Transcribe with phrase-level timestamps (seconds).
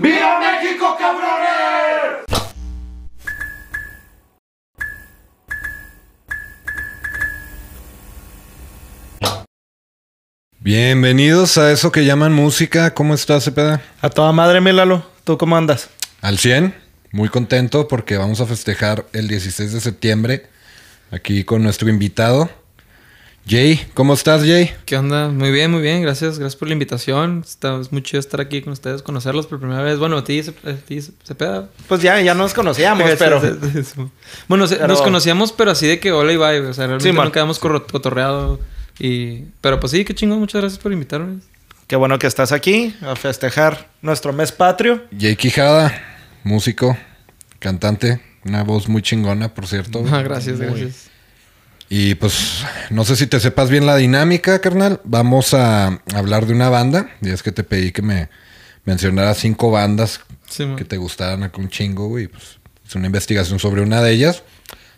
[0.00, 2.24] ¡Viva México, cabrones!
[10.60, 12.94] Bienvenidos a eso que llaman música.
[12.94, 13.82] ¿Cómo estás, Cepeda?
[14.00, 15.04] A toda madre, Milalo.
[15.24, 15.90] ¿Tú cómo andas?
[16.20, 16.76] Al 100.
[17.10, 20.46] Muy contento porque vamos a festejar el 16 de septiembre
[21.10, 22.48] aquí con nuestro invitado.
[23.48, 24.70] Jay, ¿cómo estás, Jay?
[24.84, 25.28] ¿Qué onda?
[25.28, 26.02] Muy bien, muy bien.
[26.02, 27.42] Gracias, gracias por la invitación.
[27.46, 29.98] Está, es muy chido estar aquí con ustedes, conocerlos por primera vez.
[29.98, 31.70] Bueno, a ti, se, a ti se, se peda.
[31.88, 33.40] Pues ya, ya nos conocíamos, pero...
[34.48, 36.60] bueno, se- Pero- nos conocíamos, pero así de que hola y bye.
[36.66, 38.60] O sea, realmente Sí, no quedamos cotorreado.
[38.98, 39.44] Y...
[39.62, 40.40] Pero pues sí, qué chingón.
[40.40, 41.38] Muchas gracias por invitarme.
[41.86, 45.04] Qué bueno que estás aquí a festejar nuestro mes patrio.
[45.18, 45.94] Jay Quijada,
[46.44, 46.98] músico,
[47.60, 50.04] cantante, una voz muy chingona, por cierto.
[50.12, 51.08] Ah, gracias, Muy- gracias.
[51.90, 55.00] Y pues no sé si te sepas bien la dinámica, carnal.
[55.04, 57.10] Vamos a hablar de una banda.
[57.22, 58.28] Y es que te pedí que me
[58.84, 62.26] mencionaras cinco bandas Sí, que te gustaran acá un chingo, güey.
[62.28, 64.42] Pues es una investigación sobre una de ellas.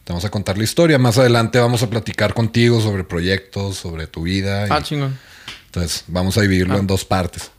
[0.04, 0.98] Te vamos a contar la historia.
[0.98, 4.66] Más adelante vamos a platicar contigo sobre proyectos, sobre tu vida.
[4.66, 5.16] y- Ah, chingón.
[5.66, 6.78] entonces vamos a dividirlo Ah.
[6.78, 7.50] en dos partes.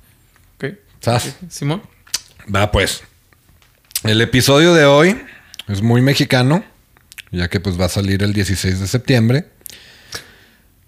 [0.58, 0.74] Ok.
[1.00, 1.36] ¿Sabes?
[1.50, 1.82] Simón.
[2.54, 3.04] Va pues.
[4.04, 5.22] El episodio de hoy
[5.68, 6.64] es muy mexicano,
[7.32, 9.46] ya que pues va a salir el 16 de septiembre.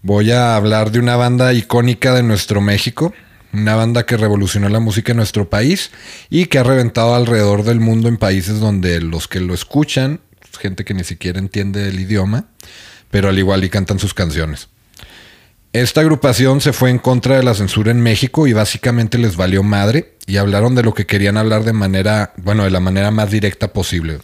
[0.02, 3.14] Voy a hablar de una banda icónica de nuestro México,
[3.54, 5.92] una banda que revolucionó la música en nuestro país
[6.30, 10.20] y que ha reventado alrededor del mundo en países donde los que lo escuchan,
[10.60, 12.46] gente que ni siquiera entiende el idioma,
[13.12, 14.68] pero al igual y cantan sus canciones.
[15.72, 19.64] Esta agrupación se fue en contra de la censura en México y básicamente les valió
[19.64, 23.32] madre y hablaron de lo que querían hablar de manera, bueno, de la manera más
[23.32, 24.20] directa posible.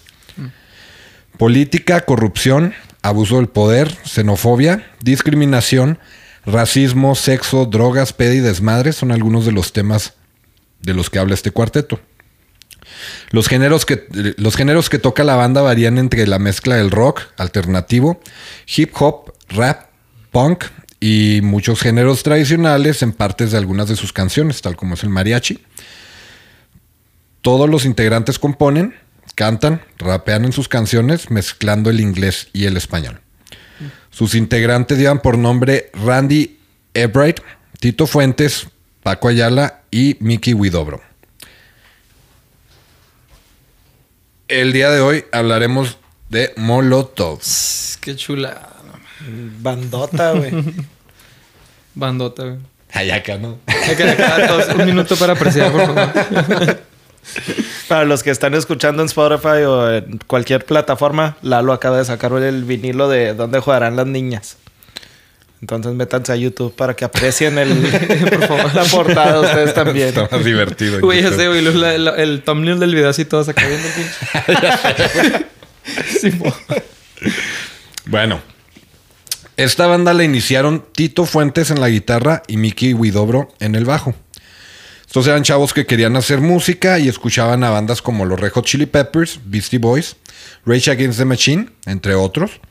[1.39, 5.97] Política, corrupción, abuso del poder, xenofobia, discriminación,
[6.45, 10.15] racismo, sexo, drogas, peda y desmadre son algunos de los temas
[10.81, 12.01] de los que habla este cuarteto.
[13.31, 17.21] Los géneros, que, los géneros que toca la banda varían entre la mezcla del rock,
[17.37, 18.19] alternativo,
[18.75, 19.91] hip hop, rap,
[20.31, 20.65] punk
[20.99, 25.09] y muchos géneros tradicionales en partes de algunas de sus canciones, tal como es el
[25.09, 25.63] mariachi.
[27.39, 28.93] Todos los integrantes componen,
[29.35, 33.21] cantan, rapean en sus canciones, mezclando el inglés y el español.
[34.09, 36.59] Sus integrantes llevan por nombre Randy
[36.93, 37.39] Ebright,
[37.79, 38.67] Tito Fuentes,
[39.03, 41.01] Paco Ayala y Mickey Widobro.
[44.47, 45.97] El día de hoy hablaremos
[46.29, 47.39] de Molotov.
[48.01, 48.69] Qué chula.
[49.61, 50.51] Bandota, güey.
[51.93, 52.57] Bandota, güey.
[52.91, 53.59] Ayaca, ¿no?
[53.67, 56.79] Hay que dejar a todos un minuto para apreciar, por favor.
[57.87, 62.31] Para los que están escuchando en Spotify o en cualquier plataforma, Lalo acaba de sacar
[62.33, 64.57] el vinilo de dónde jugarán las niñas.
[65.61, 67.69] Entonces métanse a YouTube para que aprecien el,
[68.29, 70.07] por favor, la portada ustedes también.
[70.09, 71.01] Está más divertido.
[71.01, 71.39] Güey, ya YouTube.
[71.41, 71.61] sé, güey.
[71.61, 75.45] la- la- el thumbnail del video así todos acá viendo el pinche.
[76.21, 76.53] Simón.
[78.05, 78.39] Bueno,
[79.57, 84.15] esta banda la iniciaron Tito Fuentes en la guitarra y Mickey Widobro en el bajo.
[85.09, 88.65] Estos eran chavos que querían hacer música y escuchaban a bandas como los Red Hot
[88.65, 90.17] Chili Peppers, Beastie Boys,
[90.67, 92.61] Rage Against the Machine, entre otros.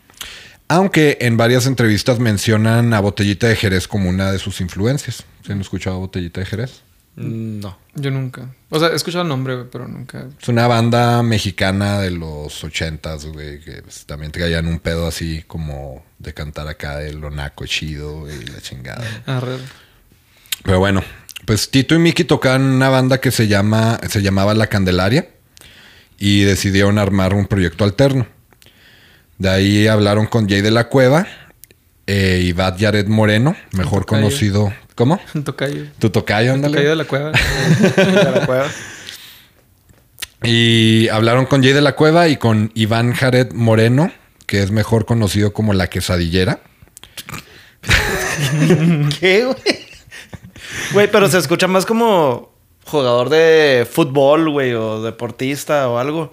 [0.69, 5.25] Aunque en varias entrevistas mencionan a Botellita de Jerez como una de sus influencias.
[5.45, 6.83] ¿Se han escuchado a Botellita de Jerez?
[7.17, 7.77] No.
[7.97, 8.55] Yo nunca.
[8.71, 10.29] O sea, he escuchado el nombre, pero nunca.
[10.41, 15.43] Es una banda mexicana de los ochentas, güey, que pues, también traían un pedo así
[15.49, 19.05] como de cantar acá de lo naco chido y la chingada.
[19.27, 19.59] Arre.
[20.63, 21.03] Pero bueno,
[21.45, 25.29] pues Tito y Miki tocaban una banda que se llama, se llamaba La Candelaria
[26.19, 28.27] y decidieron armar un proyecto alterno.
[29.39, 31.27] De ahí hablaron con Jay de la Cueva
[32.07, 34.23] eh, y Bad Yared Moreno, mejor Tocayo.
[34.25, 34.73] conocido.
[34.95, 35.21] ¿Cómo?
[35.35, 35.85] Un tocayo.
[35.99, 36.75] Tu tocayo, ándale.
[36.75, 37.31] tocayo de la cueva.
[37.97, 38.67] ¿De la cueva?
[40.43, 44.13] Y hablaron con Jay de la Cueva y con Iván Jared Moreno,
[44.47, 46.61] que es mejor conocido como La Quesadillera.
[49.21, 49.78] ¿Qué, güey?
[50.93, 52.51] Güey, pero se escucha más como
[52.87, 56.33] jugador de fútbol, güey, o deportista o algo.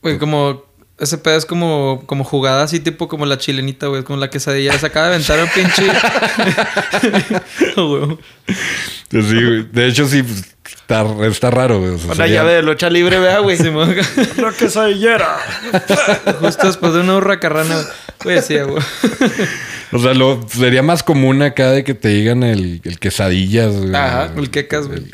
[0.00, 0.64] Güey, como...
[1.02, 4.04] Ese pedo es como, como jugada así, tipo como la chilenita, güey.
[4.04, 4.78] Como la quesadilla.
[4.78, 5.82] Se acaba de aventar un pinche...
[7.76, 8.18] Güey.
[9.10, 9.62] Pues sí, güey.
[9.72, 11.80] de hecho, sí, pues, está, está raro.
[11.80, 11.90] güey.
[11.94, 13.58] O sea, Una sería- llave de lucha libre, vea, güey.
[13.58, 15.38] La quesadillera.
[16.40, 17.76] Justo después de una hurracarrana.
[18.22, 18.82] Güey, sí, güey.
[19.92, 23.74] O sea, lo, sería más común acá de que te digan el, el quesadillas.
[23.74, 23.94] güey.
[23.94, 25.02] Ajá, el quecas, güey.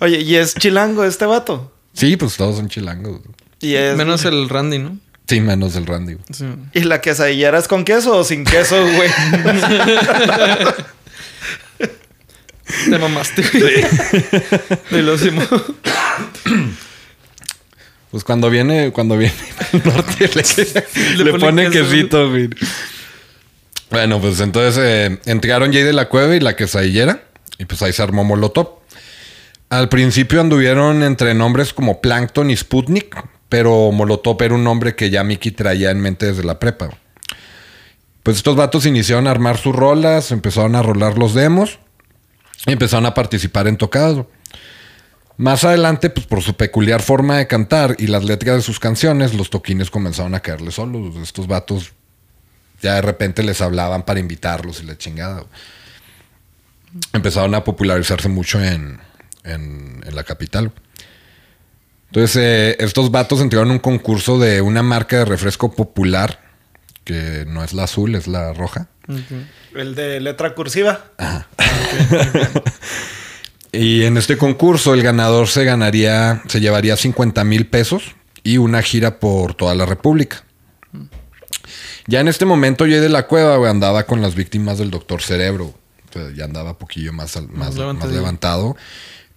[0.00, 1.70] Oye, ¿y es chilango este vato?
[1.94, 3.20] Sí, pues todos son chilangos.
[3.22, 3.34] güey.
[3.60, 3.96] Y es...
[3.96, 4.98] Menos el Randy, ¿no?
[5.26, 6.14] Sí, menos el Randy.
[6.14, 6.24] güey.
[6.32, 6.44] Sí.
[6.74, 9.08] ¿Y la quesadillera es con queso o sin queso, güey?
[12.90, 13.84] Te mamaste, güey.
[14.90, 15.16] De lo.
[18.10, 19.34] Pues cuando viene, cuando viene
[19.72, 21.70] al norte le, queso.
[21.70, 22.50] quesito, güey.
[23.90, 27.22] Bueno, pues entonces eh, entregaron Jay de la Cueva y la quesadillera.
[27.58, 28.80] Y pues ahí se armó Molotov.
[29.74, 35.10] Al principio anduvieron entre nombres como Plankton y Sputnik, pero Molotov era un nombre que
[35.10, 36.90] ya Mickey traía en mente desde la prepa.
[38.22, 41.80] Pues estos vatos iniciaron a armar sus rolas, empezaron a rolar los demos
[42.66, 44.24] y empezaron a participar en tocadas.
[45.38, 49.34] Más adelante, pues por su peculiar forma de cantar y las letras de sus canciones,
[49.34, 51.16] los toquines comenzaron a caerle solos.
[51.16, 51.94] Estos vatos
[52.80, 55.44] ya de repente les hablaban para invitarlos y la chingada.
[57.12, 59.00] Empezaron a popularizarse mucho en,
[59.44, 60.72] en- en la capital.
[62.06, 66.40] Entonces, eh, estos vatos entraron a un concurso de una marca de refresco popular,
[67.04, 68.88] que no es la azul, es la roja.
[69.74, 71.04] El de letra cursiva.
[73.72, 78.14] Y en este concurso el ganador se ganaría, se llevaría 50 mil pesos
[78.44, 80.44] y una gira por toda la República.
[82.06, 85.22] Ya en este momento yo de la cueva güey, andaba con las víctimas del doctor
[85.22, 85.74] Cerebro.
[86.08, 87.74] O sea, ya andaba poquillo más, más,
[88.12, 88.76] levantado.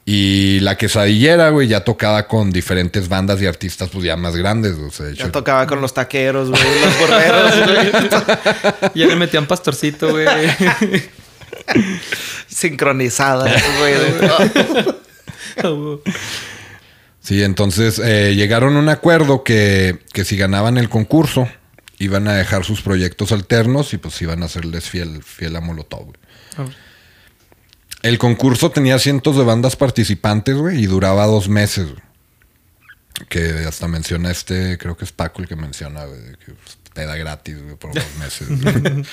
[0.10, 4.78] Y la quesadillera, güey, ya tocaba con diferentes bandas y artistas, pues ya más grandes.
[4.78, 6.62] O sea, de Ya tocaba con los taqueros, güey.
[6.80, 8.92] Los borreros, güey.
[8.96, 10.26] Ya le metían pastorcito, güey.
[12.48, 13.94] Sincronizadas, güey.
[15.58, 15.98] Ah.
[17.20, 21.50] Sí, entonces eh, llegaron a un acuerdo que, que si ganaban el concurso,
[22.00, 26.06] iban a dejar sus proyectos alternos y pues iban a serles fiel, fiel a Molotov.
[26.06, 26.18] güey.
[26.56, 26.87] Ah, güey.
[28.08, 31.90] El concurso tenía cientos de bandas participantes, güey, y duraba dos meses.
[33.28, 37.18] Que hasta menciona este, creo que es Paco el que menciona, que pues, te da
[37.18, 38.48] gratis, güey, por dos meses.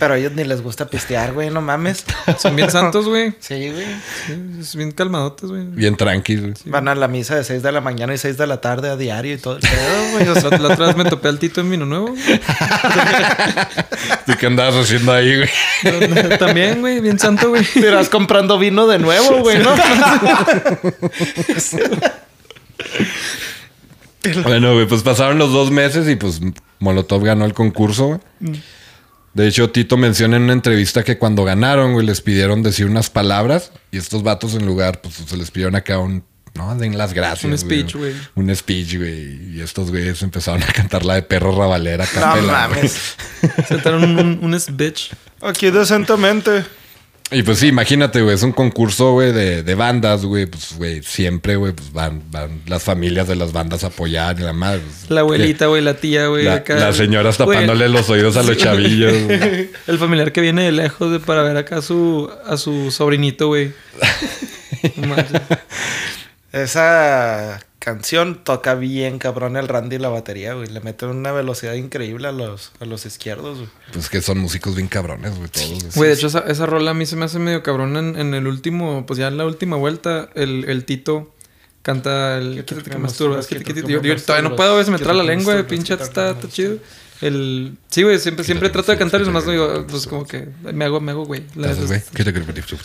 [0.00, 1.50] Pero a ellos ni les gusta pistear, güey.
[1.50, 2.04] No mames.
[2.38, 3.34] Son bien santos, güey.
[3.38, 3.86] Sí, güey.
[4.26, 5.64] Sí, es bien calmadotes, güey.
[5.66, 6.54] Bien tranquis, güey.
[6.64, 8.96] Van a la misa de 6 de la mañana y 6 de la tarde a
[8.96, 10.28] diario y todo el pedo, güey.
[10.38, 12.14] O sea, La, la otra vez me topé al Tito en Vino Nuevo.
[14.26, 16.38] ¿Tú qué andabas haciendo ahí, güey?
[16.38, 17.00] También, güey.
[17.00, 17.64] Bien santo, güey.
[17.64, 19.74] te irás comprando vino de nuevo, güey, ¿no?
[24.42, 26.40] Bueno, güey, pues pasaron los dos meses y pues
[26.80, 28.06] Molotov ganó el concurso,
[28.40, 28.60] güey.
[29.38, 33.08] De hecho, Tito menciona en una entrevista que cuando ganaron, güey, les pidieron decir unas
[33.08, 36.24] palabras y estos vatos en lugar, pues se les pidieron acá un,
[36.54, 37.44] no, den las gracias.
[37.44, 38.14] Un speech, güey.
[38.34, 39.54] Un speech, güey.
[39.54, 42.04] Y estos güeyes empezaron a cantar la de perro rabalera.
[42.16, 43.14] No capela, mames.
[43.68, 45.12] Sentaron un, un, un bitch.
[45.40, 46.64] Aquí decentemente.
[47.30, 50.46] Y pues sí, imagínate, güey, es un concurso, güey, de, de bandas, güey.
[50.46, 54.44] Pues, güey, siempre, güey, pues van, van las familias de las bandas a apoyar y
[54.44, 54.80] la madre.
[54.80, 55.82] pues, La abuelita, güey.
[55.82, 56.44] La tía, güey.
[56.46, 56.76] La- acá.
[56.76, 59.12] las señoras tapándole los oídos a los chavillos.
[59.24, 59.68] güey.
[59.86, 63.48] El familiar que viene de lejos de, para ver acá a su, a su sobrinito,
[63.48, 63.72] güey.
[66.52, 70.68] Esa canción toca bien cabrón el Randy la batería, güey.
[70.68, 73.70] Le mete una velocidad increíble a los, a los izquierdos, güey.
[73.92, 75.68] Pues que son músicos bien cabrones, güey, todos.
[75.68, 75.90] güey.
[75.94, 78.34] Güey, de hecho, esa, esa rola a mí se me hace medio cabrón en, en
[78.34, 81.34] el último, pues ya en la última vuelta, el, el Tito
[81.82, 83.46] canta el Quítate que masturbas.
[83.46, 86.78] que Yo, todavía no puedo, güey, se me trae la lengua, pinche está chido.
[87.20, 87.76] El...
[87.88, 91.00] Sí, güey, siempre, siempre trato de cantar y nomás digo, pues como que me hago,
[91.00, 91.42] me hago, güey.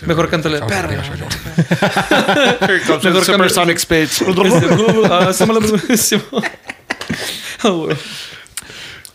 [0.07, 1.03] Mejor cántale, perra.
[3.03, 4.23] Mejor Supersonic Speech.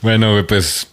[0.00, 0.88] Bueno, güey, pues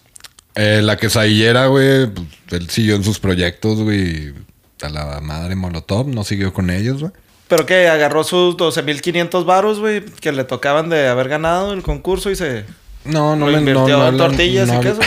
[0.55, 4.33] eh, la quesadillera, güey, pues, él siguió en sus proyectos, güey.
[4.81, 7.11] A la madre Molotov, no siguió con ellos, güey.
[7.47, 12.31] Pero que agarró sus 12.500 varos, güey, que le tocaban de haber ganado el concurso
[12.31, 12.65] y se
[13.05, 14.99] No, no lo me no, invirtió no, tortillas no, y queso.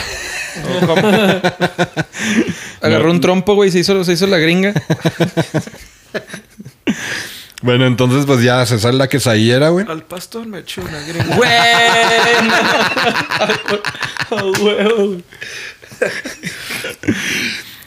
[0.83, 1.09] ¿O cómo?
[2.81, 4.75] Agarró un trompo, güey, se hizo, se hizo la gringa.
[7.61, 9.85] Bueno, entonces, pues ya se sale la quesadillera, güey.
[9.89, 11.35] Al pastor me echó una gringa.
[11.35, 11.51] ¡Güey!
[14.31, 15.25] Ah, güey.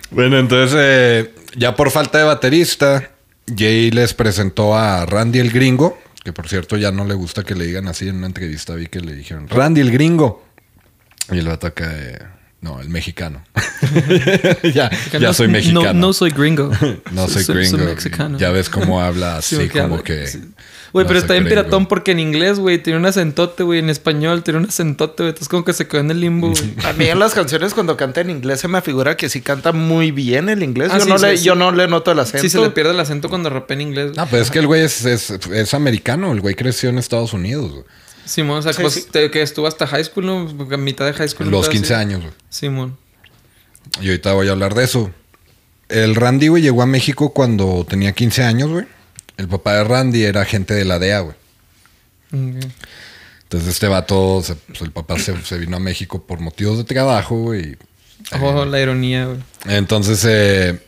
[0.09, 3.11] Bueno, entonces, eh, ya por falta de baterista,
[3.47, 7.55] Jay les presentó a Randy el Gringo, que por cierto ya no le gusta que
[7.55, 10.45] le digan así en una entrevista, vi que le dijeron, Randy el Gringo.
[11.31, 12.19] Y el eh,
[12.61, 13.43] no, el mexicano.
[14.73, 15.93] ya, ya soy mexicano.
[15.93, 16.71] No, no soy gringo.
[17.11, 17.85] No soy Soy- soy gringo.
[17.93, 18.37] mexicano.
[18.37, 20.27] Ya ves cómo habla así, Sí, como que.
[20.27, 20.41] sí.
[20.93, 23.79] Güey, no pero está bien piratón porque en inglés, güey, tiene un acentote, güey.
[23.79, 25.29] En español tiene un acentote, güey.
[25.29, 26.73] Entonces como que se quedó en el limbo, güey.
[26.85, 29.71] A mí en las canciones cuando canta en inglés se me figura que sí canta
[29.71, 30.89] muy bien el inglés.
[30.91, 31.43] Ah, yo, sí, no sí, le, sí.
[31.45, 32.41] yo no le noto el acento.
[32.41, 34.11] Sí, se le pierde el acento cuando rapea en inglés.
[34.17, 36.31] No, pues es que el güey es, es, es americano.
[36.33, 37.71] El güey creció en Estados Unidos.
[37.71, 37.83] güey.
[38.25, 39.05] Simón, o sea, Sí, pues, sí.
[39.11, 40.47] te- que estuvo hasta high school, ¿no?
[40.73, 41.49] A mitad de high school.
[41.49, 42.01] Los un pedo 15 así.
[42.01, 42.21] años.
[42.21, 42.33] güey.
[42.49, 42.97] Simón.
[44.01, 45.11] Y ahorita voy a hablar de eso.
[45.89, 48.85] el Randy, güey, llegó a México cuando tenía 15 años, güey.
[49.41, 51.35] El papá de Randy era agente de la DEA, güey.
[52.31, 56.83] Entonces este vato, se- pues, el papá se, se vino a México por motivos de
[56.83, 57.75] trabajo, güey.
[58.39, 59.39] Oh, la ironía, güey.
[59.65, 60.79] Entonces, eh,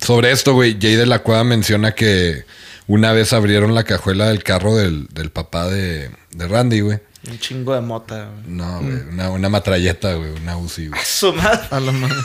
[0.00, 2.44] sobre esto, güey, Jay de la Cueva menciona que
[2.86, 6.98] una vez abrieron la cajuela del carro del, del papá de, de Randy, güey.
[7.28, 8.56] Un chingo de mota, güey.
[8.56, 11.00] No, güey, una, una matralleta, güey, una Uzi, güey.
[11.04, 11.60] Su madre.
[11.70, 12.16] A la madre.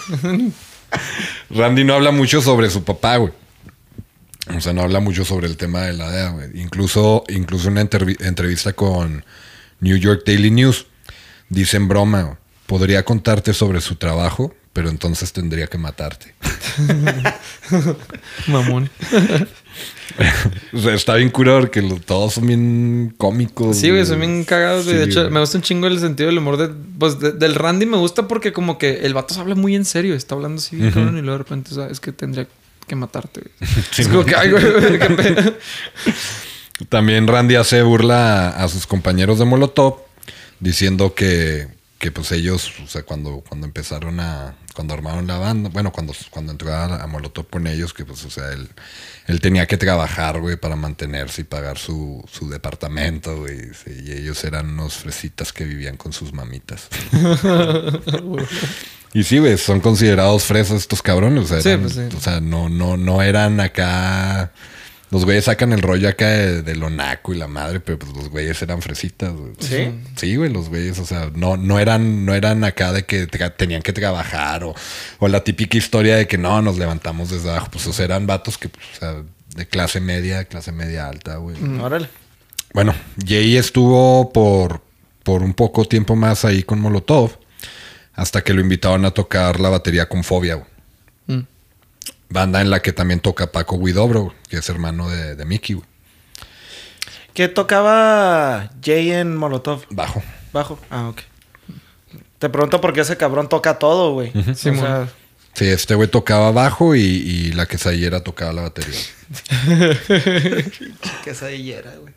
[1.50, 3.34] Randy no habla mucho sobre su papá, güey.
[4.56, 6.50] O sea, no habla mucho sobre el tema de la DEA, güey.
[6.62, 9.24] Incluso, incluso una entrevista con
[9.82, 10.86] New York Daily News.
[11.50, 12.36] Dice en broma, güey,
[12.66, 16.34] podría contarte sobre su trabajo, pero entonces tendría que matarte.
[18.48, 18.90] Mamón.
[20.74, 23.78] O sea, está bien curado porque lo- todos son bien cómicos.
[23.78, 24.86] Sí, güey, son bien cagados.
[24.86, 25.34] Sí, de hecho, güey.
[25.34, 27.86] me gusta un chingo el sentido del humor de, pues, de- del Randy.
[27.86, 30.16] Me gusta porque como que el vato se habla muy en serio.
[30.16, 32.48] Está hablando así, bien cabrón, y luego de repente, sabes que tendría
[32.88, 33.72] que matarte, güey.
[33.98, 34.64] es como que, ay, güey.
[36.90, 40.00] También Randy hace burla a, a sus compañeros de Molotov
[40.60, 41.68] diciendo que,
[42.00, 46.14] que pues ellos, o sea, cuando, cuando empezaron a, cuando armaron la banda, bueno, cuando,
[46.30, 48.70] cuando entró a, a Molotov con ellos, que pues, o sea, él,
[49.26, 54.12] él tenía que trabajar, güey, para mantenerse y pagar su, su departamento, güey, sí, y
[54.12, 56.88] ellos eran unos fresitas que vivían con sus mamitas.
[59.14, 61.46] Y sí, güey, son considerados fresas estos cabrones.
[61.46, 62.02] O sea, Sí, eran- pues sí.
[62.16, 64.52] o sea, no, no, no eran acá.
[65.10, 68.14] Los güeyes sacan el rollo acá de, de lo naco y la madre, pero pues
[68.14, 69.54] los güeyes eran fresitas, güey.
[69.60, 69.90] ¿Sí?
[70.18, 73.82] Sí, güey, los güeyes, o sea, no, no eran, no eran acá de que tenían
[73.82, 74.76] que trabajar o,
[75.20, 77.70] o la típica historia de que no, nos levantamos desde abajo.
[77.72, 79.16] Pues, o sea, eran vatos que, pues, o sea,
[79.56, 81.56] de clase media, clase media alta, güey.
[81.80, 82.10] Órale.
[82.74, 82.94] Bueno,
[83.26, 84.82] Jay estuvo por,
[85.24, 87.40] por un poco tiempo más ahí con Molotov,
[88.14, 90.77] hasta que lo invitaron a tocar la batería con Fobia, güey.
[92.30, 95.88] Banda en la que también toca Paco Guidobro, que es hermano de, de Mickey, güey.
[97.34, 99.84] ¿Qué tocaba Jay en Molotov?
[99.92, 100.24] Bajo.
[100.54, 100.80] Bajo.
[100.90, 101.22] Ah, ok.
[102.40, 104.32] Te pregunto por qué ese cabrón toca todo, güey.
[104.56, 104.84] Sí, o mon.
[104.86, 105.08] sea,
[105.54, 109.00] Sí, este güey tocaba bajo y, y la quesayera tocaba la batería.
[111.24, 112.14] quesadillera, güey.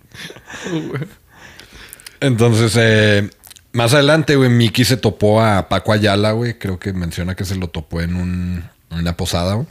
[2.20, 3.30] Entonces, eh,
[3.72, 6.58] más adelante, güey, Mickey se topó a Paco Ayala, güey.
[6.58, 9.66] Creo que menciona que se lo topó en, un, en una posada, güey.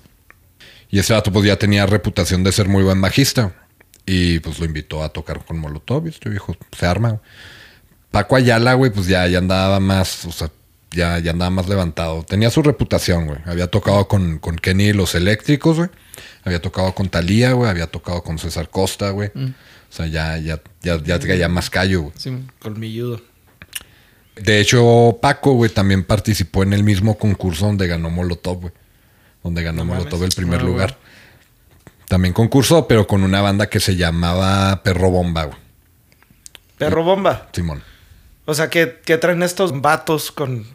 [0.89, 3.53] Y ese vato, pues ya tenía reputación de ser muy buen bajista.
[4.05, 6.07] Y pues lo invitó a tocar con Molotov.
[6.07, 7.21] Y este viejo se arma.
[8.11, 10.49] Paco Ayala, güey, pues ya, ya andaba más, o sea,
[10.91, 12.23] ya, ya andaba más levantado.
[12.23, 13.39] Tenía su reputación, güey.
[13.45, 15.89] Había tocado con, con Kenny y los Eléctricos, güey.
[16.43, 17.69] Había tocado con Talía, güey.
[17.69, 19.29] Había tocado con César Costa, güey.
[19.29, 22.13] O sea, ya, ya, ya, ya traía más callo, güey.
[22.17, 22.35] Sí.
[22.59, 23.21] Colmilludo.
[24.35, 28.73] De hecho, Paco, güey, también participó en el mismo concurso donde ganó Molotov, güey.
[29.43, 30.97] Donde ganó No Molotov el primer lugar.
[32.07, 35.57] También concursó, pero con una banda que se llamaba Perro Bomba, güey.
[36.77, 37.47] Perro bomba.
[37.51, 37.83] Simón.
[38.45, 40.65] O sea, ¿qué, qué traen estos vatos con,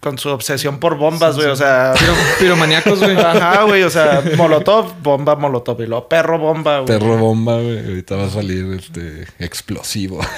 [0.00, 1.48] con su obsesión por bombas, güey?
[1.48, 1.92] O sea...
[1.96, 3.16] Piro- piromaníacos, güey.
[3.16, 3.82] Ajá, güey.
[3.82, 5.80] O sea, molotov, bomba, molotov.
[5.82, 6.86] Y luego perro bomba, güey.
[6.98, 7.78] Perro Bomba, güey.
[7.78, 10.20] Ahorita va a salir este explosivo.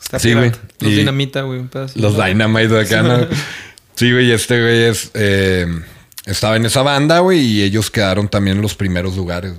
[0.00, 0.40] Está sí, pirata.
[0.40, 0.60] güey.
[0.80, 1.60] Los Y dinamita, güey.
[1.60, 1.98] un pedazo.
[1.98, 3.26] Los Dynamite de acá, ¿no?
[3.94, 4.30] Sí, güey.
[4.32, 5.66] Este güey es, eh,
[6.26, 9.54] estaba en esa banda, güey, y ellos quedaron también en los primeros lugares.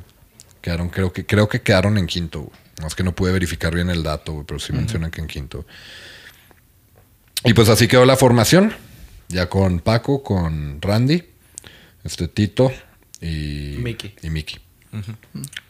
[0.62, 2.58] Quedaron, creo que, creo que quedaron en quinto, güey.
[2.82, 5.66] Más que no pude verificar bien el dato, güey, pero sí mencionan que en quinto.
[7.46, 8.74] Y pues así quedó la formación.
[9.30, 11.24] Ya con Paco, con Randy,
[12.04, 12.72] este Tito
[13.22, 14.16] y Mickey.
[14.22, 14.60] Y Mickey.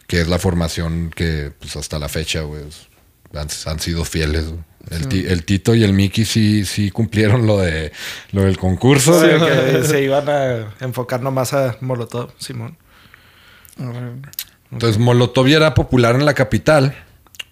[0.06, 2.88] Que es la formación que pues hasta la fecha, güey, es-
[3.34, 4.46] han, han sido fieles.
[4.48, 4.60] güey.
[4.90, 7.92] El, ti- el Tito y el Mickey sí, sí cumplieron lo de
[8.32, 9.18] lo del concurso.
[9.20, 9.72] Sí, güey.
[9.72, 12.76] que se iban a enfocar nomás a molotov, Simón.
[14.70, 16.94] Entonces Molotov ya era popular en la capital,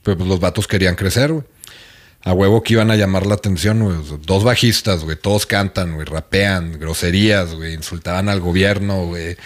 [0.03, 1.45] pero pues los vatos querían crecer, güey.
[2.25, 3.97] A huevo que iban a llamar la atención, güey.
[4.25, 5.17] Dos bajistas, güey.
[5.17, 6.05] Todos cantan, güey.
[6.07, 7.75] Rapean, groserías, güey.
[7.75, 9.37] Insultaban al gobierno, güey.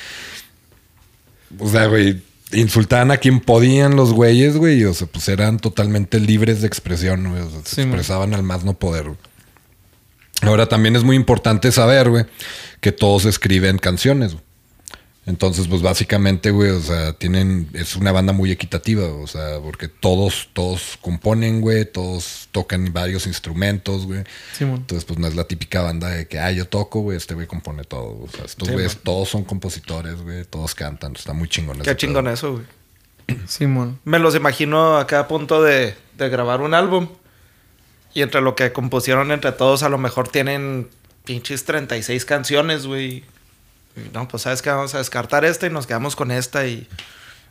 [1.59, 2.21] O sea, güey.
[2.53, 4.85] Insultaban a quien podían los güeyes, güey.
[4.85, 7.43] O sea, pues eran totalmente libres de expresión, güey.
[7.43, 7.89] O sea, se Sí, man.
[7.91, 9.19] expresaban al más no poder, güey.
[10.43, 12.25] Ahora también es muy importante saber, güey,
[12.81, 14.45] que todos escriben canciones, güey.
[15.27, 19.89] Entonces, pues básicamente, güey, o sea, tienen, es una banda muy equitativa, o sea, porque
[19.89, 24.23] todos, todos componen, güey, todos tocan varios instrumentos, güey.
[24.53, 24.77] Simón.
[24.77, 27.49] Entonces, pues no es la típica banda de que, ah, yo toco, güey, este güey
[27.49, 28.23] compone todo.
[28.23, 31.81] O sea, estos Sí, güeyes todos son compositores, güey, todos cantan, está muy chingón.
[31.81, 32.65] ese Qué chingón eso, güey.
[33.49, 33.99] Simón.
[34.05, 37.09] Me los imagino acá a punto de, de grabar un álbum.
[38.15, 40.89] Y entre lo que compusieron entre todos, a lo mejor tienen
[41.25, 43.25] pinches 36 canciones, güey.
[43.97, 46.87] Y No, pues sabes que vamos a descartar esta y nos quedamos con esta y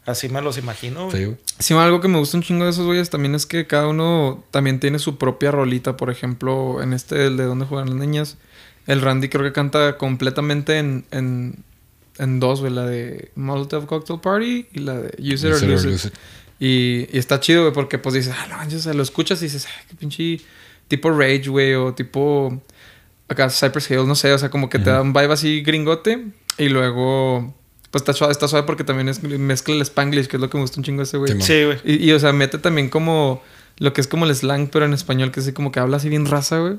[0.06, 1.26] así me los imagino, güey.
[1.26, 1.36] Sí.
[1.60, 4.44] Sí, algo que me gusta un chingo de esos güeyes también es que cada uno
[4.52, 5.98] también tiene su propia rolita.
[5.98, 8.38] Por ejemplo, en este, el de donde juegan las niñas,
[8.88, 11.64] el Randy creo que canta completamente en, en,
[12.18, 12.72] en dos, güey.
[12.72, 16.14] La de Molotov Cocktail Party y la de Use It or Lose It.
[16.60, 19.42] Y, y está chido, güey, porque pues dices, ah, no manches, o sea, lo escuchas
[19.42, 20.40] y dices, ay, qué pinche
[20.88, 22.62] tipo Rage, güey, o tipo
[23.28, 26.28] acá Cypress Hill, no sé, o sea, como que te da un vibe así gringote
[26.58, 27.54] y luego,
[27.92, 30.58] pues está suave, está suave porque también es, mezcla el Spanglish, que es lo que
[30.58, 31.42] me gusta un chingo ese, güey.
[31.42, 31.80] Sí, güey.
[31.84, 33.42] Y, y, o sea, mete también como
[33.78, 35.98] lo que es como el slang, pero en español, que es así como que habla
[35.98, 36.76] así bien raza, güey.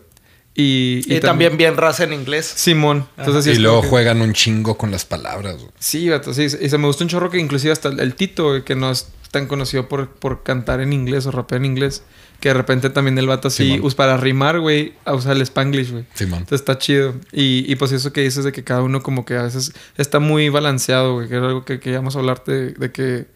[0.59, 2.47] Y, Y, también bien raza en inglés.
[2.57, 3.07] Simón.
[3.19, 5.69] Entonces, sí y luego que- juegan un chingo con las palabras, güey.
[5.79, 6.43] Sí, sí.
[6.45, 8.91] Y se me gusta un chorro que inclusive hasta el, el Tito, güey, que no
[8.91, 12.05] es tan conocido por, por cantar en inglés o rapear en inglés,
[12.41, 15.91] que de repente también el vato así, us- para rimar, güey, a usar el Spanglish,
[15.91, 16.05] güey.
[16.15, 16.41] Simón.
[16.41, 17.15] Entonces está chido.
[17.33, 20.19] Y, y pues eso que dices de que cada uno como que a veces está
[20.21, 23.27] muy balanceado, güey, que era algo que queríamos hablarte de, de que,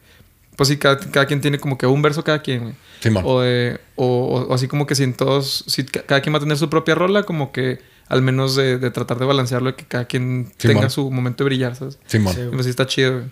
[0.57, 2.75] pues sí, cada, cada quien tiene como que un verso cada quien, güey.
[3.01, 3.23] Simón.
[3.27, 6.35] O, de, o, o- o así como que si en todos, si ca- cada quien
[6.35, 7.79] va a tener su propia rola, como que
[8.09, 11.49] al menos de, de tratar de balancearlo y que cada quien tenga su momento de
[11.49, 11.99] brillar, ¿sabes?
[12.07, 12.19] Sí.
[12.19, 12.21] Y
[12.53, 13.25] pues sí está chido, güey.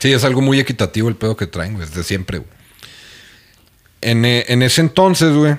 [0.00, 2.50] Sí, es algo muy equitativo el pedo que traen, güey, desde siempre, güey.
[4.04, 5.56] En, eh, en ese entonces, güey,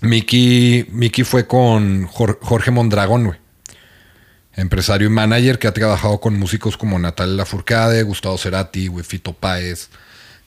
[0.00, 3.38] Mickey, Mickey fue con Jor- Jorge Mondragón, güey.
[4.54, 9.32] Empresario y manager que ha trabajado con músicos como Natalia Lafourcade, Gustavo Cerati, güey, Fito
[9.32, 9.88] Páez,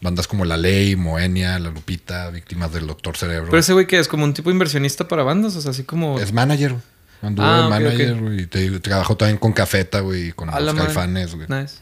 [0.02, 3.48] bandas como La Ley, Moenia, La Lupita, Víctimas del Doctor Cerebro.
[3.50, 6.20] Pero ese güey que es como un tipo inversionista para bandas, o sea, así como...
[6.20, 6.84] Es manager, güey.
[7.22, 8.20] Anduvo Ah, de manager, ok.
[8.22, 8.42] güey.
[8.42, 11.48] y te- Trabajó también con Cafeta, güey, y con A los caifanes, güey.
[11.50, 11.78] Nice.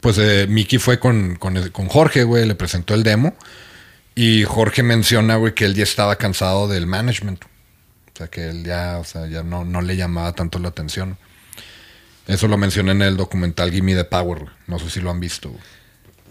[0.00, 3.34] Pues eh, Mickey fue con, con Jorge, güey, le presentó el demo.
[4.22, 7.42] Y Jorge menciona, güey, que él ya estaba cansado del management.
[7.42, 9.00] O sea, que él ya,
[9.30, 11.16] ya no, le llamaba tanto la atención.
[12.26, 14.44] Eso lo menciona en el documental Gimme the Power.
[14.66, 15.62] No sé si lo han visto, güey.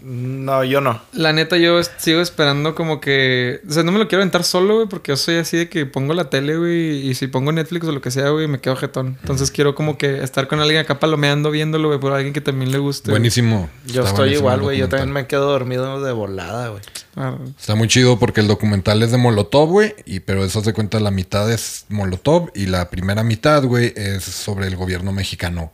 [0.02, 1.00] No, yo no.
[1.12, 3.60] La neta, yo sigo esperando como que...
[3.68, 5.86] O sea, no me lo quiero aventar solo, güey, porque yo soy así de que
[5.86, 8.76] pongo la tele, güey, y si pongo Netflix o lo que sea, güey, me quedo
[8.76, 9.18] jetón.
[9.20, 12.72] Entonces quiero como que estar con alguien acá palomeando, viéndolo, güey, por alguien que también
[12.72, 13.10] le guste.
[13.10, 13.20] güey.
[13.20, 13.68] Buenísimo.
[13.86, 14.78] Yo Está estoy buenísimo igual, güey.
[14.78, 16.82] Yo también me quedo dormido de volada, güey.
[17.16, 19.94] Ah, Está muy chido porque el documental es de Molotov, güey.
[20.06, 24.24] Y, pero eso se cuenta la mitad es Molotov y la primera mitad, güey, es
[24.24, 25.72] sobre el gobierno mexicano.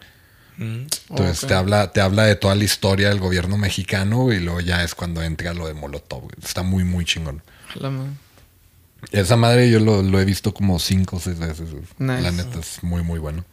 [0.58, 1.48] Entonces Ok.
[1.48, 4.94] te habla, te habla de toda la historia del gobierno mexicano y luego ya es
[4.94, 6.22] cuando entra lo de Molotov.
[6.22, 6.34] güey.
[6.42, 7.42] Está muy, muy chingón.
[7.74, 8.10] la madre.
[9.12, 11.68] Esa madre yo lo, lo he visto como cinco o seis veces.
[11.98, 12.22] Nice.
[12.22, 13.44] La neta es muy, muy bueno.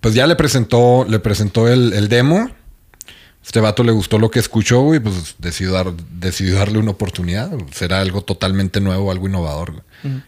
[0.00, 2.50] Pues ya le presentó, le presentó el, el demo.
[3.44, 7.52] Este vato le gustó lo que escuchó, güey, pues decidió, dar, decidió darle una oportunidad.
[7.72, 9.72] Será algo totalmente nuevo, algo innovador.
[9.72, 10.22] güey.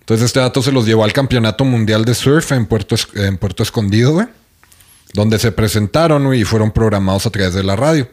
[0.00, 3.62] Entonces este dato se los llevó al Campeonato Mundial de Surf en Puerto, en Puerto
[3.62, 4.26] Escondido, güey.
[5.12, 8.08] Donde se presentaron, güey, y fueron programados a través de la radio.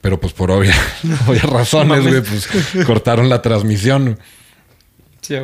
[0.00, 0.74] Pero pues por obvia-
[1.26, 2.48] obvias razones, güey, pues
[2.86, 4.04] cortaron la transmisión.
[4.04, 4.16] güey.
[5.20, 5.36] Sí.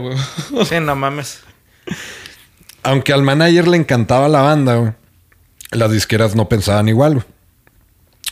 [0.68, 1.40] Sí, no mames.
[2.82, 4.92] Aunque al manager le encantaba la banda, güey,
[5.72, 7.26] las disqueras no pensaban igual, güey.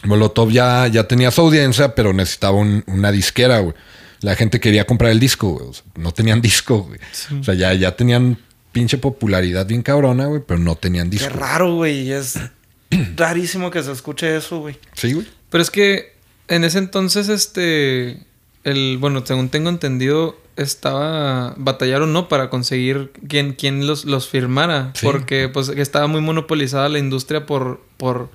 [0.05, 3.75] Molotov ya, ya tenía su audiencia, pero necesitaba un- una disquera, güey.
[4.20, 5.68] La gente quería comprar el disco, güey.
[5.68, 6.98] O sea, no tenían disco, güey.
[7.40, 8.38] O sea, ya, ya tenían
[8.72, 11.35] pinche popularidad bien cabrona, güey, pero no tenían Qué disco.
[11.35, 12.11] raro, güey.
[12.11, 12.38] Es
[13.16, 14.78] rarísimo que se escuche eso, güey.
[14.94, 15.26] Sí, güey.
[15.50, 16.12] Pero es que
[16.48, 18.18] en ese entonces, este.
[18.64, 21.54] El, bueno, según tengo entendido, estaba.
[21.56, 22.28] Batallaron, ¿no?
[22.28, 24.92] Para conseguir quien, quien los, los firmara.
[24.94, 25.06] Sí.
[25.06, 28.30] Porque, pues, que estaba muy monopolizada la industria por, por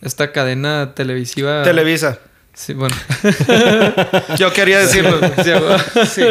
[0.00, 1.62] esta cadena televisiva.
[1.62, 2.18] Televisa.
[2.54, 2.94] Sí, bueno.
[4.38, 5.18] Yo quería decirlo.
[6.06, 6.22] Sí.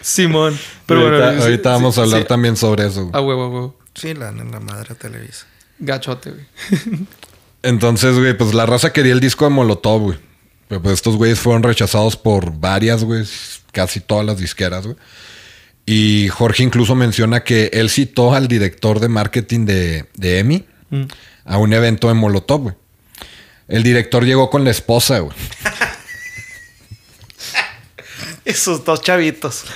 [0.00, 0.58] Simón.
[0.86, 1.42] Pero ahorita, bueno.
[1.42, 2.28] ahorita sí, vamos a hablar sí.
[2.28, 3.10] también sobre eso.
[3.12, 3.78] A huevo, a huevo.
[3.94, 5.46] Sí, la, la madre Televisa.
[5.78, 6.44] Gachote, güey.
[7.62, 10.18] Entonces, güey, pues la raza quería el disco de Molotov, güey.
[10.68, 13.24] Pero pues estos güeyes fueron rechazados por varias, güey,
[13.72, 14.96] casi todas las disqueras, güey.
[15.84, 21.02] Y Jorge incluso menciona que él citó al director de marketing de, de EMI Mm.
[21.46, 22.74] a un evento de Molotov, güey.
[23.68, 25.36] El director llegó con la esposa, güey.
[28.44, 29.64] Y sus dos chavitos.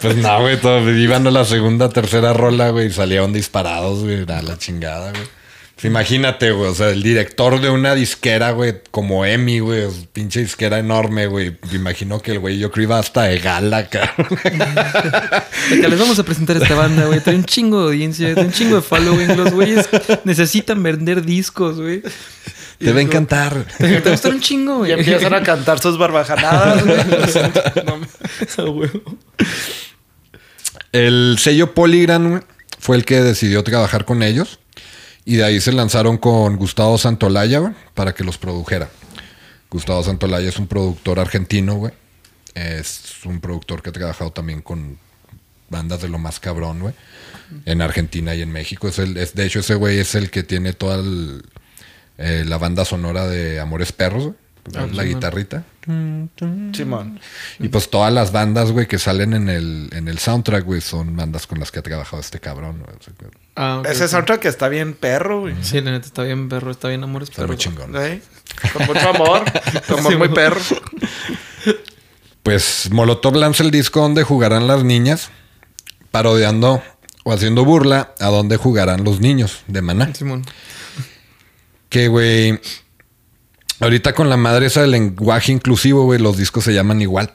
[0.00, 4.40] Pues no, güey, iban a la segunda, tercera rola, güey, y salieron disparados, güey, a
[4.40, 5.39] la chingada, güey.
[5.82, 10.78] Imagínate, güey, o sea, el director de una disquera, güey, como Emi, güey, pinche disquera
[10.78, 11.56] enorme, güey.
[11.70, 14.28] Me imagino que el güey, yo creo iba hasta de gala, cabrón.
[15.70, 17.20] Les vamos a presentar esta banda, güey.
[17.20, 19.36] Trae un chingo de audiencia, trae un chingo de following.
[19.36, 19.88] Los güeyes
[20.24, 22.02] necesitan vender discos, güey.
[22.78, 23.66] Te va a encantar.
[23.78, 24.90] Te va a gustar un chingo, güey.
[24.90, 26.98] Y empiezan a cantar sus barbajanadas, güey.
[28.58, 29.18] A huevo.
[30.92, 32.42] El sello Polygram güey,
[32.78, 34.58] fue el que decidió trabajar con ellos.
[35.24, 38.88] Y de ahí se lanzaron con Gustavo Santolaya, güey, para que los produjera.
[39.70, 41.92] Gustavo Santolaya es un productor argentino, güey.
[42.54, 44.98] Es un productor que ha trabajado también con
[45.68, 46.94] bandas de lo más cabrón, güey.
[47.64, 48.88] En Argentina y en México.
[48.88, 51.02] Es el, de hecho, ese güey es el que tiene toda
[52.18, 54.36] eh, la banda sonora de Amores Perros, güey.
[54.76, 55.64] Ah, la guitarrita.
[56.72, 57.20] Simón.
[57.58, 61.16] Y pues todas las bandas, güey, que salen en el, en el soundtrack, güey, son
[61.16, 62.96] bandas con las que ha trabajado este cabrón, güey.
[62.98, 64.10] O sea, que Ah, ok, Ese ok.
[64.10, 65.54] soundtrack está bien perro, güey.
[65.62, 67.62] Sí, la neta está bien perro, está bien amores Está muy perros.
[67.64, 67.96] chingón.
[67.96, 68.22] ¿Eh?
[68.72, 69.44] Con mucho amor.
[69.88, 70.60] Como Sí, muy perro.
[72.42, 75.30] Pues Molotov lanza el disco donde jugarán las niñas,
[76.10, 76.82] parodiando
[77.24, 80.14] o haciendo burla a donde jugarán los niños de Maná.
[80.14, 80.44] Simón.
[81.90, 82.58] Que, güey,
[83.80, 87.32] ahorita con la madre esa del lenguaje inclusivo, güey, los discos se llaman igual.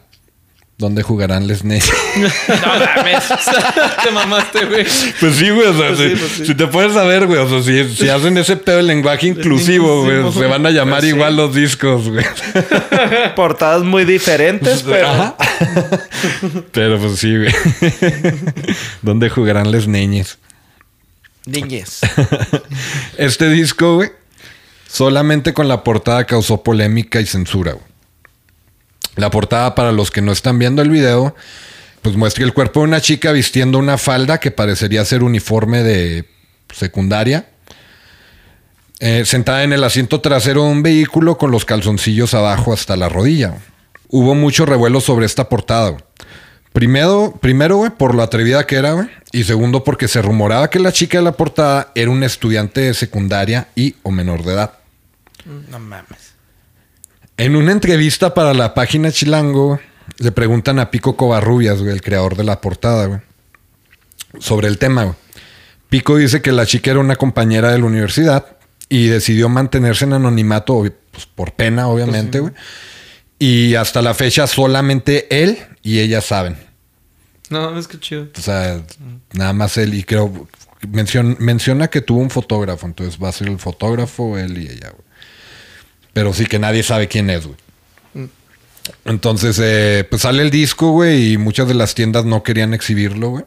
[0.77, 1.89] ¿Dónde jugarán les niñas?
[2.17, 3.23] No mames.
[4.03, 4.85] Te mamaste, güey.
[5.21, 5.67] Pues sí, güey.
[5.67, 6.45] O sea, Pues sí, pues sí.
[6.47, 7.39] si te puedes saber, güey.
[7.39, 10.99] O sea, si, si hacen ese pedo de lenguaje inclusivo, güey, se van a llamar
[10.99, 11.15] Pues sí.
[11.15, 12.25] igual los discos, güey.
[13.37, 15.07] Portadas muy diferentes, pero.
[15.07, 15.35] Ajá.
[16.73, 17.53] Pero pues sí, güey.
[19.01, 20.39] ¿Dónde jugarán les niñas?
[21.45, 22.01] Niñez.
[23.17, 24.09] Este disco, güey,
[24.95, 27.75] solamente con la portada causó polémica y censura.
[29.17, 31.35] La portada, para los que no están viendo el video,
[32.01, 36.29] pues muestra el cuerpo de una chica vistiendo una falda que parecería ser uniforme de
[36.73, 37.47] secundaria.
[39.01, 43.09] eh, sentada en el asiento trasero de un vehículo con los calzoncillos abajo hasta la
[43.09, 43.57] rodilla.
[44.07, 45.97] Hubo mucho revuelo sobre esta portada.
[46.71, 49.09] Primero, primero, por lo atrevida que era.
[49.33, 52.93] Y segundo, porque se rumoraba que la chica de la portada era una estudiante de
[52.93, 54.84] secundaria y o menor de edad.
[55.45, 56.33] No mames.
[57.37, 59.79] En una entrevista para la página Chilango,
[60.17, 63.19] le preguntan a Pico Covarrubias, güey, el creador de la portada, güey,
[64.39, 65.15] sobre el tema, güey.
[65.89, 68.57] Pico dice que la chica era una compañera de la universidad
[68.89, 72.53] y decidió mantenerse en anonimato, pues, por pena, obviamente, güey.
[73.37, 76.57] Y hasta la fecha solamente él y ella saben.
[77.49, 78.27] No, es que chido.
[78.37, 78.81] O sea,
[79.33, 80.47] nada más él y creo
[80.81, 84.89] mencion- menciona que tuvo un fotógrafo, entonces va a ser el fotógrafo, él y ella,
[84.91, 85.04] güey.
[86.15, 87.57] Pero sí que nadie sabe quién es, güey.
[89.03, 93.29] Entonces, eh, pues sale el disco, güey, y muchas de las tiendas no querían exhibirlo,
[93.31, 93.43] güey.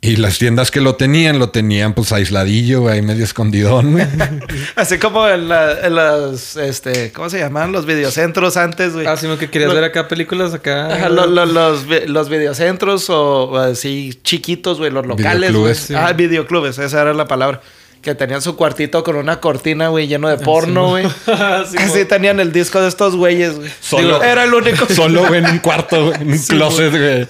[0.00, 4.06] Y las tiendas que lo tenían, lo tenían pues aisladillo, güey, ahí medio escondidón, güey.
[4.76, 7.72] Así como en, la- en las, este, ¿cómo se llamaban?
[7.72, 9.06] Los videocentros antes, güey.
[9.08, 10.86] Ah, sino que querías Lo- ver acá películas acá.
[10.94, 15.52] Ajá, lo- lo- los, los videocentros o así chiquitos, güey, los locales.
[15.52, 15.72] güey.
[15.72, 15.78] Videoclubes.
[15.78, 15.94] Sí.
[15.96, 17.60] Ah, videoclubes, esa era la palabra.
[18.02, 21.06] Que tenían su cuartito con una cortina, güey, lleno de porno, güey.
[21.70, 23.70] Sí, Así tenían el disco de estos güeyes, güey.
[23.80, 24.86] Solo- era el único.
[24.86, 27.28] Solo, güey, en un cuarto, güey, en un closet, güey.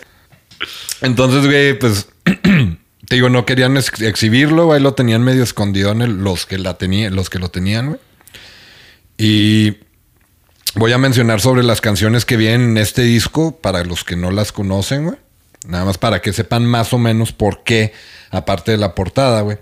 [1.01, 6.03] Entonces, güey, pues, te digo, no querían ex- exhibirlo, güey, lo tenían medio escondido en
[6.03, 8.01] el- los que la tenían, los que lo tenían, güey.
[9.19, 9.79] Y
[10.75, 14.31] voy a mencionar sobre las canciones que vienen en este disco para los que no
[14.31, 15.17] las conocen, güey.
[15.67, 17.93] Nada más para que sepan más o menos por qué,
[18.31, 19.59] aparte de la portada, güey.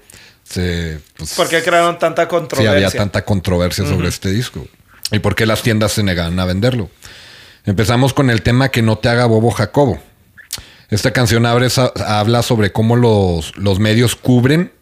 [0.49, 2.71] Se, pues, ¿Por qué crearon tanta Sí, controversia?
[2.73, 4.67] había tanta controversia sobre este disco.
[5.11, 6.91] ¿Y por qué las tiendas se negaban a venderlo?
[7.65, 10.01] Empezamos con el tema Que no te haga bobo Jacobo.
[10.91, 11.69] Esta canción abre
[12.07, 14.73] habla sobre cómo los, los medios cubren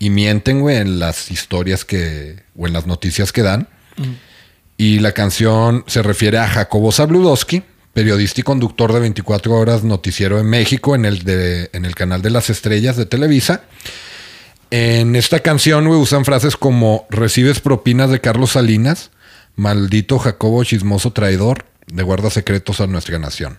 [0.00, 2.42] y mienten, güey, en las historias que...
[2.58, 3.68] o en las noticias que dan.
[4.76, 7.62] Y la canción se refiere a Jacobo Zabludowski,
[7.94, 12.20] periodista y conductor de 24 horas noticiero en México en el, de, en el canal
[12.22, 13.62] de las estrellas de Televisa.
[14.70, 19.10] En esta canción, usan frases como recibes propinas de Carlos Salinas,
[19.54, 23.58] maldito Jacobo chismoso traidor, de guarda secretos a nuestra nación.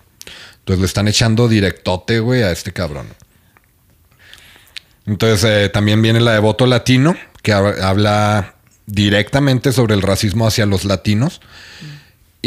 [0.59, 3.07] Entonces le están echando directote, güey, a este cabrón.
[5.05, 10.45] Entonces eh, también viene la de voto latino, que hab- habla directamente sobre el racismo
[10.45, 11.39] hacia los latinos.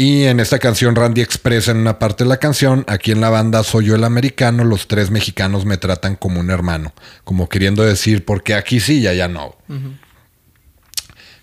[0.01, 3.29] Y en esta canción Randy expresa en una parte de la canción, aquí en la
[3.29, 6.91] banda soy yo el americano, los tres mexicanos me tratan como un hermano,
[7.23, 9.55] como queriendo decir, porque aquí sí y allá no.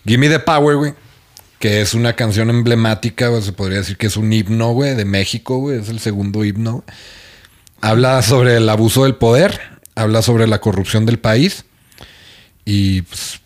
[0.04, 0.94] Gimme the Power, güey,
[1.60, 5.58] que es una canción emblemática, se podría decir que es un himno, güey, de México,
[5.58, 6.82] güey, es el segundo himno.
[7.80, 9.60] Habla sobre el abuso del poder,
[9.94, 11.64] habla sobre la corrupción del país
[12.64, 13.40] y pues,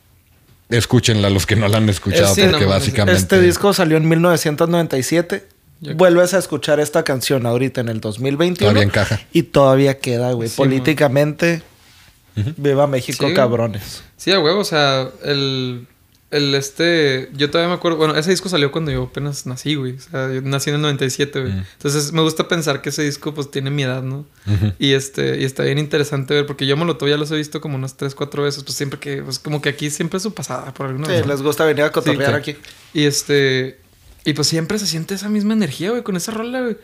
[0.76, 3.18] escúchenla los que no la han escuchado, Sí, porque no básicamente...
[3.20, 5.46] Este disco salió en 1997.
[5.80, 8.70] Ya- Vuelves a escuchar esta canción ahorita en el 2021.
[8.70, 9.20] Todavía encaja.
[9.32, 10.48] Y todavía queda, güey.
[10.48, 11.62] Sí, Políticamente,
[12.56, 13.34] viva México, Sí.
[13.34, 14.02] cabrones.
[14.16, 15.86] Sí, a huevo, o sea, el,
[16.32, 19.92] el este, yo todavía me acuerdo, bueno, ese disco salió cuando yo apenas nací, güey.
[19.92, 21.52] O sea, yo nací en el 97, güey.
[21.52, 21.64] Mm.
[21.74, 24.26] Entonces me gusta pensar que ese disco pues tiene mi edad, ¿no?
[24.78, 27.76] Y este, y está bien interesante ver, porque yo Molotov ya los he visto como
[27.76, 30.74] unas 3, 4 veces, pues siempre que, pues como que aquí siempre es su pasada,
[30.74, 31.28] por alguna Sí, razón.
[31.28, 32.60] les gusta venir a cotorrear Sí, aquí.
[32.94, 33.78] Y este.
[34.24, 36.76] Y pues siempre se siente esa misma energía, güey, con esa rola, güey.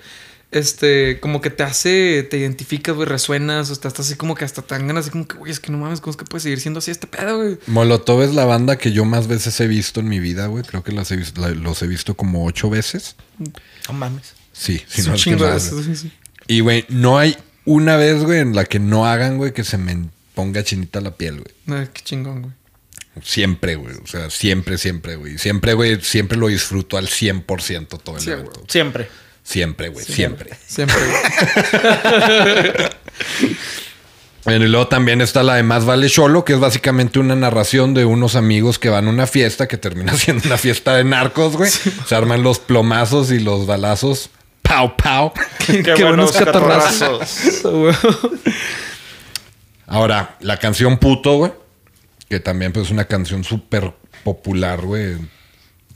[0.50, 4.46] Este, como que te hace, te identificas, güey, resuenas, o sea, estás así como que
[4.46, 6.40] hasta tan ganas, así como que, güey, es que no mames, ¿cómo es que puede
[6.42, 7.58] seguir siendo así este pedo, güey?
[7.66, 10.64] Molotov es la banda que yo más veces he visto en mi vida, güey.
[10.64, 13.16] Creo que las he visto, la- los he visto como ocho veces.
[13.38, 14.32] No mames.
[14.52, 15.60] Sí, si no es que güey.
[15.60, 16.12] sí, sí.
[16.46, 19.76] Y, güey, no hay una vez, güey, en la que no hagan, güey, que se
[19.76, 21.78] me ponga chinita la piel, güey.
[21.80, 22.54] Ay, qué chingón, güey.
[23.22, 23.96] Siempre, güey.
[24.02, 25.36] O sea, siempre, siempre, güey.
[25.36, 28.64] Siempre, güey, siempre lo disfruto al 100% todo el Sí, evento.
[28.68, 29.08] Siempre.
[29.48, 30.50] Siempre, güey, siempre.
[30.66, 31.16] Siempre, güey.
[34.44, 37.92] Bueno, y luego también está la de Más Vale Cholo, que es básicamente una narración
[37.92, 41.56] de unos amigos que van a una fiesta que termina siendo una fiesta de narcos,
[41.56, 41.70] güey.
[41.70, 44.30] Se arman los plomazos y los balazos.
[44.62, 45.34] Pau, pau.
[45.66, 47.62] Qué, Qué buenos buenos catarrazos.
[49.86, 51.52] Ahora, la canción Puto, güey.
[52.30, 53.92] Que también pues, es una canción súper
[54.24, 55.16] popular, güey.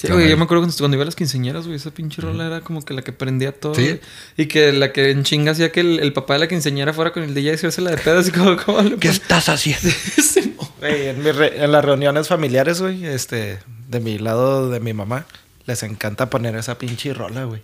[0.08, 2.46] Sí, güey, yo me acuerdo cuando, cuando iba a las quinceañeras, güey, esa pinche rola
[2.46, 3.74] era como que la que prendía todo.
[3.74, 3.82] Sí.
[3.82, 4.00] güey.
[4.36, 7.12] Y que la que en chinga hacía que el, el papá de la quinceañera fuera
[7.12, 9.88] con el DJ a hacerse la de pedo, así como, como le ¿Qué estás haciendo?
[10.22, 10.56] Sí.
[10.80, 14.92] Güey, en, mi re- en las reuniones familiares, güey, este, de mi lado de mi
[14.92, 15.26] mamá,
[15.66, 17.62] les encanta poner esa pinche rola, güey.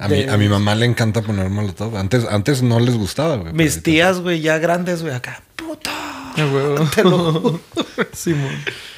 [0.00, 1.96] A mi, a mi mamá le encanta poner molotov.
[1.96, 3.52] Antes, antes no les gustaba, güey.
[3.52, 5.42] Mis tías, güey, ya grandes, güey, acá.
[5.56, 5.67] Puta.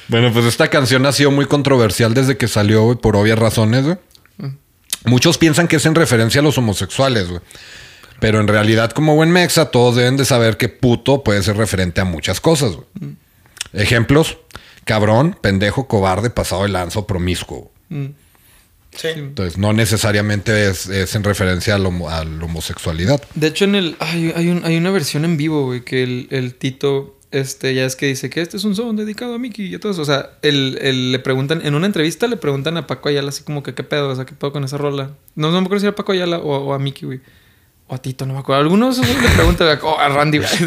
[0.07, 3.83] Bueno, pues esta canción ha sido muy controversial desde que salió, güey, por obvias razones,
[3.85, 3.97] güey.
[5.05, 7.41] Muchos piensan que es en referencia a los homosexuales, güey.
[8.19, 12.01] Pero en realidad, como buen mexa, todos deben de saber que puto puede ser referente
[12.01, 12.87] a muchas cosas, güey.
[13.73, 14.37] Ejemplos:
[14.85, 17.71] cabrón, pendejo, cobarde, pasado de lanzo, promiscuo.
[17.89, 18.05] Mm.
[18.95, 19.07] Sí.
[19.15, 23.21] Entonces, no necesariamente es, es en referencia a, la homo- a la homosexualidad.
[23.33, 23.95] De hecho, en el.
[23.99, 27.17] Hay, hay, un- hay una versión en vivo, güey, que el, el Tito.
[27.31, 29.79] Este, ya es que dice que este es un son dedicado a Mickey y a
[29.79, 30.01] todo eso.
[30.01, 33.43] O sea, el, el- le preguntan, en una entrevista le preguntan a Paco Ayala así
[33.43, 35.11] como que qué pedo, o sea, qué pedo con esa rola.
[35.35, 37.21] No, no me acuerdo si era Paco Ayala o, o a Mickey, güey.
[37.87, 38.61] O a Tito, no me acuerdo.
[38.61, 40.49] Algunos le preguntan güey, o a Randy, güey.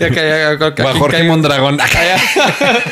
[0.00, 1.22] Ya que- ya- ya- O a Jorge.
[1.24, 1.78] Mondragón.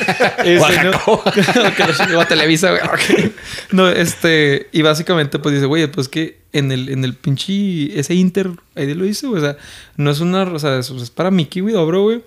[0.45, 3.33] Ese, O a Televisa, güey.
[3.73, 4.69] No, este...
[4.73, 7.99] Y básicamente, pues dice, güey, pues que en el, en el pinche...
[7.99, 9.43] Ese Inter, ahí lo dice, güey.
[9.43, 9.57] O sea,
[9.97, 10.43] no es una...
[10.45, 12.23] O sea, es, es para Mickey, güey, Dobro, güey.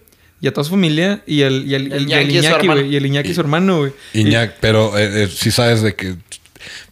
[0.45, 1.23] Y a toda su familia.
[1.25, 2.81] Y el, y el, El el- y el Iñaki, su Iñaki, hermano.
[2.81, 2.93] güey.
[2.93, 3.91] Y el Iñaki, su hermano, güey.
[4.13, 6.13] Iñak, pero eh, eh, sí sabes de que.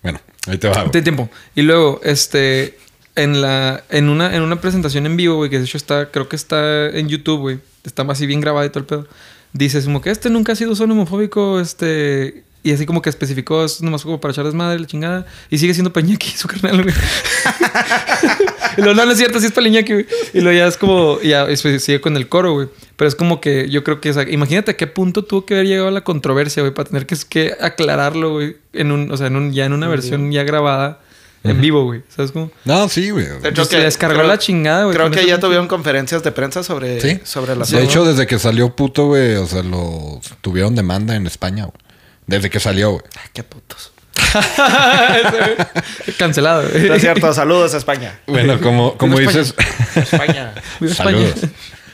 [0.01, 0.85] Bueno, ahí te va.
[0.85, 1.29] De tiempo.
[1.53, 2.79] Y luego, este,
[3.15, 6.27] en la, en una, en una presentación en vivo, güey, que de hecho está, creo
[6.27, 7.59] que está en YouTube, güey.
[7.85, 9.07] Está así bien grabado y todo el pedo.
[9.53, 12.43] Dices como que este nunca ha sido solo homofóbico, este.
[12.63, 15.25] Y así como que especificó, es nomás como para echar desmadre, la chingada.
[15.49, 16.95] Y sigue siendo Pañaki, su carnal, güey.
[18.77, 20.05] y luego, no, no es cierto, sí es Pañaki, güey.
[20.33, 22.69] Y luego ya es como, ya sigue con el coro, güey.
[22.95, 25.55] Pero es como que yo creo que, o sea, imagínate a qué punto tuvo que
[25.55, 29.27] haber llegado la controversia, güey, para tener que, que aclararlo, güey, en un, o sea,
[29.27, 31.01] en un, ya en una versión ya grabada
[31.43, 32.01] en vivo, güey.
[32.07, 32.49] ¿Sabes cómo?
[32.63, 33.25] No, sí, güey.
[33.41, 37.01] De hecho, Se descargó la chingada, güey, Creo que ya tuvieron conferencias de prensa sobre,
[37.01, 37.19] Sí.
[37.25, 41.27] sobre la De hecho, desde que salió puto, güey, o sea, lo tuvieron demanda en
[41.27, 41.82] España, güey.
[42.27, 43.03] Desde que salió, güey.
[43.21, 43.91] Ay, qué putos.
[46.17, 46.87] Cancelado, güey.
[46.87, 48.19] No es cierto, saludos a España.
[48.27, 49.53] Bueno, como, como dices.
[49.95, 50.53] España.
[50.93, 51.35] Saludos.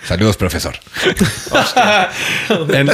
[0.05, 0.77] Saludos, profesor.
[2.73, 2.89] En-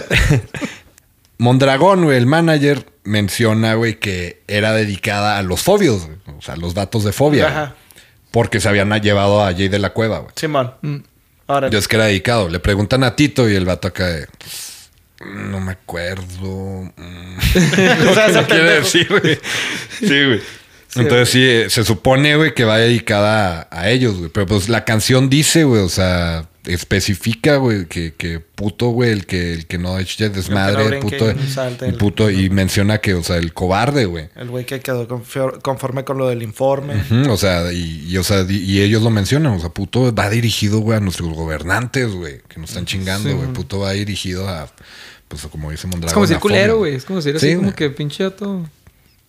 [1.37, 6.17] Mondragón, güey, el manager, menciona, güey, que era dedicada a los fobios, güey.
[6.37, 7.47] O sea, a los datos de fobia.
[7.47, 7.59] Ajá.
[7.61, 7.73] güey.
[8.31, 10.31] Porque se habían llevado a Jay de la cueva, güey.
[10.35, 10.73] Simón.
[10.81, 10.97] Mm.
[11.47, 12.49] Ahora, Yo es que era dedicado.
[12.49, 14.27] Le preguntan a Tito y el vato acá de.
[15.23, 16.91] No me acuerdo.
[16.95, 17.37] mm".
[18.09, 19.39] O sea, ¿Qué quiere decir, güey?
[19.99, 20.41] Sí, güey.
[20.95, 24.29] Entonces sí, eh, se supone, güey, que va dedicada a, a ellos, güey.
[24.29, 29.25] Pero pues la canción dice, güey, o sea, especifica, güey, que, que puto, güey, el
[29.25, 33.23] que, el que no eche desmadre, puto, y y el- puto, y menciona que, o
[33.23, 34.29] sea, el cobarde, güey.
[34.35, 35.07] el güey que quedó
[35.61, 36.95] conforme con lo del informe.
[36.95, 40.13] Ujú, O sea, y, y, o sea, di- y ellos lo mencionan, o sea, puto
[40.13, 43.45] va dirigido, güey, a nuestros gobernantes, güey, que nos están chingando, Sí, güey.
[43.47, 43.53] man.
[43.53, 44.69] Puto va dirigido a,
[45.27, 46.07] pues como dice Mondragón.
[46.09, 46.95] Es como decir culero, güey.
[46.95, 47.75] Es como decir Sí, así como güey.
[47.75, 48.67] que pinche dato.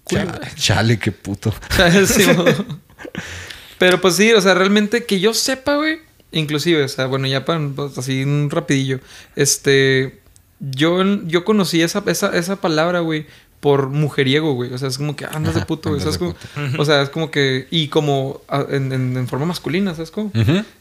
[0.08, 1.52] Chale, chale, qué puto.
[2.06, 2.24] Sí.
[3.78, 5.98] Pero pues sí, o sea, realmente que yo sepa, güey.
[6.38, 9.00] Inclusive, o sea, bueno, ya para pues, así un rapidillo.
[9.34, 10.20] Este.
[10.58, 13.26] Yo, yo conocí esa, esa, esa palabra, güey,
[13.60, 14.72] por mujeriego, güey.
[14.72, 16.00] O sea, es como que andas de puto, güey.
[16.04, 16.34] ¿sabes de cómo?
[16.78, 17.66] O sea, es como que.
[17.70, 20.32] Y como ah, en, en- en forma masculina, ¿sabes cómo?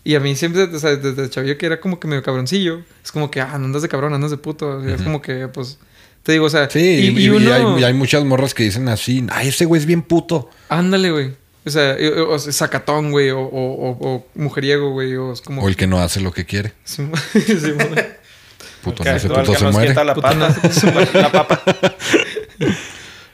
[0.05, 2.81] Y a mí siempre, o sea, desde chavillo que era como que medio cabroncillo.
[3.03, 4.77] Es como que, ah, andas de cabrón, andas de puto.
[4.77, 5.77] O sea, Es como que, pues,
[6.23, 7.53] Te digo, o sea, Sí, y, y, y y uno...
[7.53, 10.49] hay, y hay muchas morras que dicen así, ay, ese güey es bien puto.
[10.69, 11.33] Ándale, güey.
[11.65, 15.33] O sea, y- o, o sea, sacatón, güey, o, o, o- o mujeriego, güey, o
[15.33, 15.63] es como...
[15.63, 16.73] O el que no hace lo que quiere.
[16.83, 17.95] Sí, sí, bueno.
[18.83, 19.93] Puto Que- nace, o el puto se nos muere.
[19.95, 21.61] la nace, la papa.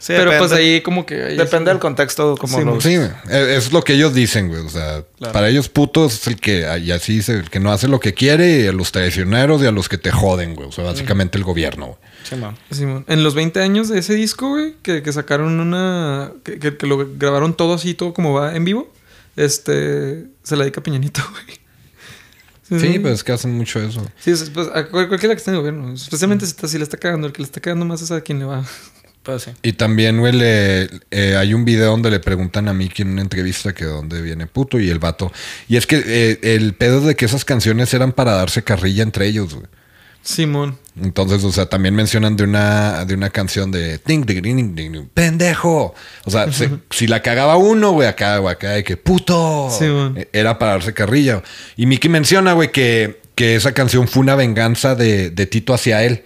[0.04, 1.14] Sí, Pero pues ahí como que...
[1.24, 1.74] ahí Depende sí.
[1.76, 2.84] del contexto, como Sí, los...
[2.84, 3.10] Sí, güey.
[3.30, 4.66] Es lo que ellos dicen, güey.
[4.66, 5.32] O sea, Claro.
[5.32, 8.16] para ellos putos es el que, y así dice, el que no hace lo que
[8.16, 10.68] quiere, y a los traicioneros y a los que te joden, güey.
[10.70, 11.98] O sea, básicamente el gobierno, güey.
[12.24, 12.58] Simón.
[12.72, 13.06] Simón.
[13.10, 16.32] En los 20 años de ese disco, güey, que, que sacaron una...
[16.44, 18.92] Que, que- que lo grabaron todo así, todo como va en vivo.
[19.36, 20.26] Este...
[20.42, 22.82] Se la dedica a Peñanito, güey.
[22.82, 24.04] Sí, pues es que hacen mucho eso.
[24.20, 25.94] Sí, es- pues, a cual- cualquiera que esté en el gobierno.
[25.94, 27.28] Especialmente si, está- si le está cagando.
[27.28, 28.64] El que le está cagando más es a quien le va.
[29.24, 29.52] Pues sí.
[29.62, 33.22] Y también, güey, le- eh, hay un video donde le preguntan a Mickey en una
[33.22, 35.32] entrevista que de dónde viene puto y el vato.
[35.68, 39.28] Y es que eh, el pedo de que esas canciones eran para darse carrilla entre
[39.28, 39.68] ellos, güey.
[40.24, 40.78] Simón.
[41.02, 45.08] Entonces, o sea, también mencionan de una, de una canción de ding, ding, ding, ding,
[45.14, 45.96] pendejo.
[46.26, 49.70] O sea, se- si la cagaba uno, güey, acá, güey, acá de que puto.
[49.78, 49.86] Sí.
[50.16, 51.42] Eh, Era para darse carrilla.
[51.76, 56.04] Y Mickey menciona, güey, que, que esa canción fue una venganza de, de Tito hacia
[56.04, 56.24] él.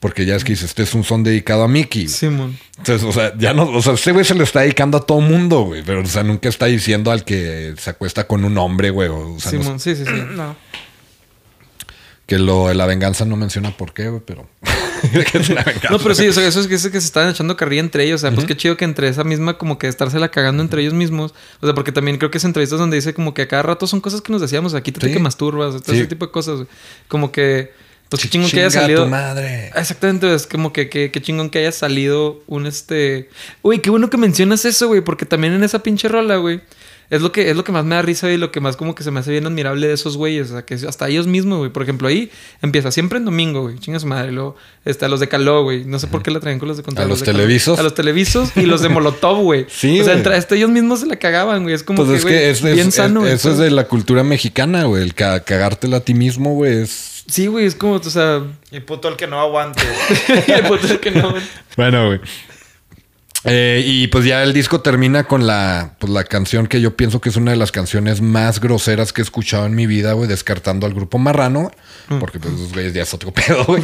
[0.00, 2.06] Porque ya es que dice, este es un son dedicado a Mickey.
[2.08, 2.58] Simón.
[2.78, 5.20] Entonces, o sea, ya no, o sea, este güey se lo está dedicando a todo
[5.20, 5.82] mundo, güey.
[5.84, 9.08] Pero, o sea, nunca está diciendo al que se acuesta con un hombre, güey.
[9.08, 9.80] O, no- Simón.
[9.80, 10.12] Sí, sí, sí.
[10.34, 10.54] No.
[12.26, 14.48] que lo de la venganza no menciona por qué, güey, pero.
[15.32, 15.88] que es una venganza.
[15.90, 17.80] No, pero sí, o sea, eso es que, eso es que se estaban echando carrilla
[17.80, 18.20] entre ellos.
[18.22, 20.92] O sea, pues qué chido que entre esa misma, como que estársela cagando entre ellos
[20.94, 21.34] mismos.
[21.60, 23.86] O sea, porque también creo que es entrevistas donde dice como que a cada rato
[23.86, 24.74] son cosas que nos decíamos.
[24.74, 25.12] Aquí te Sí.
[25.12, 26.00] que masturbas, todo Sí.
[26.00, 26.56] ese tipo de cosas.
[26.56, 26.66] güey.
[27.08, 27.72] Como que,
[28.08, 29.04] pues qué chingón que haya salido.
[29.04, 29.68] tu madre.
[29.74, 33.28] Exactamente, es como que, que, que chingón que haya salido un este.
[33.62, 36.60] Uy, qué bueno que mencionas eso, güey, porque también en esa pinche rola, güey.
[37.08, 38.96] Es lo, que, es lo que más me da risa y lo que más como
[38.96, 40.48] que se me hace bien admirable de esos güeyes.
[40.50, 41.70] O sea, que hasta ellos mismos, güey.
[41.70, 43.78] Por ejemplo, ahí empieza siempre en domingo, güey.
[43.78, 44.32] Chinga su madre.
[44.32, 44.56] Luego,
[45.00, 45.84] a los de Caló, güey.
[45.84, 47.04] No sé por qué la traen con los de Contra.
[47.04, 47.38] A los de Caló.
[47.38, 47.78] televisos.
[47.78, 49.66] A los televisos y los de Molotov, güey.
[49.70, 51.76] Sí, O sea, entre hasta ellos mismos se la cagaban, güey.
[51.76, 54.82] Es como Pues que, es que bien es- sano, eso es de la cultura mexicana,
[54.86, 55.04] güey.
[55.04, 57.15] El ca- cagártela a ti mismo, güey, es.
[57.28, 58.42] Sí, güey, es como, o sea...
[58.70, 59.82] Y puto el que no aguante.
[60.46, 61.42] el puto que no, güey.
[61.76, 62.20] Bueno, güey.
[63.48, 67.20] Eh, y pues ya el disco termina con la, pues la canción que yo pienso
[67.20, 70.28] que es una de las canciones más groseras que he escuchado en mi vida, güey,
[70.28, 71.70] descartando al grupo Marrano,
[72.08, 72.18] Mm.
[72.20, 73.82] porque pues esos güeyes ya es otro pedo, güey.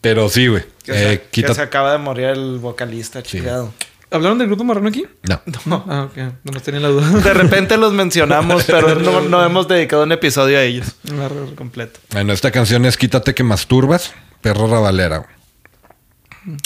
[0.00, 0.62] Pero sí, güey.
[0.84, 3.72] Que, se, Eh, que se acaba de morir el vocalista, chingado.
[4.12, 5.04] ¿Hablaron del grupo marrano aquí?
[5.28, 5.40] No.
[5.66, 5.84] No.
[5.88, 6.16] Ah, ok.
[6.44, 7.08] Nomás tenía la duda.
[7.08, 10.96] De repente los mencionamos, pero no, no hemos dedicado un episodio a ellos.
[11.12, 12.00] Arre, Completo.
[12.12, 15.18] Bueno, esta canción es Quítate que masturbas, perro rabalera.
[15.18, 16.56] güey.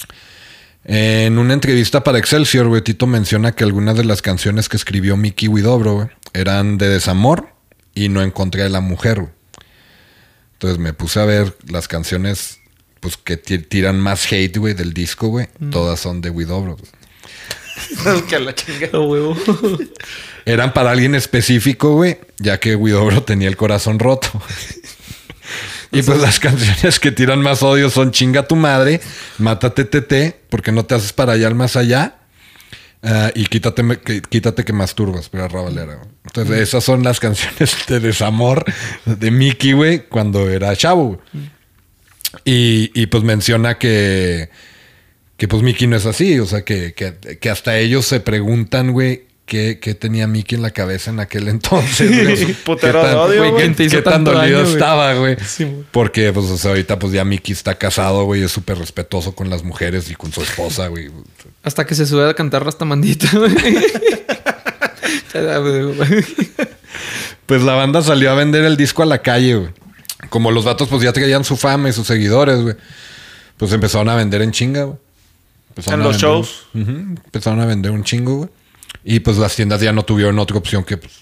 [0.87, 5.17] En una entrevista para Excelsior, güey, Tito menciona que algunas de las canciones que escribió
[5.17, 7.49] Mickey Widobro, güey, eran de desamor
[7.95, 9.33] y no en contra de la mujer, güey.
[10.55, 12.61] Entonces me puse a ver las canciones,
[13.01, 15.49] pues, que ti- tiran más hate, güey, del disco, güey.
[15.71, 16.77] Todas son de Widobro.
[18.29, 18.89] Que la chinga.
[18.93, 19.37] A huevo.
[20.45, 24.29] Eran para alguien específico, güey, ya que Widobro tenía el corazón roto.
[25.93, 29.01] y pues las canciones que tiran más odio son Chinga tu madre,
[29.39, 32.17] Mátate TT, porque no te haces para allá al más allá.
[33.03, 33.83] ah, y quítate,
[34.29, 35.95] quítate que masturbas, pero Ravalera.
[35.95, 36.09] güey.
[36.25, 38.65] Entonces, esas son las canciones de desamor
[39.07, 41.21] de Mickey, güey, cuando era chavo.
[42.45, 44.51] Y, y, pues menciona que,
[45.37, 46.39] que pues Mickey no es así.
[46.41, 50.63] O sea, que, que, que hasta ellos se preguntan, güey, ¿qué, qué tenía Mickey en
[50.63, 52.11] la cabeza en aquel entonces.
[52.45, 52.55] güey?
[52.55, 53.53] Putero ¿Qué de tan- odio, güey, güey.
[53.53, 55.37] ¿Qué, ¿Quién te hizo qué tan dolido daño, estaba, güey?
[55.47, 55.85] Sí, güey.
[55.91, 59.51] Porque, pues, o sea, ahorita pues ya Mickey está casado, güey, es súper respetuoso con
[59.51, 61.11] las mujeres y con su esposa, güey.
[61.63, 63.55] Hasta que se sube a cantar Rastamandita, güey.
[67.47, 69.71] Pues la banda salió a vender el disco a la calle, güey.
[70.31, 72.75] Como los vatos pues ya traían su fama y sus seguidores, güey.
[73.59, 74.99] Pues empezaron a vender en chinga, güey.
[75.77, 76.67] Empezaron En los vender- shows.
[76.75, 78.51] Empezaron a vender un chingo, güey.
[79.05, 81.13] Y pues las tiendas ya no tuvieron otra opción que pues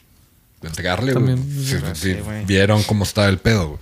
[0.62, 1.24] entregarle, güey.
[1.34, 1.64] También.
[1.64, 2.44] Sí, sí, Sí, güey.
[2.44, 3.80] vieron cómo estaba el pedo, güey.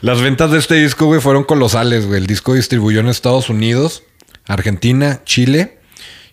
[0.00, 2.20] Las ventas de este disco, güey, fueron colosales, güey.
[2.20, 4.02] El disco distribuyó en Estados Unidos,
[4.46, 5.78] Argentina, Chile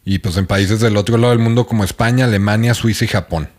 [0.05, 3.49] y pues en países del otro lado del mundo como España, Alemania, Suiza y Japón.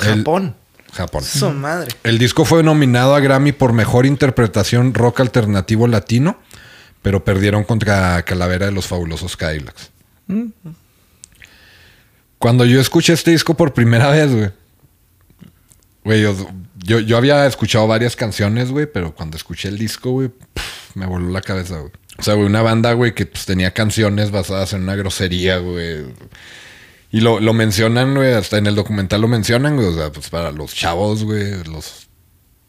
[0.00, 0.54] El- Japón.
[0.92, 1.22] Japón.
[1.24, 1.88] Su madre.
[2.02, 6.38] El disco fue nominado a Grammy por mejor interpretación rock alternativo latino,
[7.02, 9.90] pero perdieron contra Calavera de los Fabulosos Cadillacs.
[12.38, 14.50] Cuando yo escuché este disco por primera vez, güey.
[16.04, 16.34] Güey, yo,
[16.76, 20.30] yo, yo había escuchado varias canciones, güey, pero cuando escuché el disco, güey,
[20.94, 21.92] me voló la cabeza, güey.
[22.18, 26.04] O sea, güey, una banda, güey, que pues, tenía canciones basadas en una grosería, güey.
[27.12, 29.88] Y lo, lo mencionan, güey, hasta en el documental lo mencionan, güey.
[29.88, 32.08] O sea, pues para los chavos, güey, los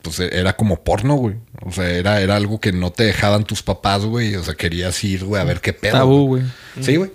[0.02, 1.36] pues era como porno, güey.
[1.64, 4.36] O sea, era, era algo que no te dejaban tus papás, güey.
[4.36, 5.94] O sea, querías ir, güey, a ver qué pedo.
[5.94, 6.44] Tabú, güey.
[6.82, 7.12] Sí, güey.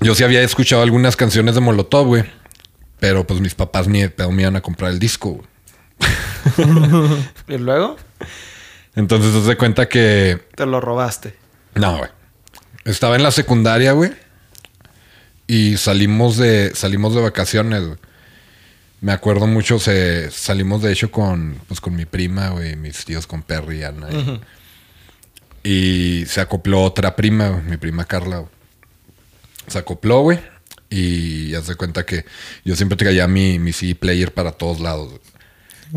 [0.00, 2.24] Yo sí había escuchado algunas canciones de Molotov, güey.
[2.98, 5.48] Pero pues mis papás ni de pedo me iban a comprar el disco, güey.
[7.48, 7.96] Y luego
[8.94, 11.34] Entonces te das cuenta que te lo robaste.
[11.74, 12.10] No, güey.
[12.84, 14.12] Estaba en la secundaria, güey.
[15.46, 17.98] Y salimos de, salimos de vacaciones, güey.
[19.00, 23.26] Me acuerdo mucho, se, salimos de hecho con, pues, con mi prima, güey, mis tíos
[23.26, 24.08] con Perry y Ana.
[24.10, 24.40] y-
[25.64, 28.44] Y se acopló otra prima, mi prima Carla.
[29.66, 30.38] Se acopló, güey.
[30.88, 32.24] Y ya se cuenta que
[32.64, 35.20] yo siempre traía mi, mi CD player para todos lados.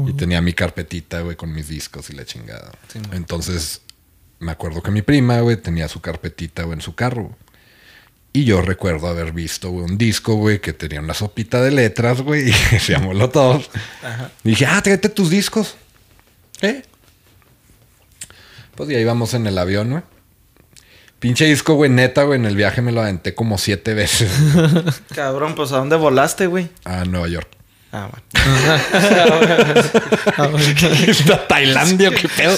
[0.08, 2.72] Y tenía mi carpetita, güey, con mis discos y la chingada.
[3.16, 3.82] Entonces,
[4.39, 7.36] me acuerdo que mi prima, güey, tenía su carpetita, güey, en su carro.
[8.32, 12.22] Y yo recuerdo haber visto, güey, un disco, güey, que tenía una sopita de letras,
[12.22, 13.64] güey, y se llamó Molotov.
[14.44, 15.76] Y dije, ah, tráete tus discos.
[16.62, 16.84] ¿Eh?
[18.76, 20.04] Pues ya íbamos en el avión, güey.
[21.20, 24.32] Pinche disco, güey, neta, güey, en el viaje me lo aventé como siete veces
[25.14, 26.70] Cabrón, pues ¿a dónde volaste, güey?
[26.86, 27.50] a Nueva York.
[27.92, 28.24] Ah, bueno.
[31.08, 32.56] ¿Está Tailandia o qué pedo?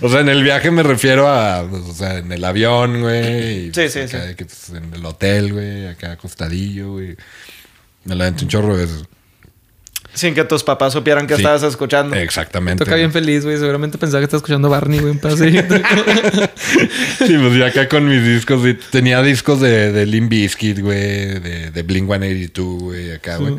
[0.00, 3.58] O sea, en el viaje me refiero a, pues, o sea, en el avión, güey.
[3.58, 4.26] y, Sí, pues, sí, acá sí.
[4.28, 7.16] de que, pues, en el hotel, güey, acá acostadillo, güey.
[8.04, 9.04] Me la un chorro de veces.
[10.12, 11.40] Sin que tus papás supieran que Sí.
[11.42, 12.14] estabas escuchando.
[12.14, 12.84] Exactamente.
[12.84, 13.58] Toca bien feliz, güey.
[13.58, 15.74] Seguramente pensaba que estaba escuchando Barney, güey, un pedacito.
[17.18, 21.70] Sí, pues ya acá con mis discos, tenía discos de, de Limp Bizkit, güey, de,
[21.72, 23.56] de Blink 182, güey, acá, güey.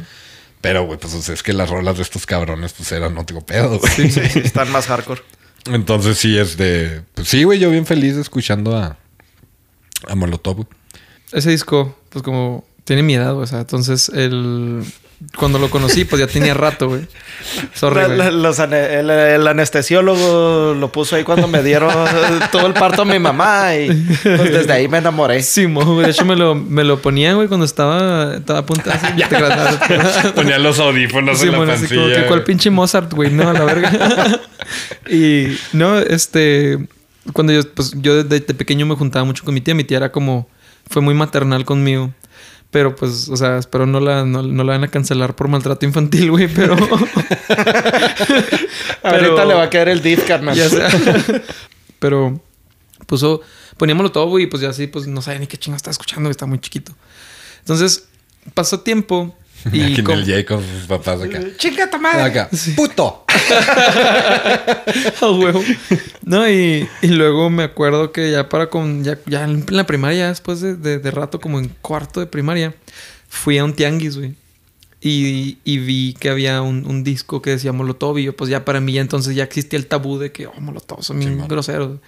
[0.62, 3.42] Pero, güey, pues o sea, es que las rolas de estos cabrones, pues eran otro
[3.42, 3.92] pedo, güey.
[3.94, 5.22] Sí, sí, están más hardcore.
[5.66, 7.02] Entonces sí, es de.
[7.14, 8.98] Pues sí, güey, yo bien feliz escuchando a,
[10.08, 10.66] a Molotov.
[11.32, 13.36] Ese disco, pues como tiene mi edad.
[13.36, 14.84] O sea, entonces el...
[15.38, 17.08] Cuando lo conocí, pues ya tenía rato, güey.
[17.74, 18.18] Sorry, La- güey.
[18.18, 21.90] la- los ane- el, el anestesiólogo lo puso ahí cuando me dieron
[22.52, 23.88] todo el parto a mi mamá y
[24.24, 25.42] pues desde ahí me enamoré.
[25.42, 26.06] Sí, mo, güey.
[26.06, 28.98] De hecho, me lo, me lo ponía, güey, cuando estaba, estaba a punto de...
[28.98, 33.50] te creas, Ponía los audífonos Sí, bueno, así como que cuál pinche Mozart, güey, no,
[33.50, 34.42] a la verga.
[35.10, 36.88] y no, este,
[37.34, 39.98] cuando yo, pues yo desde de pequeño me juntaba mucho con mi tía, mi tía
[39.98, 40.48] era como,
[40.90, 42.14] fue muy maternal conmigo.
[42.76, 45.86] Pero pues, o sea, espero no la, no, no la van a cancelar por maltrato
[45.86, 46.76] infantil, güey, pero...
[49.02, 50.58] Ahorita le va a caer el div, carnal.
[50.58, 50.90] ya sea.
[52.00, 52.42] pero
[53.06, 53.40] puso,
[53.78, 56.24] poníamoslo todo, güey, y pues ya así, pues no sabía ni qué chingo estaba escuchando,
[56.24, 56.92] güey, estaba muy chiquito.
[57.60, 58.10] Entonces,
[58.54, 59.34] pasó tiempo
[59.74, 59.82] y...
[59.82, 61.40] Aquí en como- el Jay con sus papás acá.
[61.58, 62.22] Chinga tu madre.
[62.22, 62.50] Acá.
[62.76, 63.26] ¡Puto!
[65.22, 65.64] A huevo.
[66.24, 69.04] No, y, y luego me acuerdo que ya para con.
[69.04, 72.74] Ya, ya en la primaria, después de, de- de rato, como en cuarto de primaria,
[73.28, 74.36] fui a un tianguis, güey.
[75.02, 78.18] Y, y vi que había un, un disco que decía Molotov.
[78.18, 80.60] Y yo, pues ya para mí, ya entonces ya existía el tabú de que, oh,
[80.60, 81.48] Molotov son bien Simón.
[81.48, 82.00] groseros.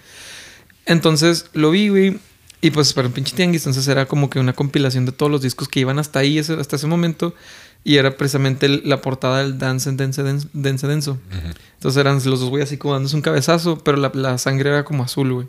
[0.86, 2.18] Entonces lo vi, güey.
[2.60, 5.42] Y pues para un pinche tianguis, entonces era como que una compilación de todos los
[5.42, 7.34] discos que iban hasta ahí, hasta ese momento.
[7.84, 10.24] Y era precisamente el- la portada del Dance Denso.
[10.24, 11.18] Dense Denso.
[11.74, 14.84] Entonces eran los dos güey así como dándose un cabezazo, pero la, la sangre era
[14.84, 15.46] como azul, güey.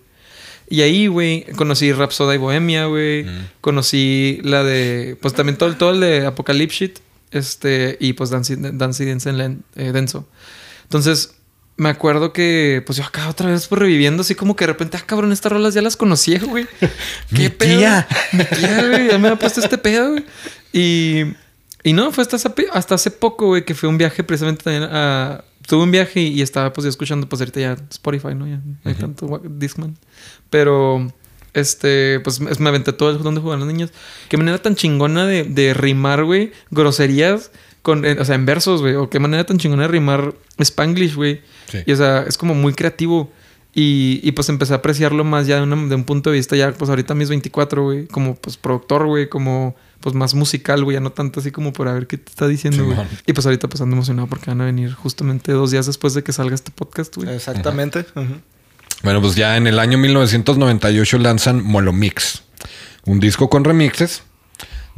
[0.69, 3.25] Y ahí, güey, conocí Rhapsody Bohemia, güey.
[3.59, 5.17] Conocí la de.
[5.19, 6.99] Pues también todo, el- todo el de Apocalypse Shit.
[7.31, 7.97] Este.
[7.99, 8.55] Y pues Dancy
[9.05, 10.27] Dense Len- eh, Denso.
[10.83, 11.33] Entonces,
[11.79, 12.83] me acuerdo que.
[12.85, 15.51] Pues yo acá otra vez pues, reviviendo, así como que de repente, ah, cabrón, estas
[15.51, 16.67] rolas ya las conocía, güey.
[17.31, 17.79] Mi ¿Qué pedo?
[17.79, 18.07] tía.
[18.33, 19.07] Mi tía, güey.
[19.07, 20.25] Ya me había puesto este pedo, güey.
[20.73, 21.23] Y.
[21.81, 24.83] Y no, fue hasta hace, hasta hace poco, güey, que fue un viaje precisamente también
[24.91, 25.45] a...
[25.65, 28.45] Tuve un viaje y, y estaba pues ya escuchando, pues ahorita ya Spotify, ¿no?
[28.47, 29.95] Ya no hay tanto Discman.
[30.49, 31.09] Pero,
[31.53, 33.91] este, pues es- me aventé todo el donde juegan los niños.
[34.27, 37.51] Qué manera tan chingona de, de rimar, güey, groserías
[37.81, 38.95] con, eh, o sea, en versos, güey.
[38.95, 41.41] O qué manera tan chingona de rimar Spanglish, güey.
[41.71, 41.79] Sí.
[41.85, 43.31] Y o sea, es como muy creativo.
[43.73, 46.55] Y, y, pues empecé a apreciarlo más ya de, una- de un punto de vista
[46.55, 50.95] ya, pues ahorita mis 24, güey, como pues productor, güey, como pues más musical, güey,
[50.95, 52.97] ya no tanto así como por a ver qué te está diciendo, güey.
[53.27, 56.23] Y pues ahorita pues ando emocionado porque van a venir justamente dos días después de
[56.23, 57.29] que salga este podcast, güey.
[57.35, 58.05] Exactamente.
[59.03, 62.41] Bueno, pues ya en el año 1998 lanzan Molomix,
[63.05, 64.23] un disco con remixes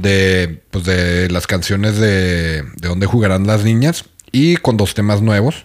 [0.01, 5.21] de, pues de las canciones de, de Dónde jugarán las niñas y con dos temas
[5.21, 5.63] nuevos,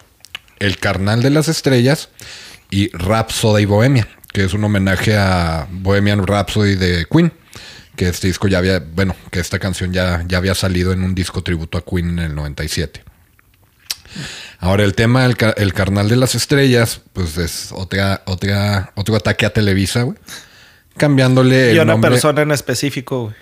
[0.59, 2.09] El Carnal de las Estrellas
[2.69, 7.31] y Rhapsody Bohemia, que es un homenaje a Bohemian Rhapsody de Queen,
[7.95, 11.15] que este disco ya había, bueno, que esta canción ya, ya había salido en un
[11.15, 13.03] disco tributo a Queen en el 97.
[14.59, 19.15] Ahora el tema del ca- el carnal de las estrellas, pues es otra, otra, otro
[19.15, 20.17] ataque a Televisa, güey.
[20.97, 22.11] Cambiándole el Y una nombre.
[22.11, 23.35] persona en específico, güey.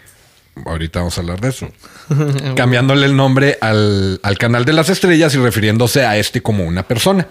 [0.66, 1.70] Ahorita vamos a hablar de eso.
[2.56, 6.88] Cambiándole el nombre al, al canal de las estrellas y refiriéndose a este como una
[6.88, 7.28] persona.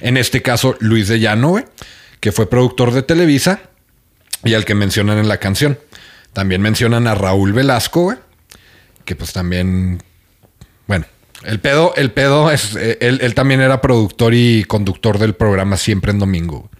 [0.00, 1.56] En este caso, Luis de Llano,
[2.20, 3.60] que fue productor de Televisa
[4.44, 5.78] y al que mencionan en la canción.
[6.32, 8.18] También mencionan a Raúl Velasco, güey,
[9.04, 10.00] que pues también,
[10.86, 11.06] bueno,
[11.42, 15.76] el pedo, el pedo es, eh, él, él también era productor y conductor del programa
[15.76, 16.70] Siempre en Domingo.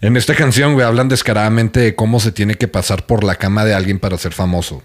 [0.00, 3.64] En esta canción, güey, hablan descaradamente de cómo se tiene que pasar por la cama
[3.64, 4.82] de alguien para ser famoso.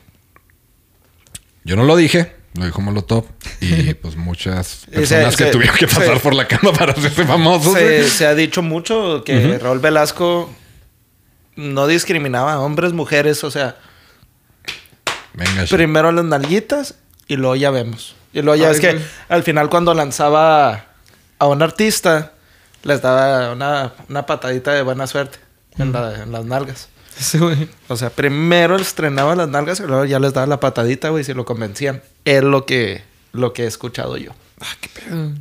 [1.64, 3.26] Yo no lo dije, lo dijo Molotov.
[3.62, 6.92] Y pues muchas personas se- que se- tuvieron que pasar se- por la cama para
[6.92, 7.78] hacerse famosos.
[8.10, 10.54] Se, ha dicho mucho que Raúl Velasco
[11.56, 13.78] no discriminaba a hombres, mujeres, o sea,
[15.34, 16.96] Venga, primero las nalguitas
[17.28, 18.16] y luego ya vemos.
[18.34, 19.00] Y luego ya Ay, es que
[19.30, 20.88] al final cuando lanzaba
[21.40, 22.34] a un artista,
[22.86, 25.38] les daba una, una patadita de buena suerte
[25.78, 26.88] en, la- en las nalgas.
[27.34, 27.70] Güey.
[27.88, 31.34] O sea, primero estrenaba las nalgas y luego ya les daba la patadita, güey, si
[31.34, 32.02] lo convencían.
[32.26, 34.32] Es lo que, lo que he escuchado yo.
[34.62, 35.32] Ah, qué pedo.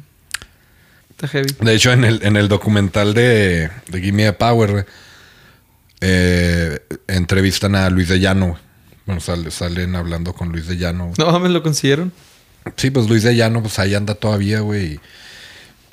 [1.10, 1.48] Está heavy.
[1.60, 4.86] De hecho, en el, en el documental de, de Gimme a Power,
[6.00, 8.58] eh, entrevistan a Luis de Llano.
[9.06, 11.04] Bueno, sale- salen hablando con Luis de Llano.
[11.06, 11.14] güey.
[11.18, 12.12] No mames, lo consiguieron.
[12.76, 14.94] Sí, pues Luis de Llano, pues ahí anda todavía, güey.
[14.94, 15.00] Y,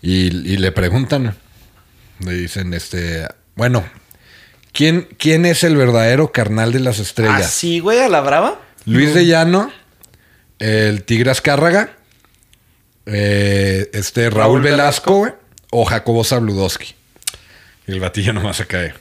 [0.01, 1.35] y le preguntan,
[2.19, 3.83] le dicen, este, bueno,
[4.73, 7.45] ¿quién, ¿quién es el verdadero carnal de las estrellas?
[7.45, 8.59] ¿Así, güey, a la brava?
[8.85, 9.71] Luis de Llano,
[10.59, 11.91] el Tigre Azcárraga,
[13.05, 15.33] eh, este Raúl, Raúl Velasco, güey,
[15.71, 16.95] o Jacobo Zabludowski.
[17.87, 18.93] El batillo nomás se cae.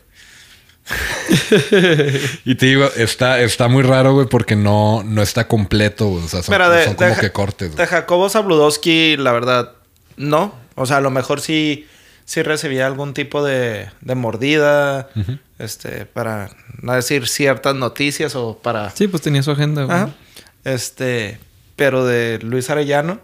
[2.45, 6.25] y te digo, está, está muy raro, güey, porque no, no está completo, güey.
[6.25, 7.77] O sea, son, de, son como de- que cortes.
[7.77, 7.87] De.
[7.87, 9.73] Jacobo Zabludowski, la verdad,
[10.17, 10.55] no.
[10.81, 11.87] O sea, a lo mejor sí,
[12.25, 15.11] sí recibía algún tipo de, de mordida,
[15.59, 16.51] este, para
[16.81, 18.91] no decir ciertas noticias o para...
[18.91, 19.97] Sí, pues tenía su agenda, güey.
[19.97, 20.11] Ajá.
[20.65, 21.39] Este,
[21.77, 23.21] pero de Luis Arellano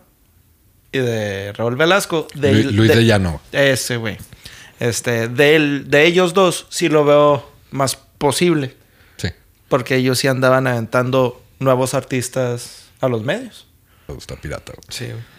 [0.93, 2.29] y de Raúl Velasco.
[2.35, 3.41] De, Lu- Luis de Llano.
[3.53, 4.19] Ese, güey.
[4.81, 8.77] Este, de, él- de ellos dos sí lo veo más posible.
[9.17, 9.29] Sí,
[9.69, 13.67] Porque ellos sí andaban aventando nuevos artistas a los medios.
[14.19, 14.73] está pirata.
[14.75, 14.85] güey.
[14.91, 15.36] Sí, güey.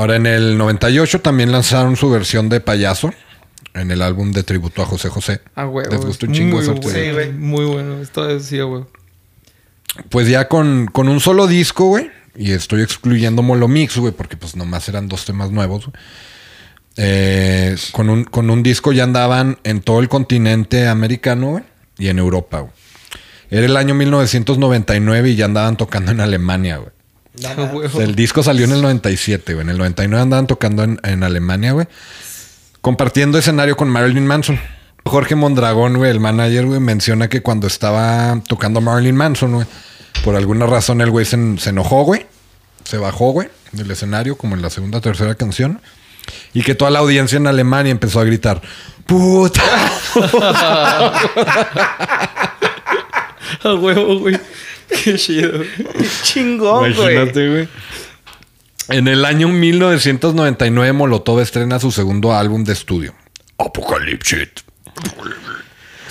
[0.00, 3.12] Ahora, en el 98 también lanzaron su versión de payaso
[3.74, 5.42] en el álbum de tributo a José José.
[5.54, 5.84] Ah, güey.
[5.90, 6.74] Les gustó un chingo Muy esa.
[6.74, 7.32] Sí, güey.
[7.34, 8.00] Muy bueno.
[8.00, 8.84] Esto decía, güey.
[10.08, 12.10] Pues ya con, con un solo disco, güey.
[12.34, 15.84] Y estoy excluyendo Molomix, güey, porque pues nomás eran dos temas nuevos.
[15.84, 16.02] güey.
[16.96, 21.64] Eh, con, un, con un disco ya andaban en todo el continente americano, güey,
[21.98, 22.72] y en Europa, güey.
[23.50, 26.99] Era el año 1999 y ya andaban tocando en Alemania, güey.
[27.72, 27.86] Güey.
[27.86, 29.64] O sea, el disco salió en el 97, güey.
[29.64, 31.86] En el 99 andaban tocando en, en Alemania, güey.
[32.80, 34.58] Compartiendo escenario con Marilyn Manson.
[35.04, 39.66] Jorge Mondragón, güey, el manager, güey, menciona que cuando estaba tocando Marilyn Manson, güey,
[40.22, 42.26] por alguna razón el güey se, se enojó, güey.
[42.84, 45.80] Se bajó, güey, del escenario, como en la segunda o tercera canción.
[46.52, 48.60] Y que toda la audiencia en Alemania empezó a gritar,
[49.06, 49.62] ¡Puta!
[53.64, 54.38] A huevo, güey.
[55.04, 55.62] Qué chido.
[56.22, 57.14] Chingón, güey.
[57.14, 57.68] Imagínate, güey.
[58.88, 63.14] En el año 1999, Molotov estrena su segundo álbum de estudio,
[63.56, 64.50] Apocalypse.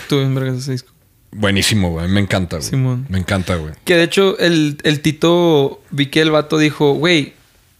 [0.01, 0.93] Estuve en vergas ese disco.
[1.31, 2.07] Buenísimo, güey.
[2.07, 2.69] Me encanta, güey.
[2.69, 3.05] Simón.
[3.09, 3.73] Me encanta, güey.
[3.83, 7.33] Que de hecho, el, el Tito, vi que el vato dijo, güey,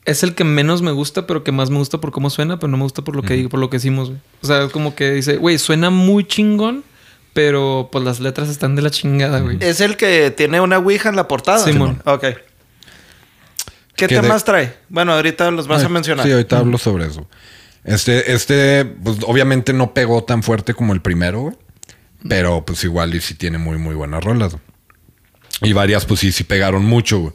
[0.06, 2.70] es el que menos me gusta, pero que más me gusta por cómo suena, pero
[2.70, 4.22] no me gusta por lo que por lo que hicimos, güey.
[4.42, 6.84] O sea, como que dice, güey, suena muy chingón,
[7.34, 9.58] pero pues las letras están de la chingada, güey.
[9.62, 11.60] Es el que tiene una ouija en la portada.
[11.64, 12.02] Simón.
[12.06, 12.26] Ok.
[13.96, 14.74] ¿Qué Que de- temas trae?
[14.90, 16.26] Bueno, ahorita los vas a Ay, mencionar.
[16.26, 17.28] Sí, ahorita hablo sobre eso.
[17.84, 21.56] Este, este, pues obviamente no pegó tan fuerte como el primero, güey.
[22.28, 24.54] Pero pues igual y sí tiene muy, muy buenas rolas.
[24.54, 24.64] güey.
[25.72, 27.34] Y varias, pues sí, sí pegaron mucho, güey.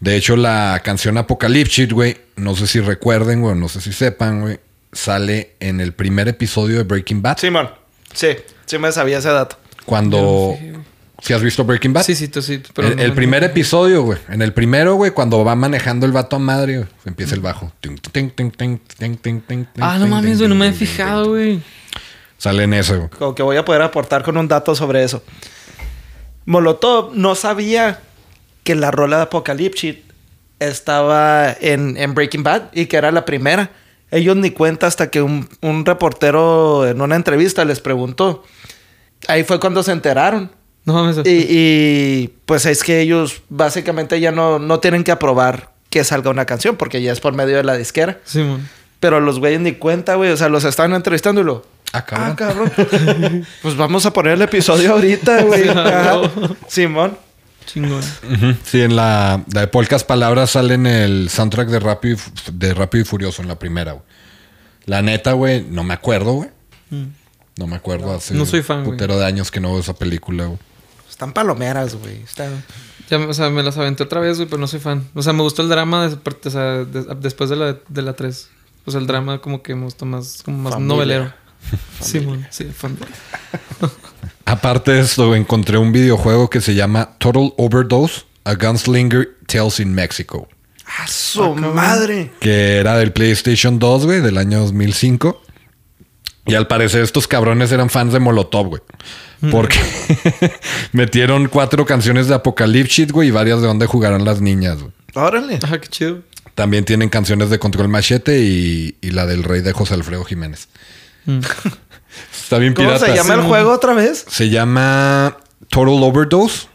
[0.00, 4.40] De hecho, la canción Apocalypse, güey, no sé si recuerden, güey, no sé si sepan,
[4.40, 4.58] güey,
[4.92, 7.36] sale en el primer episodio de Breaking Bad.
[7.38, 7.70] Simón.
[8.12, 8.28] Sí,
[8.66, 9.56] sí me sabía ese dato.
[9.84, 10.56] Cuando.
[11.22, 12.02] ¿Si has visto Breaking Bad?
[12.04, 12.62] Sí, sí, tú sí.
[12.74, 14.18] Pero el, no- el primer episodio, güey.
[14.30, 17.70] En el primero, güey, cuando va manejando el vato a madre, güey, empieza el bajo.
[19.80, 21.60] Ah, no mames, güey, no me he fijado, güey.
[22.38, 23.08] Sale en eso, güey.
[23.10, 25.22] Como que voy a poder aportar con un dato sobre eso.
[26.46, 28.00] Molotov no sabía
[28.64, 30.02] que la rola de Apocalypse
[30.58, 33.70] estaba en, en Breaking Bad y que era la primera.
[34.10, 38.44] Ellos ni cuenta hasta que un, un reportero en una entrevista les preguntó.
[39.28, 40.50] Ahí fue cuando se enteraron.
[40.84, 41.18] No mames.
[41.24, 46.30] Y, y, pues es que ellos básicamente ya no, no tienen que aprobar que salga
[46.30, 48.18] una canción porque ya es por medio de la disquera.
[48.24, 48.68] Simón.
[48.98, 50.30] Pero los güeyes ni cuenta, güey.
[50.30, 51.64] O sea, los estaban entrevistando y lo...
[51.92, 52.30] Ah, cabrón.
[52.30, 53.46] Ah, cabrón.
[53.62, 55.64] pues vamos a poner el episodio ahorita, güey.
[56.68, 56.82] Sí.
[56.82, 57.16] Simón.
[57.66, 58.02] Chingón.
[58.64, 62.74] Sí, en la, la de Polcas Palabras sale en el soundtrack de Rápido y, de
[62.74, 64.04] Rápido y Furioso, en la primera, güey.
[64.86, 66.50] La neta, güey, no me acuerdo, güey.
[67.56, 68.14] No me acuerdo.
[68.14, 68.96] Hace No soy fan, un güey.
[68.96, 70.58] putero de años que no veo esa película, güey.
[71.08, 72.22] Están palomeras, güey.
[72.22, 72.64] Están...
[73.10, 75.06] Ya, o sea, me las aventé otra vez, güey, pero no soy fan.
[75.14, 78.48] O sea, me gustó el drama o sea, después de la, de la 3.
[78.86, 80.94] O sea, el drama como que me gustó más, como más Familia.
[80.94, 81.32] novelero.
[82.00, 83.06] Sí, mon, sí, familia.
[84.50, 89.94] Aparte de esto, encontré un videojuego que se llama Total Overdose, A Gunslinger Tales in
[89.94, 90.48] Mexico.
[90.84, 92.32] ¡Ah, su madre!
[92.40, 95.40] que era del PlayStation 2, güey, del año 2005.
[96.46, 98.82] Y al parecer estos cabrones eran fans de Molotov, güey.
[99.52, 99.78] Porque
[100.92, 104.92] metieron cuatro canciones de Apocalypse, güey, y varias de donde jugarán las niñas, güey.
[105.14, 105.60] Órale.
[105.62, 106.22] Ajá, qué chido.
[106.56, 110.66] También tienen canciones de Control Machete y, y la del rey de José Alfredo Jiménez.
[112.32, 113.06] Está bien ¿Cómo pirata.
[113.06, 114.24] se llama el juego otra vez?
[114.28, 115.36] Se llama
[115.68, 116.66] Total Overdose,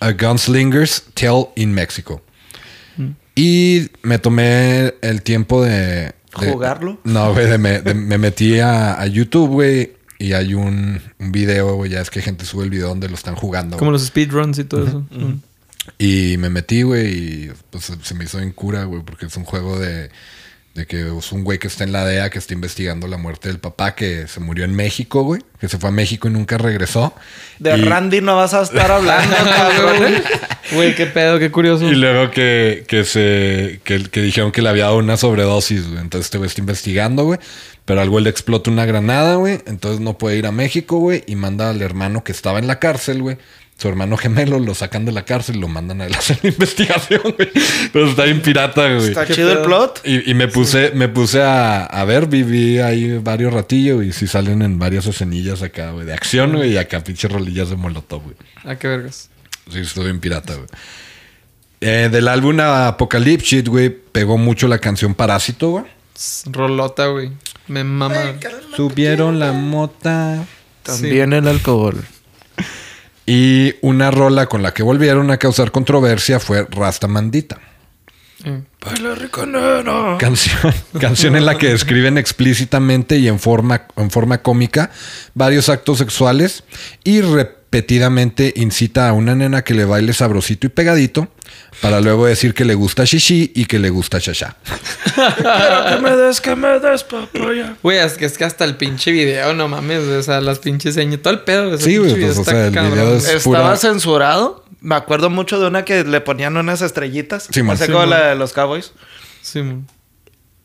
[0.00, 2.22] A Gunslinger's Tale in Mexico.
[3.34, 6.12] Y me tomé el tiempo de...
[6.40, 7.00] de- ¿Jugarlo?
[7.04, 11.32] No, güey, de me, de- me metí a, a YouTube, güey, y hay un, un
[11.32, 13.78] video, güey, ya es que gente sube el video donde lo están jugando.
[13.78, 15.06] Como los speedruns y todo eso.
[15.10, 15.40] Mm.
[15.98, 17.06] Y me metí, güey,
[17.46, 20.10] y pues se me hizo en cura, güey, porque es un juego de,
[20.74, 23.48] de que es un güey que está en la DEA que está investigando la muerte
[23.48, 26.56] del papá que se murió en México, güey, que se fue a México y nunca
[26.56, 27.14] regresó.
[27.58, 30.14] De Y- Randy no vas a estar hablando, cabrón.
[30.72, 31.86] Güey, qué pedo, qué curioso.
[31.86, 36.00] Y luego que, que se que, que dijeron que le había dado una sobredosis, güey.
[36.00, 37.38] Entonces este güey está investigando, güey.
[37.84, 39.58] Pero al güey le explota una granada, güey.
[39.66, 41.24] Entonces no puede ir a México, güey.
[41.26, 43.36] Y manda al hermano que estaba en la cárcel, güey.
[43.78, 46.38] Su hermano gemelo lo sacan de la cárcel y lo mandan a él a hacer
[46.42, 47.50] la investigación, güey.
[47.92, 49.08] Pero está bien pirata, güey.
[49.08, 50.02] Está chido el plot.
[50.04, 54.26] Y, y me puse, me puse a, a ver, viví ahí varios ratillos y sí
[54.28, 58.22] salen en varias escenillas acá, güey, de acción, güey, y acá pinches rolillas de molotov,
[58.22, 58.36] güey.
[58.64, 59.30] Ah, qué vergas.
[59.70, 60.68] Sí, estoy bien pirata, güey.
[61.80, 65.84] Eh, del álbum Apocalypse, güey, pegó mucho la canción Parásito, güey.
[66.46, 67.32] Rolota, güey.
[67.66, 68.34] Me mama.
[68.76, 70.44] Subieron la mota.
[70.84, 72.04] También el alcohol.
[73.26, 77.60] Y una rola con la que volvieron a causar controversia fue Rasta Mandita.
[78.44, 78.60] Eh.
[80.18, 84.90] Canción, canción en la que describen explícitamente y en forma, en forma cómica
[85.34, 86.64] varios actos sexuales
[87.04, 87.20] y
[87.82, 91.28] repetidamente incita a una nena que le baile sabrosito y pegadito
[91.80, 94.56] para luego decir que le gusta shishi y que le gusta shasha.
[95.14, 97.76] que me des, que me des, papaya.
[97.82, 100.00] Güey, es que, es que hasta el pinche video, no mames.
[100.00, 101.74] O sea, las pinches señas, todo el pedo.
[101.74, 104.64] ese Sí, güey, pues, o está sea, el video es- Estaba pura- censurado.
[104.82, 107.48] Me acuerdo mucho de una que le ponían unas estrellitas.
[107.50, 108.10] Sí, como mon.
[108.10, 108.92] la de los Cowboys.
[109.40, 109.86] Sí, mon.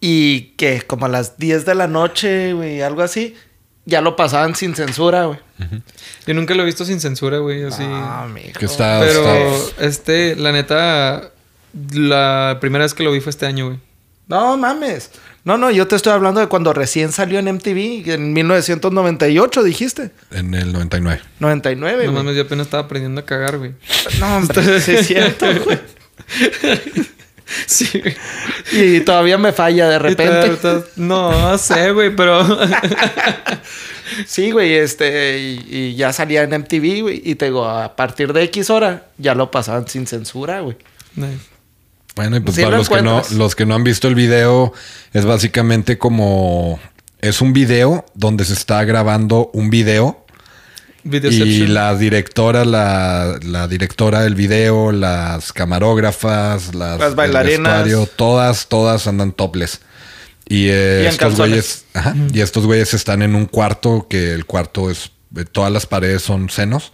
[0.01, 3.33] Y que como a las 10 de la noche, güey, algo así,
[3.87, 5.39] ya lo pasaban sin censura, güey.
[6.27, 7.63] Yo nunca lo he visto sin censura, güey.
[7.63, 7.81] Así.
[7.85, 8.27] Ah.
[8.59, 9.25] Que está, Pero,
[9.55, 11.31] está- este, la neta,
[11.93, 13.79] la primera vez que lo vi fue este año, güey.
[14.27, 15.09] No mames.
[15.45, 20.11] No, no, yo te estoy hablando de cuando recién salió en MTV, en 1998, dijiste.
[20.31, 21.21] en el 99.
[21.39, 22.23] 99, No güey.
[22.23, 23.71] mames, yo apenas estaba aprendiendo a cagar, güey.
[24.19, 25.79] No, hombre, sí es cierto, güey.
[27.65, 28.15] Sí, güey.
[28.71, 30.49] Y todavía me falla de repente.
[30.61, 32.45] ta- No sé, güey, pero.
[34.25, 37.21] Sí, güey, este, y, y ya salía en MTV, güey.
[37.23, 40.77] Y te digo, a partir de X hora, ya lo pasaban sin censura, güey.
[42.15, 44.15] Bueno, y pues Sí para lo los que, no, los que no han visto el
[44.15, 44.73] video,
[45.13, 46.79] es básicamente como...
[47.19, 50.25] Es un video donde se está grabando un video
[51.11, 57.61] y la directora, la, la directora del video, las camarógrafas, las, Las bailarinas.
[57.85, 59.81] vestuario, todas, todas andan topless.
[60.49, 64.45] Y, eh, Y estos güeyes, ajá, y estos güeyes están en un cuarto que el
[64.45, 66.93] cuarto es, eh, todas las paredes son senos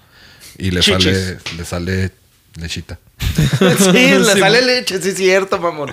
[0.58, 2.12] y le sale, le sale
[2.60, 3.00] lechita.
[3.78, 5.92] sí, le Sí, sale leche, sí es cierto, mamón.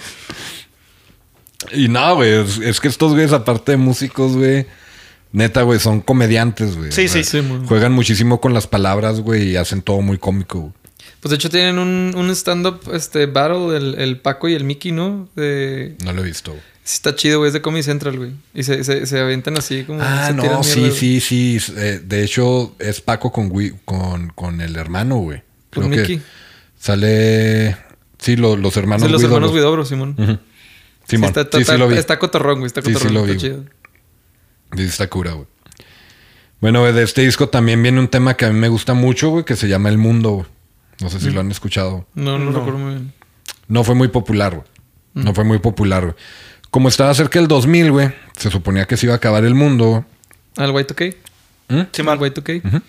[1.73, 4.67] Y no, güey, es, es que estos güeyes, aparte de músicos, güey,
[5.33, 6.93] neta, güey, son comediantes, güey.
[6.93, 7.43] Sí, O sea, sí.
[7.43, 7.49] Sí.
[7.67, 10.61] Juegan muchísimo con las palabras, güey, y hacen todo muy cómico.
[10.61, 10.73] güey.
[11.21, 14.91] Pues de hecho tienen un, un stand-up este, battle, el, el Paco y el Mickey,
[14.93, 15.29] ¿no?
[15.37, 15.97] De...
[16.05, 16.53] No lo he visto.
[16.83, 17.49] Sí está chido, güey.
[17.49, 18.33] Es de Comedy Central, güey.
[18.55, 20.01] Y se, se, se avientan así como...
[20.03, 21.59] Ah, se tiran no, sí, mierda, sí, sí.
[21.77, 23.51] eh, de hecho, es Paco con,
[23.85, 25.43] con, con el hermano, güey.
[25.73, 26.23] Con Creo Mickey.
[26.79, 27.77] Sale...
[28.19, 29.37] Sí, lo- los hermanos Sí, los Guidobro.
[29.37, 30.15] hermanos Guidobro, Simón.
[30.19, 30.33] Ujú.
[30.33, 31.97] Sí, Simón, está, está, sí, sí lo vi.
[31.97, 32.67] está cotorrón, güey.
[32.67, 33.15] Está Sí, sí cotorrón.
[33.15, 33.65] lo vi, está chido.
[34.77, 35.47] Sí, está cura, güey.
[36.61, 39.31] Bueno, güey, de este disco también viene un tema que a mí me gusta mucho,
[39.31, 40.47] güey, que se llama El Mundo, güey.
[41.01, 42.07] No sé si lo han escuchado.
[42.15, 43.13] No, no, recuerdo muy bien.
[43.69, 44.67] No fue muy popular, güey.
[45.15, 46.15] No fue muy popular, güey.
[46.71, 50.05] Como estaba cerca del 2000, güey, se suponía que se iba a acabar el mundo.
[50.57, 51.17] ¿Al Y2K?
[51.69, 51.81] ¿Mm?
[51.93, 52.19] Sí, man.
[52.19, 52.83] ¿Al Y2K?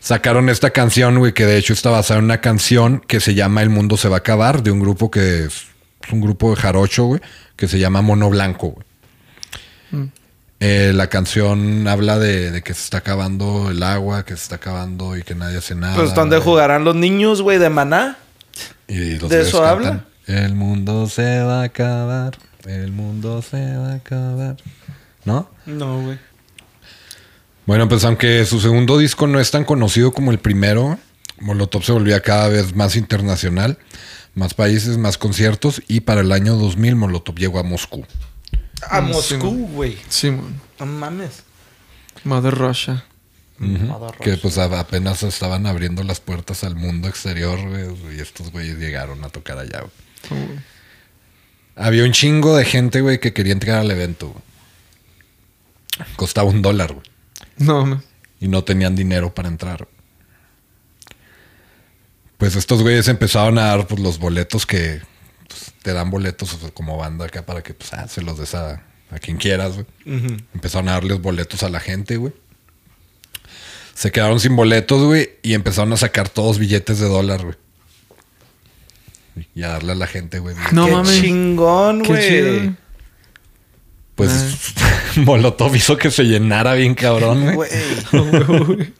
[0.00, 3.62] sacaron esta canción, güey, que de hecho está basada en una canción que se llama
[3.62, 5.66] El Mundo Se Va a Acabar, de un grupo que es,
[6.04, 7.20] es un grupo de jarocho, güey,
[7.56, 10.10] que se llama Mono Blanco, güey.
[10.58, 14.56] Eh, la canción habla de, de que se está acabando el agua, que se está
[14.56, 15.96] acabando y que nadie hace nada.
[15.96, 18.16] Pues ¿dónde jugarán los niños, güey, de maná?
[18.88, 23.92] Y los ¿De eso cantan, El mundo se va a acabar, el mundo se va
[23.92, 24.56] a acabar.
[25.24, 25.50] ¿No?
[25.66, 26.18] No, güey.
[27.66, 30.98] Bueno, pues aunque su segundo disco no es tan conocido como el primero,
[31.40, 33.76] Molotov se volvía cada vez más internacional,
[34.34, 38.06] más países, más conciertos y para el año 2000 Molotov llegó a Moscú.
[38.88, 39.98] A Mm, sí, Moscú, güey.
[40.08, 40.60] Simón.
[40.78, 41.42] No mames.
[42.24, 43.04] Mother Russia.
[43.58, 44.42] Mother Que Russia.
[44.42, 49.24] pues a- apenas estaban abriendo las puertas al mundo exterior güey, y estos güeyes llegaron
[49.24, 49.80] a tocar allá.
[49.80, 50.42] güey.
[50.42, 50.60] Oh.
[51.76, 54.28] Había un chingo de gente, güey, que quería entrar al evento.
[54.28, 54.42] güey.
[56.16, 57.06] Costaba un dólar, güey.
[57.58, 58.04] No, mames.
[58.40, 59.88] y no tenían dinero para entrar.
[62.36, 65.00] Pues estos güeyes empezaron a dar pues, los boletos que
[65.58, 68.38] pues, te dan boletos o sea, como banda acá para que pues, ah, se los
[68.38, 69.74] des a, a quien quieras.
[69.74, 69.86] güey.
[70.54, 72.32] Empezaron a darles boletos a la gente, güey.
[73.94, 77.54] Se quedaron sin boletos, güey, y empezaron a sacar todos billetes de dólar, güey.
[79.54, 80.54] Y a darle a la gente, güey.
[80.72, 81.20] No Qué mames.
[81.20, 82.74] chingón, güey.
[84.14, 84.74] Pues
[85.16, 87.70] Molotov hizo que se llenara bien cabrón, güey.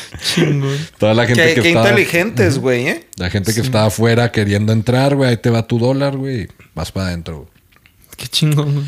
[0.34, 0.76] Chingón.
[0.98, 1.88] Toda la gente Qué, que qué estaba...
[1.90, 3.08] inteligentes, güey, ¿eh?
[3.16, 6.48] La gente que estaba afuera queriendo entrar, güey, ahí te va tu dólar, güey, y
[6.74, 7.38] vas para adentro.
[7.38, 7.48] güey.
[8.16, 8.86] Qué chingón, güey.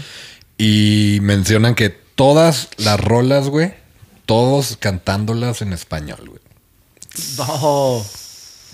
[0.58, 3.72] Y mencionan que todas las rolas, güey,
[4.26, 6.40] todos cantándolas en español, güey.
[7.38, 8.04] No.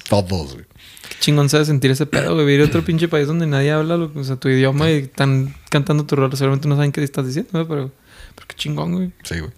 [0.08, 0.64] Todos, güey.
[1.08, 2.46] Qué chingón sabe sentir ese pedo, güey.
[2.46, 5.54] Vivir en otro pinche país donde nadie habla lo- o sea, tu idioma y están
[5.70, 6.30] cantando tu rol.
[6.36, 7.90] Seguramente no saben qué estás diciendo, güey, pero,
[8.34, 9.12] pero qué chingón, güey.
[9.24, 9.50] Sí, güey.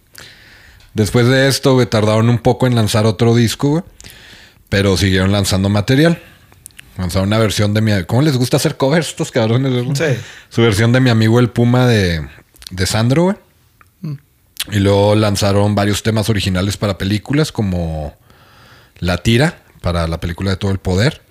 [0.95, 3.83] Después de esto, güey, tardaron un poco en lanzar otro disco, güey.
[4.69, 6.21] Pero siguieron lanzando material.
[6.99, 8.05] Lanzaron una versión de mi...
[8.05, 9.73] ¿Cómo les gusta hacer covers estos cabrones?
[9.73, 9.97] güey?
[9.97, 10.21] Sí.
[10.49, 12.27] Su versión de mi amigo el Puma de,
[12.71, 13.37] de Sandro, güey.
[14.71, 18.17] Y luego lanzaron varios temas originales para películas como
[18.99, 21.23] La Tira, para la película de Todo el Poder.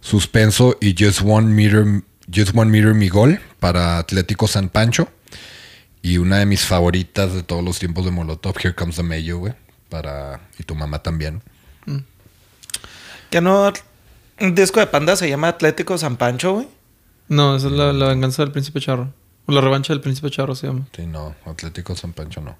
[0.00, 2.02] Suspenso y Just One Meter,
[2.34, 5.08] Just One Meter Mi Gol para Atlético San Pancho.
[6.02, 9.38] Y una de mis favoritas de todos los tiempos de Molotov, Here Comes the Mayo,
[9.38, 9.54] güey.
[9.88, 10.40] Para...
[10.58, 11.42] Y tu mamá también.
[13.30, 13.72] Que no.
[14.40, 16.68] Un disco de panda se llama Atlético San Pancho, güey.
[17.28, 19.12] No, esa es la, la venganza del príncipe charro.
[19.46, 20.86] O la revancha del príncipe charro se llama.
[20.94, 21.34] Sí, no.
[21.46, 22.56] Atlético San Pancho no.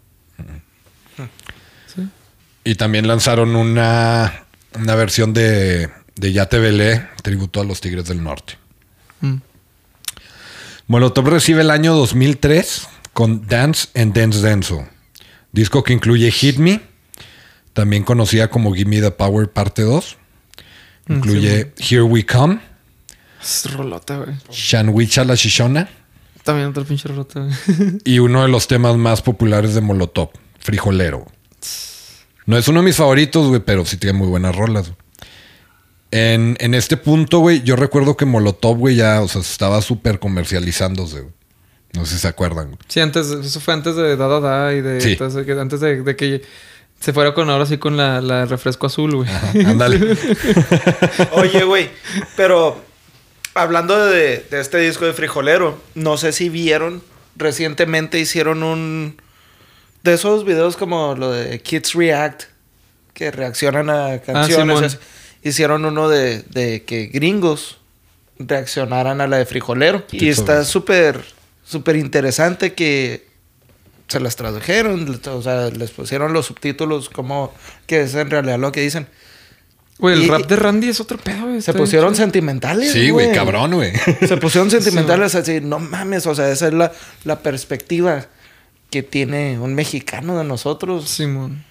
[1.95, 2.09] Sí.
[2.65, 8.07] Y también lanzaron una, una versión de, de Ya te velé, tributo a los Tigres
[8.07, 8.55] del Norte.
[9.21, 9.37] Mm.
[10.87, 14.87] Molotov recibe el año 2003 con Dance and Dance Denso,
[15.53, 16.81] disco que incluye Hit Me,
[17.73, 20.17] también conocida como Give Me the Power Parte 2.
[21.07, 22.61] Mm, Incluye Here We Come,
[23.43, 24.37] Es rolota, güey.
[24.51, 25.89] Shanwicha la Shishona
[26.45, 27.99] También otra pinche rolota, güey.
[28.05, 31.27] y uno de los temas más populares de Molotov, Frijolero.
[32.47, 34.93] No es uno de mis favoritos, güey, pero sí tiene muy buenas rolas.
[36.11, 40.19] En, en este punto, güey, yo recuerdo que Molotov, güey, ya, o sea, estaba súper
[40.19, 41.33] comercializándose, güey.
[41.93, 42.67] No sé si se acuerdan.
[42.69, 42.79] güey.
[42.89, 45.01] Sí, antes, eso fue antes de Da Da Da y de.
[45.01, 45.17] Sí.
[45.59, 46.43] antes de, de que
[47.01, 49.29] se fuera con ahora sí con la, la refresco azul, güey.
[49.67, 50.17] Ándale.
[51.33, 51.91] Oye, güey.
[52.37, 52.81] Pero
[53.55, 57.03] hablando de, de este disco de Frijolero, no sé si vieron.
[57.37, 59.21] Recientemente hicieron un.
[60.03, 62.45] De esos videos como lo de Kids React.
[63.15, 64.81] Que reaccionan a canciones.
[64.81, 64.97] Y así.
[65.45, 67.79] Hicieron uno de, de que gringos
[68.39, 70.05] reaccionaran a la de Frijolero.
[70.13, 71.21] Y está súper,
[71.73, 73.27] súper interesante que
[74.09, 75.21] se las tradujeron.
[75.27, 77.53] O sea, les pusieron los subtítulos como
[77.87, 79.07] que es en realidad lo que dicen.
[79.99, 81.61] Güey, el Y- rap de Randy es otro pedo, güey.
[81.63, 82.25] Se bien pusieron chido.
[82.25, 82.93] sentimentales.
[82.93, 83.93] Sí, güey, cabrón, güey.
[84.27, 86.93] Se pusieron sentimentales así, no mames, o sea, esa es la,
[87.25, 88.27] la perspectiva
[88.91, 91.09] que tiene un mexicano de nosotros.
[91.09, 91.65] Simón.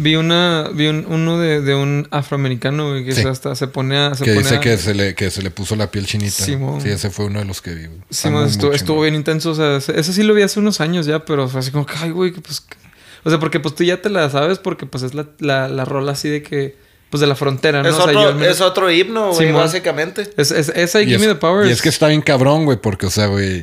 [0.00, 3.26] Vi una, vi un- uno de, de un afroamericano, güey, que Sí.
[3.26, 4.14] hasta se pone a.
[4.14, 6.44] Se Que pone dice a- que se, le, que se le puso la piel chinita.
[6.44, 6.80] Simón.
[6.80, 7.88] Sí, ese fue uno de los que vi.
[8.10, 9.50] Simón, muy, estuvo, muy estuvo bien intenso.
[9.50, 11.94] O sea, ese sí lo vi hace unos años ya, pero fue así como que,
[12.00, 12.60] ay, güey, que pues.
[12.60, 12.76] que-
[13.24, 15.84] O sea, porque pues tú ya te la sabes, porque pues es la, la, la
[15.84, 16.76] rola así de que.
[17.10, 17.88] Pues de la frontera, ¿no?
[17.88, 19.62] Es, O sea, otro, es otro himno, güey, Simón.
[19.62, 20.30] básicamente.
[20.36, 21.66] es, es- esa y, Y Give es, Me the Power.
[21.66, 23.62] y es que está bien cabrón, güey, porque, o sea, güey,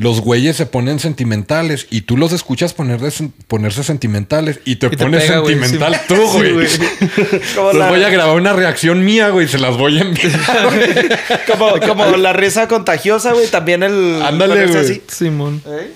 [0.00, 4.86] los güeyes se ponen sentimentales y tú los escuchas poner de- ponerse sentimentales y te
[4.86, 6.00] Y te pones pega, sentimental sí.
[6.08, 6.56] tú, güey.
[6.56, 6.78] Les
[7.74, 10.30] la, voy a grabar una reacción mía, güey, y se las voy a enviar.
[11.46, 14.22] como, como la risa contagiosa, güey, también el...
[14.22, 15.02] Ándale, güey.
[15.06, 15.62] Simón.
[15.66, 15.92] ¿Eh?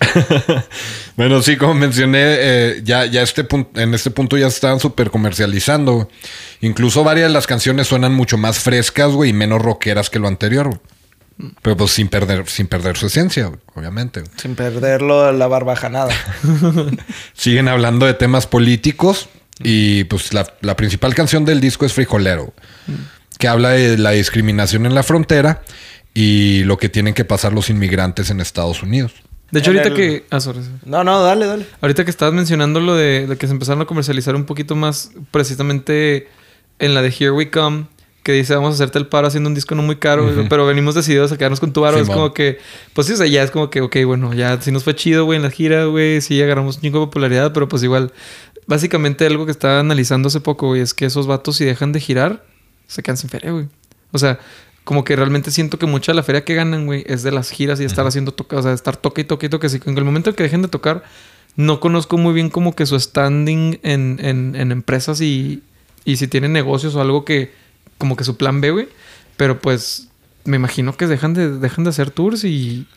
[1.16, 4.78] bueno, sí, como mencioné, eh, ya, ya este punto, en este punto ya se estaban
[4.78, 6.10] súper comercializando.
[6.60, 10.28] Incluso varias de las canciones suenan mucho más frescas, güey, y menos rockeras que lo
[10.28, 10.66] anterior.
[10.66, 10.80] güey.
[11.62, 14.22] Pero pues sin perder, sin perder su esencia, obviamente.
[14.36, 16.12] Sin perderlo la barbajanada.
[17.34, 19.28] Siguen hablando de temas políticos
[19.58, 22.52] y pues la, la principal canción del disco es Frijolero,
[23.38, 25.62] que habla de la discriminación en la frontera
[26.14, 29.12] y lo que tienen que pasar los inmigrantes en Estados Unidos.
[29.50, 30.26] De hecho, En ahorita el- que.
[30.30, 30.76] Ah, sorry, sorry.
[30.86, 31.66] No, no, dale, dale.
[31.82, 35.10] Ahorita que estabas mencionando lo de, de que se empezaron a comercializar un poquito más,
[35.30, 36.28] precisamente
[36.78, 37.84] en la de Here We Come,
[38.22, 40.94] que dice vamos a hacerte el paro haciendo un disco no muy caro, pero venimos
[40.94, 41.98] decididos a quedarnos con tu varo.
[41.98, 42.58] es como que,
[42.94, 45.24] pues sí, o sea, ya es como que, ok, bueno, ya sí nos fue chido,
[45.24, 48.12] güey, en la gira, güey, sí agarramos un chingo de popularidad, pero pues igual,
[48.66, 52.00] básicamente algo que estaba analizando hace poco, güey, es que esos vatos si dejan de
[52.00, 52.44] girar,
[52.86, 53.66] se quedan sin feria, güey.
[54.12, 54.38] O sea,
[54.84, 57.50] como que realmente siento que mucha de la feria que ganan, güey, es de las
[57.50, 59.66] giras y estar haciendo toca, o sea, estar toque y toque y toque.
[59.66, 61.02] Así que en el momento en que dejen de tocar,
[61.56, 65.62] no conozco muy bien como que su standing en, en, en empresas y,
[66.04, 67.52] y si tienen negocios o algo que,
[68.02, 68.88] como que su plan B, güey.
[69.36, 70.08] Pero pues
[70.44, 72.88] me imagino que dejan de, dejan de hacer tours y.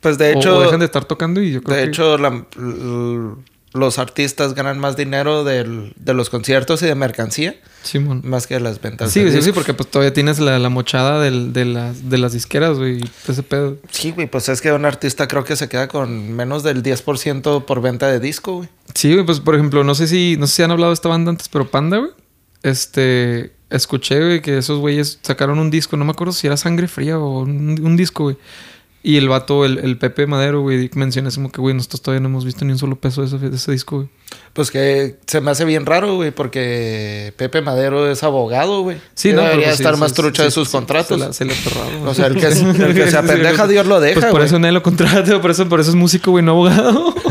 [0.00, 1.88] Pues de hecho, o dejan de estar tocando y yo creo de que.
[1.88, 3.34] hecho la- l-
[3.72, 7.54] los artistas ganan más dinero del- de los conciertos y de mercancía
[7.84, 8.20] Simón.
[8.24, 9.12] más que de las ventas.
[9.12, 12.18] Sí, de sí, sí, porque pues todavía tienes la, la mochada del- de, las, de
[12.18, 13.00] las disqueras, güey.
[13.28, 13.76] Ese pedo.
[13.90, 17.64] Sí, güey, pues es que un artista creo que se queda con menos del 10%
[17.64, 18.68] por venta de disco, güey.
[18.94, 21.08] Sí, güey, pues por ejemplo, no sé si, no sé si han hablado de esta
[21.10, 22.10] banda antes, pero Panda, güey.
[22.64, 26.88] Este, escuché, güey, que esos güeyes sacaron un disco, no me acuerdo si era Sangre
[26.88, 28.36] Fría o un, un disco, güey.
[29.02, 32.20] Y el vato, el, el Pepe Madero, güey, menciona así como que, güey, nosotros todavía
[32.20, 34.08] no hemos visto ni un solo peso de ese, de ese disco, güey.
[34.52, 38.98] Pues que se me hace bien raro, güey, porque Pepe Madero es abogado, güey.
[39.14, 41.18] Sí, no, debería estar sí, más sí, trucha sí, de sus contratos.
[41.18, 41.54] Se, la, se le
[42.04, 42.46] O sea, el que-
[42.84, 44.44] el que se apendeja, Dios lo deja, Pues por güey.
[44.46, 47.14] eso nadie lo contrata, por eso, por eso es músico, güey, no abogado.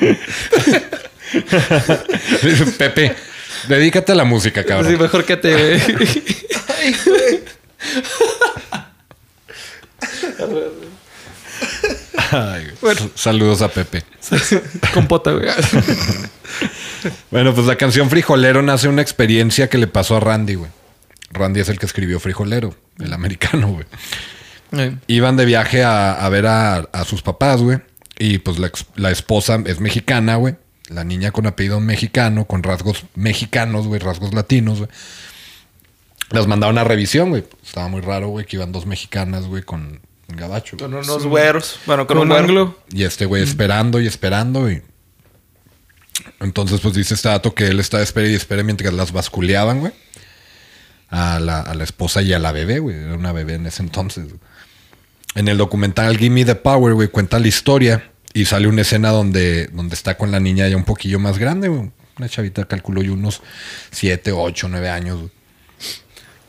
[2.78, 3.14] Pepe,
[3.68, 4.90] dedícate a la música, cabrón.
[4.90, 5.74] sí, mejor que te.
[5.74, 7.40] Ay, güey.
[12.32, 12.96] Ay, güey.
[13.14, 14.04] Saludos a Pepe.
[14.94, 15.48] Compota, güey.
[17.30, 20.70] Bueno, pues la canción Frijolero nace de una experiencia que le pasó a Randy, güey.
[21.32, 23.86] Randy es el que escribió Frijolero, el americano, güey.
[24.72, 27.78] Eh, Iban de viaje a, a ver a, a sus papás, güey.
[28.20, 30.54] Y pues la, ex- la esposa es mexicana, güey.
[30.88, 34.90] La niña con apellido mexicano, con rasgos mexicanos, güey, rasgos latinos, güey.
[36.30, 37.44] Las mandaron a revisión, güey.
[37.64, 40.76] Estaba muy raro, güey, que iban dos mexicanas, güey, con un gabacho.
[40.76, 40.90] güey.
[40.90, 41.80] Con unos güeros.
[41.86, 42.78] Bueno, con, Con un anglo.
[42.92, 44.82] Y este güey esperando y esperando y...
[46.40, 49.92] Entonces, pues dice este dato que él está espera y espera mientras las basculeaban, güey.
[51.08, 52.96] A la, a la esposa y a la bebé, güey.
[52.96, 54.24] Era una bebé en ese entonces.
[54.28, 54.40] güey.
[55.34, 59.10] En el documental Give Me the Power, güey, cuenta la historia y sale una escena
[59.10, 61.90] donde, donde está con la niña ya un poquillo más grande, güey.
[62.18, 63.40] Una chavita, calculo yo, unos
[63.92, 65.18] 7, 8, 9 años.
[65.18, 65.30] güey.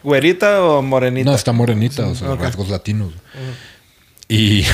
[0.04, 1.30] ¿Güerita o morenita?
[1.30, 3.14] No, está morenita, o sea, rasgos latinos.
[4.28, 4.66] Y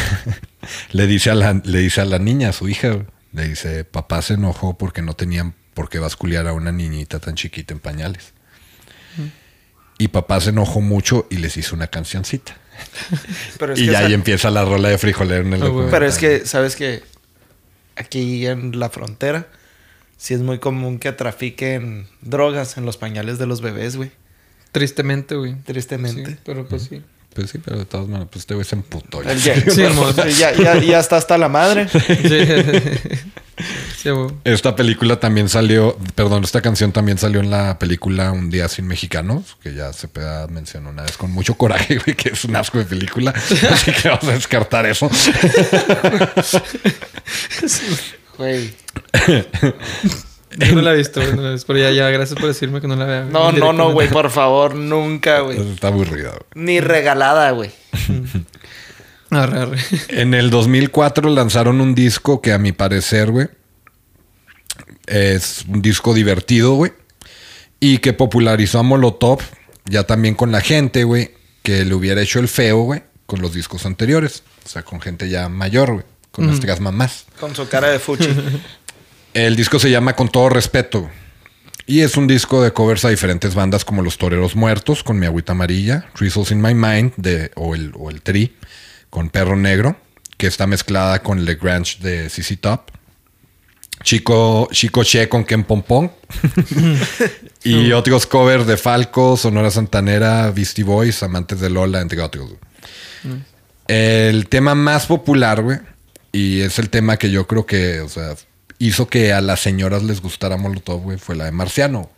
[0.92, 4.22] le dice a la, le dice a la niña, a su hija, le dice, papá
[4.22, 8.34] se enojó porque no tenían por qué basculear a una niñita tan chiquita en pañales.
[10.00, 12.56] Y papá se enojó mucho y les hizo una cancioncita.
[13.60, 15.92] Pero es y que ya ahí empieza la rola de frijolero en el documental.
[15.92, 17.04] Pero es que, ¿sabes que
[17.98, 19.48] Aquí en la frontera,
[20.18, 24.12] sí es muy común que trafiquen drogas en los pañales de los bebés, güey.
[24.72, 25.56] Tristemente, güey.
[25.66, 26.32] Tristemente.
[26.32, 27.02] Sí, pero pues sí.
[27.34, 29.24] Pues sí, pero de todas maneras, pues este güey se emputó.
[29.24, 29.36] Ya,
[29.72, 29.82] Sí,
[30.38, 31.88] ya, ya, ya está hasta la madre.
[34.08, 34.30] Sí, güey.
[34.46, 38.88] Esta película también salió, perdón, esta canción también salió en la película Un día sin
[38.88, 40.08] mexicanos, que ya se
[40.50, 43.32] mencionó una vez con mucho coraje, güey, que es un asco de película.
[43.72, 45.10] Así que vamos a descartar eso.
[48.38, 48.74] Güey.
[50.58, 52.80] Yo no la he visto, no la he visto, Pero ya, ya, gracias por decirme
[52.80, 53.26] que no la vea.
[53.26, 55.60] No, no, no, güey, por favor, nunca, güey.
[55.74, 56.30] Está aburrida.
[56.30, 56.44] güey.
[56.56, 57.72] Ni regalada, güey.
[59.30, 59.78] Arre, arre.
[60.08, 63.50] En el 2004 lanzaron un disco que a mi parecer, güey,
[65.08, 66.94] es un disco divertido, güey,
[67.80, 69.40] y que popularizó a Molotov,
[69.86, 71.32] ya también con la gente, güey,
[71.64, 74.44] que le hubiera hecho el feo, güey, con los discos anteriores.
[74.66, 77.26] O sea, con gente ya mayor, güey, con nuestras mamás.
[77.40, 78.30] Con su cara de fuchi.
[79.34, 81.10] El disco se llama Con todo respeto.
[81.86, 85.26] Y es un disco de covers a diferentes bandas como Los Toreros Muertos con Mi
[85.26, 88.56] Agüita Amarilla, Drizzles in My Mind de, o, el, o el Tri
[89.10, 89.96] con Perro Negro,
[90.38, 92.92] que está mezclada con Le Grange de CC Top.
[94.04, 96.12] Chico, Chico Che con Ken Pompón.
[97.64, 102.50] y otros covers de Falco, Sonora Santanera, Beastie Boys, Amantes de Lola, entre otros.
[102.50, 103.42] güey.
[103.88, 105.80] El tema más popular, güey,
[106.32, 108.36] y es el tema que yo creo que, o sea,
[108.80, 112.10] hizo que a las señoras les gustara Molotov, güey, fue la de Marciano.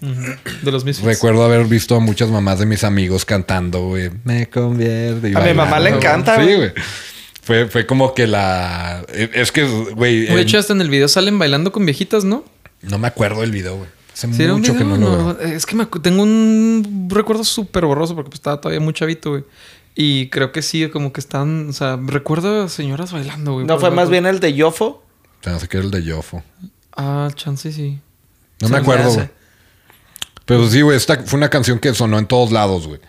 [0.00, 1.06] De los mismos.
[1.06, 5.28] Recuerdo haber visto a muchas mamás de mis amigos cantando, güey, me convierte.
[5.30, 6.72] y A mi mamá le encanta, Sí, güey.
[7.50, 9.04] Fue, fue como que la...
[9.08, 10.26] Es que, güey...
[10.26, 12.44] De hecho, hasta en el video salen bailando con viejitas, ¿no?
[12.80, 13.88] No me acuerdo del video, güey.
[14.12, 15.40] Hace ¿Sí mucho que no lo veo.
[15.40, 19.42] Es que me tengo un recuerdo súper borroso porque pues, estaba todavía muy chavito, güey.
[19.96, 21.70] Y creo que sí, como que están...
[21.70, 23.66] O sea, recuerdo a señoras bailando, güey.
[23.66, 24.84] ¿No fue más bien el de Yofo?
[24.84, 25.02] O
[25.42, 26.44] sea, no sé qué era el de Yofo.
[26.96, 27.98] Ah, chance sí.
[28.60, 29.28] No Se me me acuerdo, güey.
[30.44, 33.00] Pero sí, güey, esta fue una canción que sonó en todos lados, güey.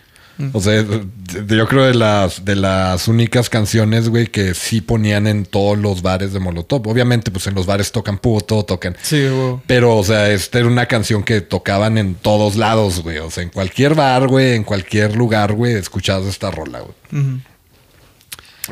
[0.52, 5.44] O sea, yo creo de las, de las únicas canciones, güey, que sí ponían en
[5.44, 6.88] todos los bares de Molotov.
[6.88, 8.96] Obviamente, pues en los bares tocan puto, tocan.
[9.02, 9.58] Sí, güey.
[9.66, 13.18] Pero, o sea, esta era una canción que tocaban en todos lados, güey.
[13.18, 16.94] O sea, en cualquier bar, güey, en cualquier lugar, güey, escuchabas esta rola, güey.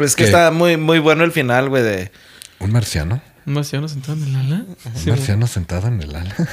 [0.04, 0.28] Es que ¿Qué?
[0.30, 2.10] está muy, muy bueno el final, güey, de...
[2.58, 3.22] ¿Un marciano?
[3.46, 4.64] ¿Un marciano sentado en el ala?
[4.84, 6.34] Un marciano sentado en el ala.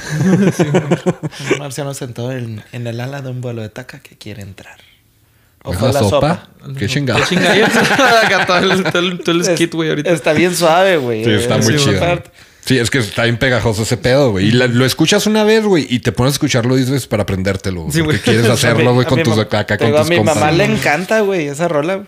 [1.52, 4.78] Un marciano sentado en, en el ala de un vuelo de taca que quiere entrar.
[5.68, 6.48] O ¿Es fue la la sopa?
[6.60, 6.74] sopa.
[6.78, 7.20] ¿Qué chingada?
[7.20, 8.20] ¿Qué chingada?
[8.26, 10.10] Acá todo el, todo el- todo el skit, güey, ahorita.
[10.10, 11.24] Está bien suave, güey.
[11.24, 12.22] Sí, está muy sí, chido.
[12.64, 14.48] Sí, es que está bien pegajoso ese pedo, güey.
[14.48, 17.86] Y la- lo escuchas una vez, güey, y te pones a escucharlo dices para aprendértelo.
[17.90, 18.20] Sí, porque güey.
[18.20, 20.34] quieres A mi- hacerlo, güey, con tus acá con digo, tus A mi compas.
[20.36, 21.94] mamá le encanta, güey, esa rola.
[21.96, 22.06] güey.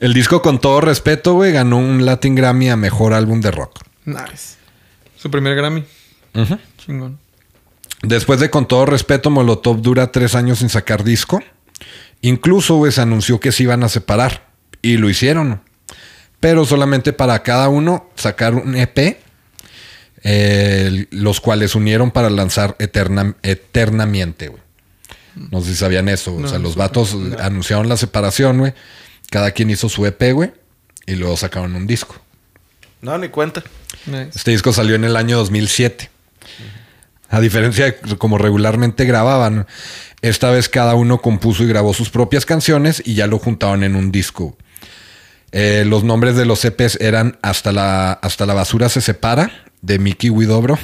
[0.00, 3.80] El disco, con todo respeto, güey, ganó un Latin Grammy a mejor álbum de rock.
[4.06, 4.56] Nice.
[5.16, 5.84] Su primer Grammy.
[6.34, 6.58] Ujú.
[6.78, 7.18] Chingón.
[8.02, 11.42] Después de Con todo respeto, Molotov dura tres años sin sacar disco.
[12.22, 14.48] Incluso, güey, se anunció que se iban a separar.
[14.82, 15.60] Y lo hicieron.
[16.40, 19.18] Pero solamente para cada uno sacar un EP.
[20.22, 24.62] eh, los cuales unieron para lanzar eterna- eternamente, güey.
[25.50, 26.34] No sé si sabían eso.
[26.34, 28.74] o sea, los vatos anunciaron la separación, güey.
[29.30, 30.52] Cada quien hizo su EP, güey.
[31.06, 32.16] Y luego sacaron un disco.
[33.00, 33.62] No, ni cuenta.
[34.06, 34.30] Nice.
[34.34, 36.10] Este disco salió en el año 2007.
[37.30, 39.66] A diferencia de como regularmente grababan,
[40.22, 43.96] esta vez cada uno compuso y grabó sus propias canciones y ya lo juntaban en
[43.96, 44.56] un disco.
[45.52, 49.50] Eh, los nombres de los EPs eran Hasta la, Hasta la basura se separa,
[49.82, 50.78] de Mickey Widobro.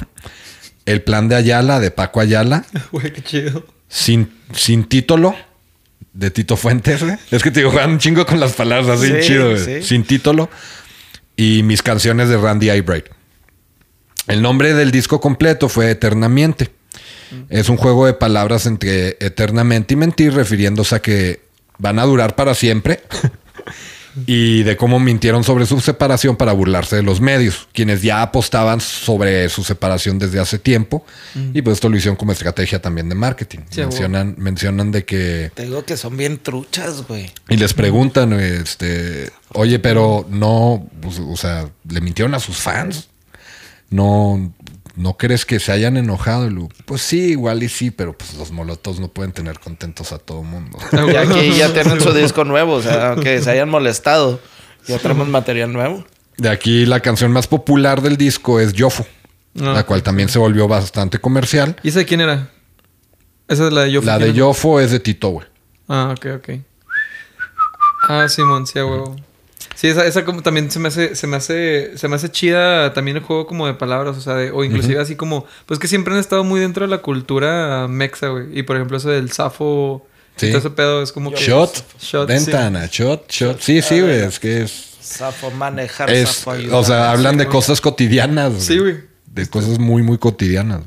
[0.85, 2.65] El plan de Ayala, de Paco Ayala.
[2.91, 3.65] Güey, qué chido.
[3.89, 5.35] Sin, sin título,
[6.13, 7.03] de Tito Fuentes.
[7.03, 7.15] güey.
[7.31, 9.57] Es que te digo, juegan un chingo con las palabras, así Sí, chido.
[9.57, 9.83] sí.
[9.83, 10.49] Sin título.
[11.35, 13.05] Y mis canciones de Randy Eyebright.
[14.27, 16.71] El nombre del disco completo fue Eternamente.
[17.49, 21.41] Es un juego de palabras entre eternamente y mentir, refiriéndose a que
[21.77, 23.01] van a durar para siempre.
[24.25, 28.81] y de cómo mintieron sobre su separación para burlarse de los medios, quienes ya apostaban
[28.81, 31.05] sobre su separación desde hace tiempo.
[31.53, 33.59] Y pues esto lo hicieron como estrategia también de marketing.
[33.69, 37.31] Sí, mencionan, mencionan de que Te digo que son bien truchas, güey.
[37.49, 43.09] y les preguntan, este, oye, pero no, pues, o sea, le mintieron a sus fans.
[43.89, 44.51] No,
[44.97, 46.47] no crees que se hayan enojado.
[46.47, 50.11] Y luego, pues sí, igual y sí, pero pues los molotos no pueden tener contentos
[50.11, 50.77] a todo mundo.
[50.91, 54.41] Y aquí ya tienen su disco nuevo, o sea, aunque se hayan molestado,
[54.87, 56.03] ya tenemos material nuevo.
[56.37, 59.05] De aquí la canción más popular del disco es Yofo,
[59.59, 61.77] Ah, la cual también se volvió bastante comercial.
[61.83, 62.51] ¿Y esa de quién era?
[63.47, 64.01] Esa es la de Yo.
[64.01, 65.47] La de Yofo es de Tito, güey.
[65.87, 66.49] Ah, ok, ok.
[68.09, 69.15] Ah, Simón, sí, a huevo.
[69.79, 72.93] Sí, esa, esa como también se me hace, se me hace, se me hace chida
[72.93, 75.87] también el juego como de palabras, o sea, de- o inclusive así como, pues que
[75.87, 78.45] siempre han estado muy dentro de la cultura mexa, güey.
[78.57, 80.47] Y por ejemplo eso del safo, Sí.
[80.49, 81.37] todo ese pedo es como que...
[81.37, 83.59] Shot, Shot, ventana, shot, shot.
[83.61, 84.97] Sí, sí, güey, es que es...
[85.03, 86.75] Zafo manejar, es zafo ayudar.
[86.79, 87.53] o sea, hablan sí, de güey.
[87.55, 88.53] cosas cotidianas.
[88.63, 88.97] Sí, güey.
[89.27, 90.81] De cosas muy, muy cotidianas.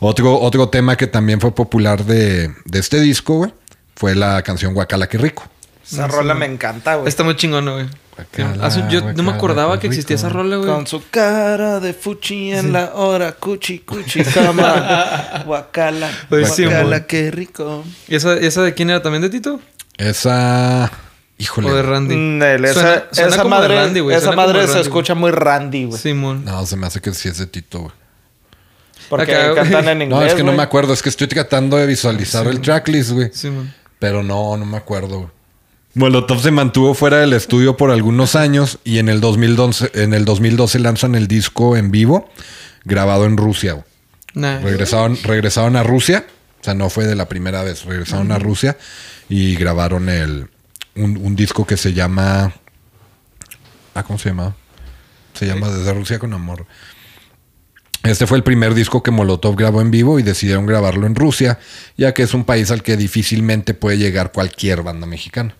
[0.00, 3.54] Otro, otro tema que también fue popular de, de este disco, güey,
[3.96, 5.44] fue la canción Guacala, qué rico.
[5.90, 7.08] Esa rola me encanta, güey.
[7.08, 7.86] Está muy chingón, güey.
[8.14, 10.26] Guacala, Hace un- yo no me acordaba que existía rico.
[10.26, 10.68] esa rola, güey.
[10.68, 15.42] Con su cara de fuchi en la hora, cuchi, cuchi, cama.
[15.46, 17.84] Guacala, Pues guacala, qué rico.
[18.08, 19.60] ¿Y esa, esa de quién era también de Tito?
[19.96, 20.90] Esa...
[21.38, 21.70] Híjole.
[21.70, 22.14] ¿O de Randy?
[22.14, 24.80] Mm, esa Suena- suena esa como de madre, Randy, güey, esa suena madre se Randy,
[24.82, 26.00] escucha muy Randy, güey.
[26.00, 26.44] Simón.
[26.44, 27.92] No, se me hace que sí es de Tito, güey.
[29.08, 30.92] Porque Acá, cantan en inglés, No, es que no me acuerdo.
[30.92, 33.30] Es que estoy tratando de visualizar el tracklist, güey.
[33.32, 33.74] Simón.
[33.98, 35.28] Pero no, no me acuerdo, güey.
[35.94, 40.24] Molotov se mantuvo fuera del estudio por algunos años y en el 2012, en el
[40.24, 42.30] 2012 lanzan el disco en vivo,
[42.84, 43.84] grabado en Rusia.
[44.34, 44.60] Nice.
[44.60, 46.24] Regresaron, regresaron a Rusia,
[46.60, 48.78] o sea, no fue de la primera vez, regresaron a Rusia
[49.28, 50.48] y grabaron el,
[50.96, 52.54] un, un disco que se llama...
[53.94, 54.56] Ah, ¿cómo se llama?
[55.34, 56.66] Se llama Desde Rusia con Amor.
[58.02, 61.58] Este fue el primer disco que Molotov grabó en vivo y decidieron grabarlo en Rusia,
[61.98, 65.54] ya que es un país al que difícilmente puede llegar cualquier banda mexicana.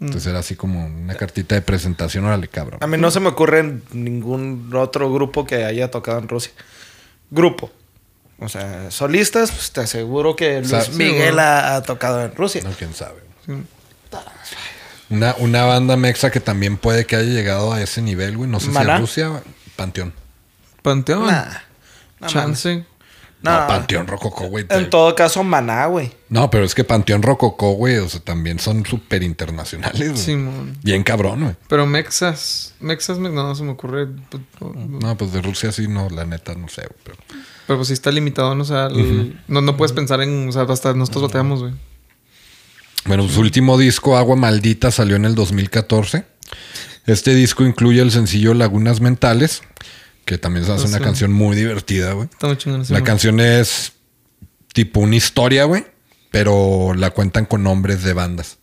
[0.00, 2.80] Entonces era así como una cartita de presentación, órale, cabrón.
[2.82, 6.52] A mí no se me ocurre ningún otro grupo que haya tocado en Rusia.
[7.30, 7.70] Grupo.
[8.38, 12.62] O sea, solistas, pues te aseguro que Luis Miguel ha, ha tocado en Rusia.
[12.64, 13.22] No, quién sabe.
[15.08, 18.50] Una, una banda mexa que también puede que haya llegado a ese nivel, güey.
[18.50, 19.42] No sé si a Rusia,
[19.76, 20.12] Panteón.
[20.82, 21.26] Panteón.
[21.26, 21.58] Nah.
[22.20, 22.84] No, Chance.
[23.44, 23.66] No, No.
[23.66, 24.64] Panteón Rococó, güey.
[24.70, 26.10] En todo caso, Maná, güey.
[26.30, 30.16] No, pero es que Panteón Rococó, güey, o sea, también son súper internacionales, güey.
[30.22, 30.76] Simón.
[30.82, 31.54] Bien cabrón, güey.
[31.68, 32.74] Pero Mexas.
[32.80, 34.08] Mexas, me- no, no se me ocurre.
[34.30, 34.42] pues,
[34.74, 36.98] No, pues de Rusia sí, no, la neta, no sé, güey.
[37.04, 37.16] Pero...
[37.66, 38.62] Pero pues sí está limitado, ¿no?
[38.62, 40.48] O sea, el- no, no puedes pensar en.
[40.48, 41.72] O sea, hasta nosotros bateamos, güey.
[43.06, 46.24] Bueno, su último disco, Agua Maldita, salió en el 2014.
[47.06, 49.62] Este disco incluye el sencillo Lagunas Mentales,
[50.24, 52.28] que también se hace una canción muy divertida, güey.
[52.32, 53.92] Está muy chingón ese La canción es
[54.72, 55.84] tipo una historia, güey,
[56.30, 58.58] pero la cuentan con nombres de bandas.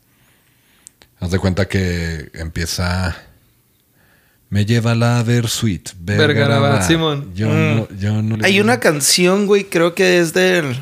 [1.19, 3.15] Haz de cuenta que empieza.
[4.49, 5.91] Me lleva la Versuit.
[5.99, 7.31] Vergarabat, Simón.
[7.33, 7.75] Yo, Mm.
[7.75, 10.75] no, yo no le- Hay una canción, güey, creo que es del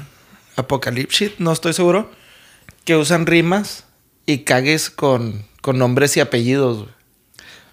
[0.56, 2.10] Apocalypse, no estoy seguro,
[2.86, 3.84] que usan rimas
[4.26, 6.90] y cagues con, con nombres y apellidos, güey.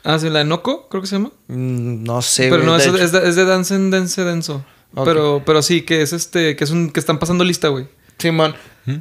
[0.07, 1.33] Ah, sí, la de Noco, creo que se llama.
[1.49, 4.25] Mm, No sé, pero güey, no, de es, es de, es de Dance en Dense
[4.25, 4.65] Denso.
[4.95, 5.05] Ok.
[5.05, 7.87] Pero, pero sí, que es este, que es un, que están pasando lista, güey.
[8.19, 8.55] Simón.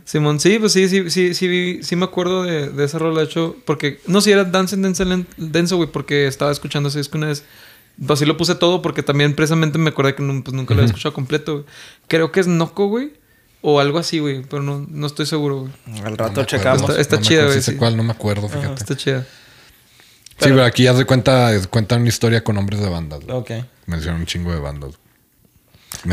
[0.03, 3.25] Simón, sí, pues sí, sí, sí, sí, sí me acuerdo de, de esa rola, de
[3.27, 7.27] hecho, porque, no, si era Dance Len- Denso, güey, porque estaba escuchando ese disco una
[7.27, 7.43] vez.
[8.05, 10.81] Pues sí lo puse todo porque también precisamente me acordé que nu- pues, nunca lo
[10.81, 11.65] había escuchado completo, güey.
[12.07, 13.13] Creo que es Noco, güey,
[13.61, 15.71] o algo así, güey, pero no, no estoy seguro, güey.
[15.99, 16.45] Al No rato acuerdo.
[16.45, 16.81] checamos.
[16.89, 17.77] Está- está No chida, güey, sí sí.
[17.77, 18.81] cuál, no me acuerdo, Ajá, fíjate.
[18.81, 19.27] está chida.
[20.37, 23.21] Sí, pero aquí haz de cuenta, cuenta una historia con nombres de bandas.
[23.25, 23.37] güey.
[23.37, 23.51] Ok.
[23.85, 24.91] Menciona un chingo de bandas.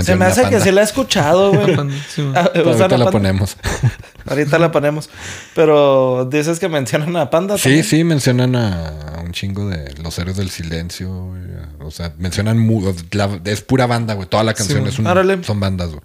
[0.05, 1.75] Se me hace que sí la he escuchado, güey.
[2.35, 3.11] Ah, Pero ¿usan Ahorita la Panda?
[3.11, 3.57] ponemos.
[4.27, 5.11] Ahorita la ponemos.
[5.55, 7.57] Pero dices que mencionan a Panda.
[7.59, 7.85] Sí, también?
[7.85, 11.09] sí, mencionan a, a un chingo de los héroes del silencio.
[11.27, 11.43] güey.
[11.81, 12.59] O sea, mencionan.
[12.59, 14.29] mu- la- es pura banda, güey.
[14.29, 16.03] Toda la canción Sí, es un- son bandas, güey.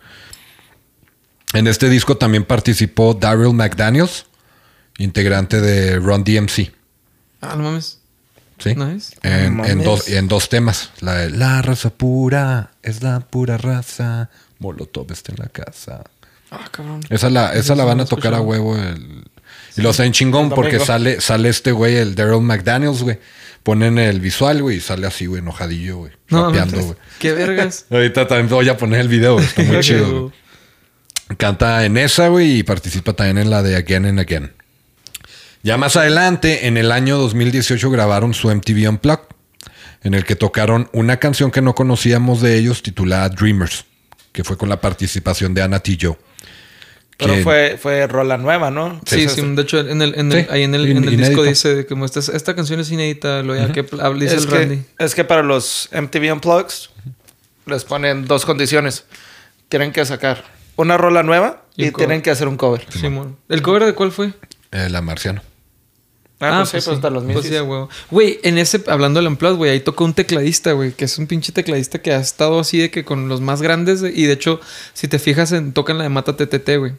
[1.54, 4.26] En este disco también participó Daryl McDaniels,
[4.98, 6.72] integrante de Run DMC.
[7.42, 8.00] Ah, no mames.
[8.60, 8.74] ¿Sí?
[8.76, 9.16] Nice.
[9.24, 10.92] En, en dos, en dos temas.
[11.02, 14.30] La, de, la raza pura es la pura raza.
[14.60, 16.04] Molotov está en la casa.
[16.50, 17.02] Ah, cabrón.
[17.10, 18.76] Esa la, esa la van a tocar a huevo.
[18.76, 19.24] el-
[19.76, 23.20] y lo hacen chingón porque sale, sale este güey, el Daryl McDaniels, güey.
[23.62, 26.12] Ponen el visual, güey, y sale así, güey, enojadillo, güey.
[26.30, 26.96] No, rapeando, güey.
[27.20, 27.86] Qué vergas.
[27.92, 30.34] Ahorita también voy a poner el video, güey, está muy chido, güey.
[31.38, 34.54] Canta en esa, güey, y participa también en la de Again and Again.
[35.64, 39.26] Ya más adelante, en el año 2018, grabaron su MTV Unplugged,
[40.04, 43.86] en el que tocaron una canción que no conocíamos de ellos, titulada Dreamers,
[44.32, 45.98] que fue con la participación de Anna T.
[46.00, 46.16] Joe.
[47.18, 49.02] Pero que- fue, fue rola nueva, ¿no?
[49.08, 51.18] Sí, sí, de hecho, en el, en el, Sí, ahí en el, in- en el
[51.18, 54.44] disco dice que como esta, esta canción es inédita, lo ya que pl- dice Es
[54.44, 54.82] el que, Randy.
[55.00, 56.74] es que para los MTV Unplugged
[57.66, 59.06] les ponen dos condiciones.
[59.68, 60.44] Tienen que sacar
[60.76, 62.86] una rola nueva Y y, tienen que hacer un cover.
[62.94, 63.36] Simón.
[63.50, 64.32] ¿El cover de cuál fue?
[64.72, 65.42] Eh, la Marciano.
[66.40, 67.58] Ah, pues, sí, pues de los Pues Misfits.
[67.58, 67.98] sí.
[68.12, 71.26] Güey, en ese, hablando del Unplugged, güey, ahí tocó un tecladista, güey, que es un
[71.26, 74.60] pinche tecladista que ha estado así de que con los más grandes, y de hecho,
[74.94, 76.94] si te fijas en, tocan la de Mata TTT, güey.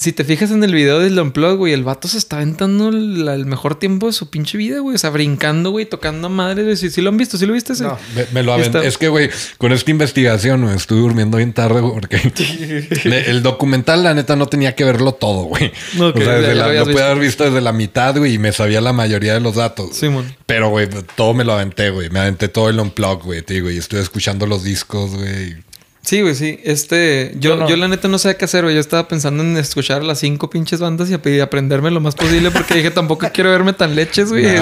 [0.00, 3.28] Si te fijas en el video del Unplugged, güey, el vato se está aventando el,
[3.28, 4.94] el mejor tiempo de su pinche vida, güey.
[4.94, 6.62] O sea, brincando, güey, tocando a madre.
[6.62, 6.76] güey.
[6.78, 7.36] ¿Sí, sí lo han visto?
[7.36, 7.84] ¿Sí lo viste ese?
[7.84, 7.98] No.
[8.14, 8.86] Me, me lo aventé.
[8.86, 9.28] Es que, güey,
[9.58, 12.16] con esta investigación, güey, estuve durmiendo bien tarde, güey, porque
[13.04, 15.66] le- el documental, la neta, no tenía que verlo todo, güey.
[16.00, 18.38] Ok, o sea, desde ya la- lo pude haber visto desde la mitad, güey, y
[18.38, 19.94] me sabía la mayoría de los datos.
[19.94, 20.34] Simón.
[20.46, 22.08] Pero, güey, todo me lo aventé, güey.
[22.08, 25.56] Me aventé todo el unplug, güey, te digo, y estuve escuchando los discos, güey.
[26.02, 26.58] Sí, güey, sí.
[26.64, 27.68] Este, yo, Yo no.
[27.68, 28.74] yo la neta no sé qué hacer, güey.
[28.74, 32.74] Yo estaba pensando en escuchar las cinco pinches bandas y aprenderme lo más posible porque
[32.74, 34.42] dije tampoco quiero verme tan leches, güey.
[34.44, 34.56] Güey.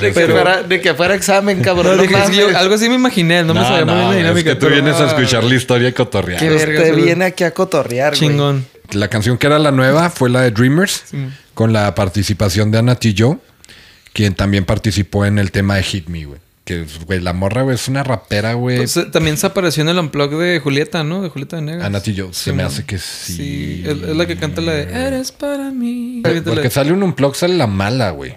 [0.00, 1.96] De, que Pero- fuera, de que fuera examen, cabrón.
[1.96, 2.56] No, no dije, sí, yo- mames.
[2.56, 4.50] algo así me imaginé, no, me sabía muy bien la es dinámica.
[4.50, 6.40] que tú pero- vienes a escuchar la historia y cotorrear.
[6.40, 7.04] Qué Usted güey.
[7.04, 8.28] viene aquí a cotorrear, güey.
[8.30, 8.66] Chingón.
[8.90, 11.16] La canción que era la nueva fue la de Dreamers, Sí.
[11.54, 13.14] con la participación de Anna T.
[13.16, 13.38] Joe,
[14.12, 16.40] quien también participó en el tema de Hit Me, güey.
[16.72, 18.78] Que, güey, la morra, güey, es una rapera, güey.
[18.78, 21.22] Pues, eh, también se apareció en el unplug de Julieta, ¿no?
[21.22, 21.84] De Julieta Venegas.
[21.84, 22.14] Ana T.
[22.16, 23.32] Joe, se Sí, me mo- hace que sí.
[23.34, 26.22] Sí, es, es la que canta la de Eres para mí.
[26.44, 28.36] Porque sale un unplug, sale la mala, güey.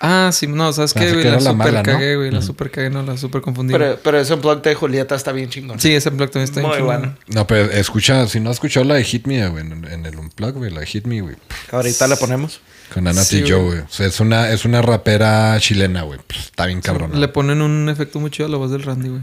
[0.00, 1.22] Ah, sí, no, ¿sabes qué, güey?
[1.22, 2.30] que La, super mala, cagué, güey.
[2.30, 3.72] La super cagué, no, la super confundí.
[3.72, 5.80] Pero, pero ese blog de Julieta está bien chingón.
[5.80, 7.00] sí, ese unplug también está bien Muy chingón.
[7.00, 7.16] bueno.
[7.28, 10.16] No, pero escucha, si no has escuchado la de Hit Me, güey, en, en el
[10.18, 11.36] unplug, güey, la de Hit Me, güey.
[11.72, 12.60] Ahorita la ponemos.
[12.92, 13.80] Con Ana Sí, güey.
[13.80, 16.20] O sea, es una, es una rapera chilena, güey.
[16.26, 17.20] Pues, está bien cabrón.
[17.20, 19.22] Le ponen un efecto muy chido a la voz del Randy, güey.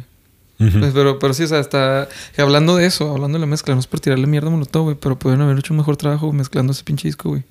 [0.57, 2.07] Pues, pero, pero sí, o sea, está...
[2.37, 4.95] hablando de eso, hablando de la mezcla, no es por tirarle mierda a Molotov, güey,
[4.95, 7.43] pero pudieron haber hecho un mejor trabajo mezclando ese pinche disco, güey.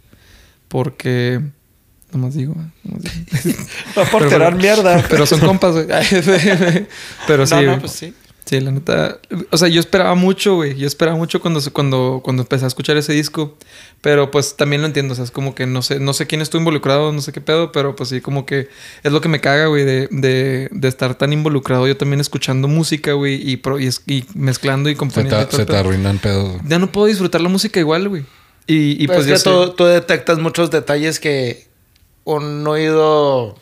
[0.69, 1.41] Porque...
[2.13, 3.59] Nomás digo, güey, nomás digo.
[3.97, 5.05] No por Pero- tirar mierda.
[5.09, 5.87] Pero son compas, güey.
[7.27, 7.81] pero sí, no, no, güey.
[7.81, 8.15] pues sí.
[8.45, 9.19] Sí, la neta.
[9.51, 10.75] O sea, yo esperaba mucho, güey.
[10.77, 13.57] Yo esperaba mucho cuando, cuando, cuando empecé a escuchar ese disco.
[14.03, 15.13] Pero pues también lo entiendo.
[15.13, 17.41] O sea, es como que no sé, no sé quién estuvo involucrado, no sé qué
[17.43, 17.71] pedo.
[17.71, 18.69] Pero pues sí, como que
[19.03, 21.87] es lo que me caga, güey, de, de, de estar tan involucrado.
[21.87, 25.47] Yo también escuchando música, güey, y, pro- y, es- y mezclando y Se componiendo.
[25.47, 26.61] te, se te arruinan pedos.
[26.67, 28.25] Ya no puedo disfrutar la música igual, güey.
[28.67, 31.67] Y, y Pues pues, es ya que sé- tú, tú detectas muchos detalles que
[32.25, 33.59] un oído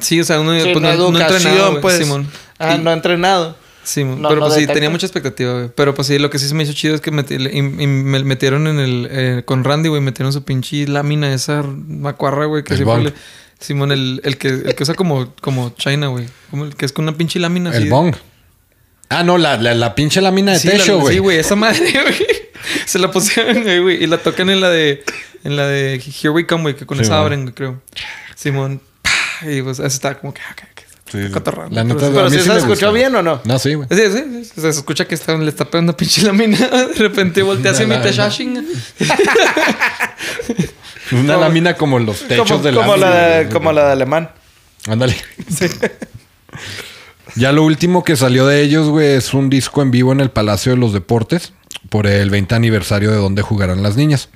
[0.00, 2.28] Sí, o sea, uno sin pues, no, no entrenado, pues, Simón.
[2.58, 3.56] ah, Y- no entrenado.
[3.88, 5.70] Sí, No, pero no pues sí, tenía mucha expectativa, güey.
[5.74, 7.58] Pero pues sí, lo que sí se me hizo chido es que meti- le- y-
[7.58, 9.08] y me metieron en el...
[9.10, 13.14] eh, con Randy, güey, metieron su pinche lámina, esa macuarra, güey, que El siempre le...
[13.60, 16.26] Simón, el, el, que, el que usa como, como China, güey.
[16.50, 17.84] Como el que es con una pinche lámina así.
[17.84, 18.14] El bong.
[19.08, 21.14] Ah, no, la, la, la pinche lámina de Sí, techo, güey.
[21.14, 22.26] Sí, güey, esa madre, güey.
[22.84, 24.04] Se la pusieron, güey, güey.
[24.04, 25.02] Y la tocan en la de...
[25.44, 27.80] En la de Here We Come, güey, que con Sí, esa abren, güey, creo.
[28.36, 28.80] Simón.
[29.02, 29.50] ¡pah!
[29.50, 30.40] Y pues eso está como que...
[30.42, 30.77] ah, que-
[31.10, 33.40] Sí, La pero neta, si sí se escuchó bien o no.
[33.44, 33.88] No, sí, güey.
[33.90, 36.58] Sí, sí, se escucha que está, le está pegando una pinche lámina.
[36.58, 38.16] De repente voltea hacia mi Una lámina.
[38.16, 38.56] techashing.
[41.12, 44.30] Una Como- lámina como los techos Como, de como la como la de alemán.
[44.86, 45.16] Ándale.
[47.34, 50.30] Ya lo último que salió de ellos, güey, es un disco en vivo en el
[50.30, 51.52] Palacio de los Deportes
[51.88, 54.28] por el 20 aniversario de donde jugarán las niñas.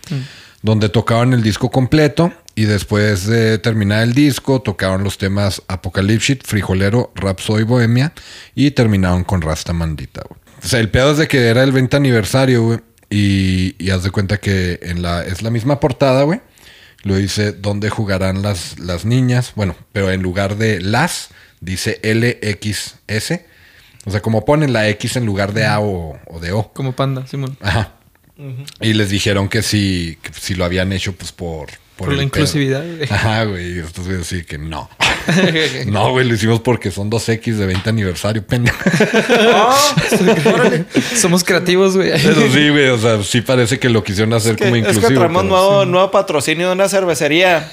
[0.63, 6.39] Donde tocaban el disco completo y después de terminar el disco tocaron los temas Apocalypse,
[6.45, 8.13] Frijolero, Rhapsody Bohemia
[8.55, 10.41] y terminaron con Rasta Mandita, güey.
[10.63, 12.79] O sea, el pedo es de que era el 20 aniversario, güey.
[13.11, 16.41] Y, y haz de cuenta que en la, es la misma portada, güey.
[17.03, 19.53] Lo dice dónde jugarán las, las niñas.
[19.57, 21.31] Bueno, pero en lugar de las,
[21.61, 23.41] dice LXS.
[24.05, 26.73] O sea, como ponen la X en lugar de A o, o de O.
[26.73, 27.57] Como panda, Simón.
[27.61, 27.95] Ajá.
[28.81, 31.69] Y les dijeron que si, que si lo habían hecho, pues por.
[31.97, 33.03] Por, la inclusividad, güey.
[33.11, 33.77] Ajá, güey.
[33.77, 34.89] Y estos güeyes sí que no.
[35.87, 38.77] no, güey, lo hicimos porque son dos X de 20 aniversario, pendejo.
[41.17, 42.11] Somos creativos, güey.
[42.11, 45.09] Pero sí, güey, o sea, sí parece que lo quisieron hacer Que- como es inclusivo.
[45.09, 47.71] que traemos nuevo, nuevo patrocinio de una cervecería.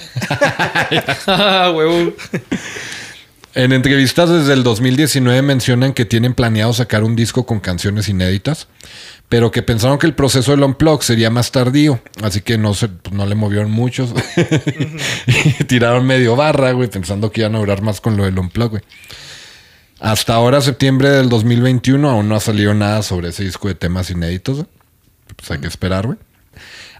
[1.26, 2.14] Ah, huevo.
[3.56, 8.68] En entrevistas desde el 2019 mencionan que tienen planeado sacar un disco con canciones inéditas,
[9.30, 12.90] pero que pensaron que el proceso del Unplug sería más tardío, así que no, se,
[12.90, 14.14] pues, no le movieron muchos.
[15.60, 18.72] y tiraron medio barra, güey, pensando que iban a durar más con lo del Unplug,
[18.72, 18.84] güey.
[20.00, 24.10] Hasta ahora, septiembre del 2021, aún no ha salido nada sobre ese disco de temas
[24.10, 24.68] inéditos, güey.
[25.36, 26.18] Pues hay que esperar, güey.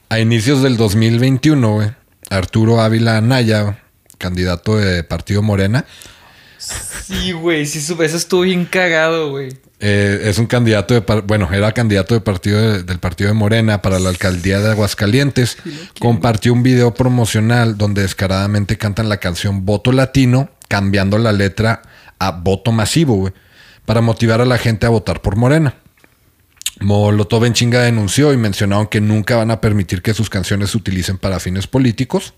[0.10, 1.92] A inicios del 2021, güey,
[2.30, 3.80] Arturo Ávila Anaya,
[4.20, 5.86] candidato de Partido Morena,
[6.60, 7.66] Sí, güey.
[7.66, 9.50] Sí, su- eso estuvo bien cagado, güey.
[9.80, 13.82] Eh, es un candidato de, bueno, era candidato de partido de- del partido de Morena
[13.82, 15.58] para la alcaldía de Aguascalientes.
[16.00, 21.82] Compartió un video promocional donde descaradamente cantan la canción Voto Latino, cambiando la letra
[22.20, 23.34] a Voto Masivo, güey,
[23.86, 25.76] para motivar a la gente a votar por Morena.
[26.82, 30.78] Molotov en chinga denunció y mencionaron que nunca van a permitir que sus canciones se
[30.78, 32.34] utilicen para fines políticos.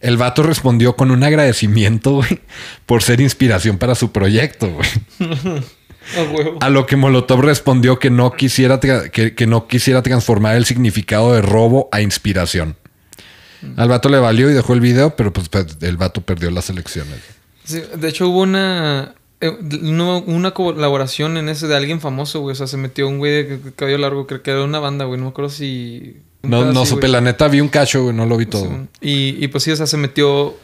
[0.00, 2.40] El vato respondió con un agradecimiento, güey,
[2.86, 4.88] por ser inspiración para su proyecto, güey.
[6.60, 6.66] A.
[6.66, 11.34] A lo que Molotov respondió que no quisiera que, que no quisiera transformar el significado
[11.34, 12.74] de robo a inspiración.
[13.76, 15.50] Al vato le valió y dejó el video, pero pues
[15.82, 17.20] el vato perdió las elecciones.
[17.64, 19.50] Sí, de hecho, hubo una, eh,
[20.26, 22.52] una colaboración en ese de alguien famoso, güey.
[22.52, 25.18] O sea, se metió un güey de cabello largo, creo que era una banda, güey.
[25.18, 26.16] No me acuerdo si.
[26.42, 27.12] No, no supe, güey.
[27.12, 28.64] la neta vi un cacho, güey, no lo vi todo.
[29.00, 30.56] Sí, y, y pues sí, o sea, se metió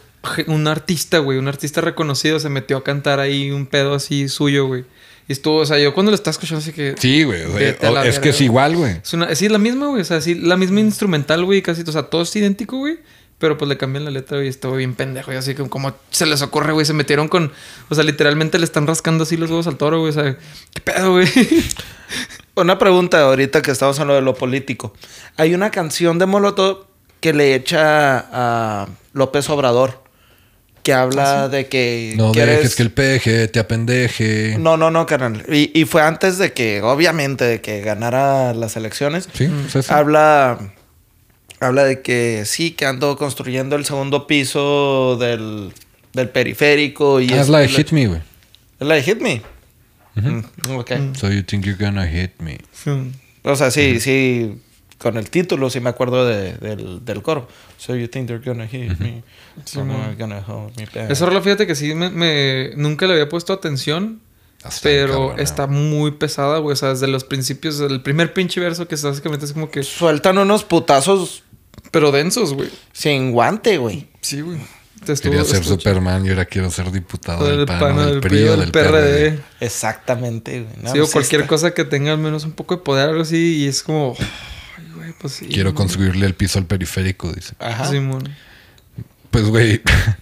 [0.47, 4.67] un artista, güey, un artista reconocido, se metió a cantar ahí un pedo así suyo,
[4.67, 4.85] güey.
[5.29, 6.95] Y estuvo, o sea, yo cuando lo estaba escuchando así que...
[6.99, 7.43] Sí, güey.
[7.43, 8.45] o sea, o- es que es güey.
[8.47, 8.93] igual, güey.
[9.03, 10.03] Es, una, sí, es la misma, güey.
[10.03, 11.83] O sea, sí, la misma instrumental, güey, casi.
[11.83, 12.99] O sea, todo es idéntico, güey.
[13.39, 15.33] Pero pues le cambian la letra, y Estuvo bien pendejo.
[15.33, 16.87] Y así como, como se les ocurre, güey.
[16.87, 17.53] Se metieron con...
[17.91, 20.11] O sea, literalmente le están rascando así los huevos al toro, güey.
[20.11, 20.37] O sea,
[20.73, 21.29] ¿qué pedo, güey?
[22.55, 24.95] Una pregunta ahorita que estamos en lo de lo político.
[25.37, 26.87] Hay una canción de Molotov
[27.21, 30.03] que le echa a López Obrador
[30.83, 34.57] que habla de que No quieres- dejes que el peje te apendeje.
[34.59, 35.45] No, no, no, carnal.
[35.53, 39.29] Y, y fue antes de que, obviamente, de que ganara las elecciones.
[39.35, 39.93] Sí, pues eso.
[39.93, 40.59] Habla,
[41.61, 45.73] habla de que sí, que ando construyendo el segundo piso del,
[46.13, 47.21] del periférico.
[47.21, 48.21] Y Ah, es la de Hit Me, güey.
[48.81, 49.43] ¿Es la de Hit Me?
[50.17, 50.41] Mm,
[50.77, 50.91] ok.
[51.15, 52.59] So you think you're gonna hit me.
[53.43, 54.59] O sea, sí, sí,
[54.99, 57.49] con el título sí me acuerdo de- del, del coro.
[57.79, 59.23] So you think they're gonna hit me.
[59.67, 59.81] So.
[59.81, 61.11] I'm gonna hold me back.
[61.11, 64.21] Esa rola, fíjate que sí me, me- Nunca le había puesto atención.
[64.83, 66.73] Pero está muy pesada, güey.
[66.73, 69.85] O sea, desde los principios, del primer pinche verso que es básicamente es como que...
[69.85, 71.45] Sueltan unos putazos
[71.97, 72.69] Pero densos, güey.
[72.93, 74.07] sin guante, güey.
[74.21, 74.59] Sí, güey.
[75.05, 78.11] Te Quería ser Superman y ahora quiero ser diputado del Del PAN, PAN, o del
[78.13, 79.31] del PRI, del del PRD.
[79.31, 79.41] PRD.
[79.61, 80.75] Exactamente, güey.
[80.83, 83.09] No, Sí, o pues, cualquier está- cosa que tenga al menos un poco de poder,
[83.11, 84.15] algo así, y es como...
[84.79, 85.47] Ay, güey, pues sí.
[85.47, 85.77] Quiero güey.
[85.77, 87.55] construirle el piso al periférico, dice.
[87.61, 87.89] Ajá.
[87.91, 88.29] Simón.
[89.31, 89.81] Pues, güey,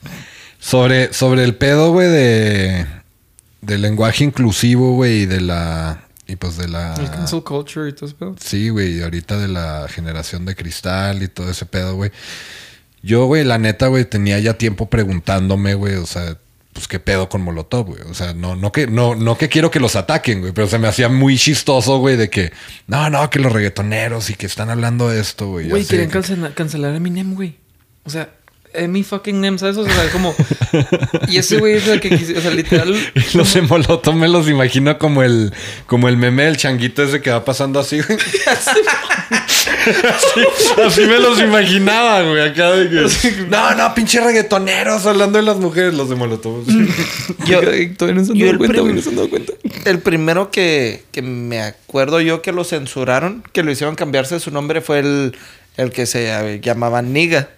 [0.60, 2.86] sobre, sobre el pedo, güey, de...
[3.62, 6.03] Del lenguaje inclusivo, güey, y de la...
[6.26, 6.94] Y pues de la...
[6.94, 8.34] El cancel culture y todo ese pedo.
[8.40, 12.10] Sí, güey, ahorita de la generación de cristal y todo ese pedo, güey.
[13.02, 16.38] Yo, güey, la neta, güey, tenía ya tiempo preguntándome, güey, o sea,
[16.72, 18.00] pues qué pedo con Molotov, güey.
[18.10, 20.78] O sea, no, no que, no, no que quiero que los ataquen, güey, pero se
[20.78, 22.52] me hacía muy chistoso, güey, de que,
[22.86, 25.68] no, no, que los reggaetoneros y que están hablando de esto, güey.
[25.68, 27.58] Güey, así querían de que- cancela- cancelar a Eminem, güey.
[28.04, 28.30] O sea,
[28.88, 29.76] mi fucking Nem, ¿sabes?
[29.76, 30.34] O sea, como...
[31.28, 32.94] y ese güey es el que quisi- O sea, literal...
[33.14, 35.52] Y los de Molotov me los imagino como el,
[35.86, 38.18] como el meme del changuito ese que va pasando así, güey.
[38.46, 38.80] así,
[40.84, 43.46] así me los imaginaba, güey, acá de que...
[43.48, 46.64] No, no, pinche reggaetoneros hablando de las mujeres, los de Molotov.
[47.46, 47.60] Yo-
[47.96, 49.52] todavía no se han dado cuenta, güey, no se han dado cuenta.
[49.84, 54.50] El primero que, que me acuerdo yo que lo censuraron, que lo hicieron cambiarse su
[54.50, 55.36] nombre, fue el,
[55.76, 57.50] el que se llamaba Niga.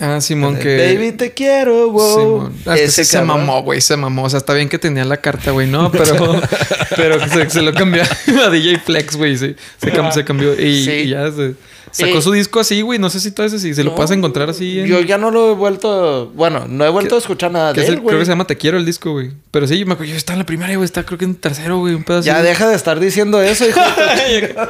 [0.00, 0.94] Ah, Simón, que...
[0.94, 2.20] Baby, te quiero, wow.
[2.20, 2.52] Simón.
[2.66, 4.24] Ah, es que se mamó, güey, se mamó.
[4.24, 6.40] O sea, está bien que tenía la carta, güey, no, pero,
[6.96, 8.02] pero se, se lo cambió
[8.46, 9.36] a DJ Flex, güey.
[9.36, 10.90] Sí, se, cam- se cambió y, Sí.
[10.90, 11.54] y ya se-
[11.90, 12.98] sacó Eh, su disco así, güey.
[12.98, 14.80] No sé si todo ese sí, se lo No, puedes encontrar así.
[14.80, 16.30] En, Yo ya no lo he vuelto.
[16.34, 18.08] Bueno, no he vuelto a escuchar nada de es el- él, güey.
[18.12, 19.32] creo que se llama Te quiero el disco, güey.
[19.50, 21.34] Pero sí, yo me acuerdo, yo estaba en la primaria, güey, está creo que en
[21.34, 22.24] tercero, güey, un pedazo.
[22.26, 23.80] Ya deja de estar diciendo eso, hijo.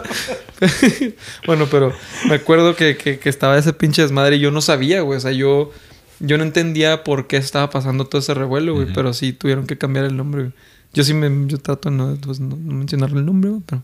[1.46, 1.92] bueno, pero
[2.28, 5.16] me acuerdo que, que, que estaba ese pinche desmadre y yo no sabía, güey.
[5.16, 5.72] O sea, yo,
[6.20, 8.88] yo no entendía por qué estaba pasando todo ese revuelo, güey.
[8.92, 10.54] Pero sí tuvieron que cambiar el nombre, güey.
[10.94, 13.82] Yo sí me yo trato de no, pues, no, no mencionarle el nombre, güey, pero.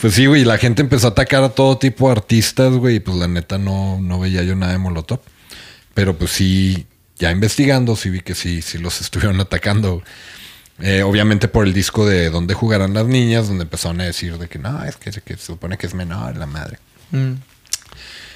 [0.00, 3.00] Pues sí, güey, la gente empezó a atacar a todo tipo de artistas, güey, y
[3.00, 5.20] pues la neta no, no veía yo nada de Molotov.
[5.92, 6.86] Pero pues sí,
[7.18, 10.02] ya investigando, sí vi que sí, sí los estuvieron atacando.
[10.80, 14.48] Eh, obviamente por el disco de Dónde jugarán las niñas, donde empezaron a decir de
[14.48, 16.78] que no, es que, que se supone que es menor la madre.
[17.10, 17.32] Mm,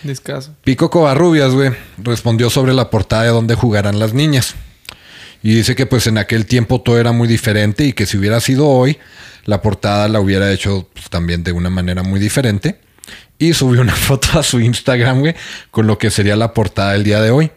[0.02, 0.54] discaso.
[0.64, 4.54] Pico Covarrubias, güey, respondió sobre la portada de Dónde jugarán las niñas.
[5.42, 8.40] Y dice que pues en aquel tiempo todo era muy diferente y que si hubiera
[8.40, 8.98] sido hoy,
[9.44, 12.80] la portada la hubiera hecho pues, también de una manera muy diferente.
[13.38, 15.34] Y subió una foto a su Instagram, güey,
[15.70, 17.50] con lo que sería la portada del día de hoy.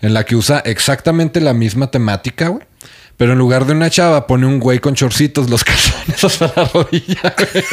[0.00, 2.65] En la que usa exactamente la misma temática, güey.
[3.16, 6.64] Pero en lugar de una chava pone un güey con chorcitos, los calzones hasta la
[6.66, 7.64] rodilla, güey.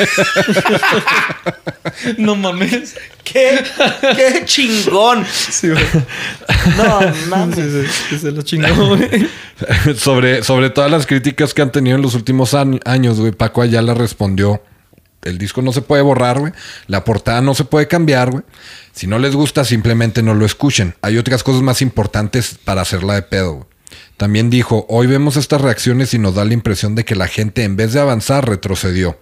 [2.18, 2.96] No mames.
[3.24, 3.62] ¡Qué,
[4.16, 5.26] qué chingón!
[5.26, 5.84] Sí, güey.
[6.78, 7.00] No,
[7.30, 7.58] mames.
[7.58, 9.30] sí, sí, se lo chingó, güey.
[9.96, 13.94] sobre, sobre todas las críticas que han tenido en los últimos años, güey, Paco Ayala
[13.94, 14.62] respondió.
[15.24, 16.54] El disco no se puede borrar, güey.
[16.88, 18.44] La portada no se puede cambiar, güey.
[18.94, 20.96] Si no les gusta, simplemente no lo escuchen.
[21.02, 23.73] Hay otras cosas más importantes para hacerla de pedo, güey.
[24.18, 27.64] También dijo, hoy vemos estas reacciones y nos da la impresión de que la gente
[27.64, 29.18] en vez de avanzar retrocedió.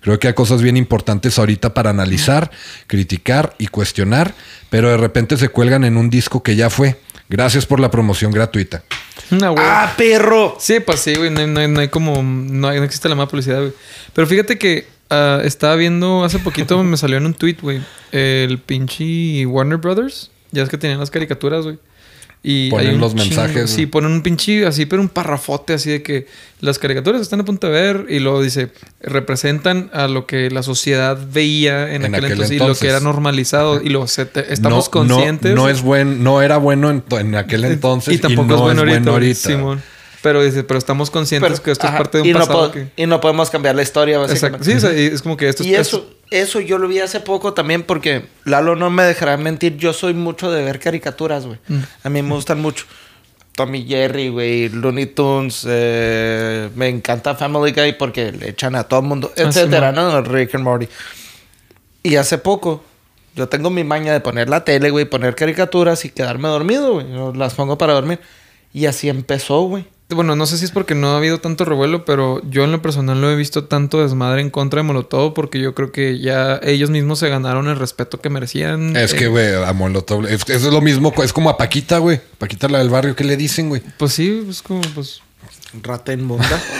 [0.00, 2.50] Creo que hay cosas bien importantes ahorita para analizar,
[2.86, 4.34] criticar y cuestionar,
[4.70, 6.98] pero de repente se cuelgan en un disco que ya fue.
[7.28, 8.84] Gracias por la promoción gratuita.
[9.58, 10.56] ¡Ah, perro!
[10.60, 11.28] Sí, pues sí, güey.
[11.30, 12.22] No, hay- no hay- no hay como.
[12.22, 13.72] No, hay- no existe la mala publicidad, güey.
[14.14, 17.80] Pero fíjate que ah, estaba viendo hace poquito, me salió en un tweet, güey.
[18.12, 20.30] El pinche Warner Brothers.
[20.52, 21.78] Ya es que tenían las caricaturas, güey.
[22.42, 26.02] Y Ponen los chingo- mensajes, Sí, ponen un pinche así, pero un parrafote así de
[26.02, 26.28] que
[26.60, 28.06] las caricaturas están a punto de ver.
[28.08, 32.56] Y luego dice, representan a lo que la sociedad veía en, En aquel, aquel entonces,
[32.56, 33.82] y lo que era normalizado.
[33.82, 35.54] Y lo se- te- estamos No- no- conscientes.
[35.54, 38.82] No, es buen, no era bueno en, en aquel entonces y tampoco no es bueno
[38.82, 39.10] ahorita.
[39.10, 39.82] bueno Simón.
[40.26, 42.72] Pero dice, pero estamos conscientes Pero- que esto ajá, es parte de un y pasado
[42.72, 42.88] que...
[42.96, 44.58] Y no podemos cambiar la historia, Exacto.
[44.58, 44.64] básicamente.
[44.64, 45.68] Sí, o sea, y es como que esto es...
[45.68, 49.76] Y eso, eso yo lo vi hace poco también porque Lalo no me dejará mentir.
[49.76, 51.60] Yo soy mucho de ver caricaturas, güey.
[51.68, 51.78] Mm.
[52.02, 52.86] A mí me gustan mucho.
[53.54, 55.64] Tommy Jerry, güey, Looney Tunes.
[55.68, 60.12] eh, me encanta Family Guy porque le echan a todo el mundo, Ah, etcétera, Simón.
[60.12, 60.20] ¿no?
[60.22, 60.88] Rick and Morty.
[62.02, 62.82] Y hace poco,
[63.34, 67.06] yo tengo mi maña de poner la tele, güey, poner caricaturas y quedarme dormido, güey.
[67.36, 68.18] Las pongo para dormir.
[68.72, 69.86] Y así empezó, güey.
[70.08, 72.80] Bueno, no sé si es porque no ha habido tanto revuelo, pero yo en lo
[72.80, 76.60] personal no he visto tanto desmadre en contra de Molotov porque yo creo que ya
[76.62, 78.96] ellos mismos se ganaron el respeto que merecían.
[78.96, 80.26] Es que, Eh, güey, a Molotov.
[80.26, 81.12] Es, es lo mismo.
[81.24, 82.20] Es como a Paquita, güey.
[82.38, 83.16] Paquita, la del barrio.
[83.16, 83.82] ¿Qué le dicen, güey?
[83.98, 85.22] Pues sí, pues como, pues...
[85.82, 86.62] Rata inmunda.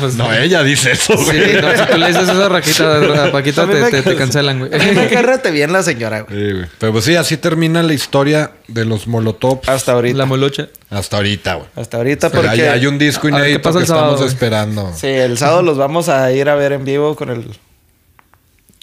[0.00, 1.54] Pues, No, ella dice eso, Sí, güey.
[1.62, 4.58] no, si tú le dices eso a Raquita, a Paquita te, me te- te cancelan,
[4.58, 4.74] güey.
[4.74, 6.36] A mí me cae rete bien la señora, güey.
[6.48, 6.66] Sí, güey.
[6.78, 10.18] Pero pues sí, así termina la historia de los Molotov Hasta ahorita.
[10.18, 10.68] La molocha.
[10.90, 11.68] hasta ahorita, güey.
[11.76, 12.62] Hasta ahorita Pero porque...
[12.62, 14.34] hay, hay un disco A ver, ¿qué inédito pasa que sábado, estamos güey?
[14.34, 14.92] esperando.
[14.94, 17.46] Sí, el sábado los vamos a ir a ver en vivo con el...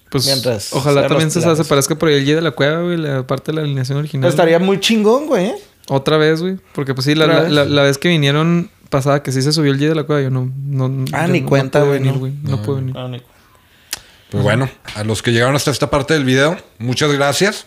[0.10, 2.98] Pues Mientras ojalá también se, se parezca por ahí el G de la cueva, güey,
[2.98, 4.30] la parte de la alineación original.
[4.30, 5.46] Estaría muy chingón, güey.
[5.48, 5.56] ¿eh?
[5.88, 6.58] Otra vez, güey.
[6.74, 7.52] Porque pues sí, la, ¿Otra la, vez?
[7.52, 10.22] la- la vez que vinieron pasada que sí se subió el G de la cueva,
[10.22, 10.52] yo no...
[10.56, 12.20] no Ah, yo ni no- cuenta, no güey, venir, no.
[12.20, 12.34] güey.
[12.44, 13.24] No, pude venir.
[14.30, 17.66] Pues bueno, a los que llegaron hasta esta parte del video, muchas gracias.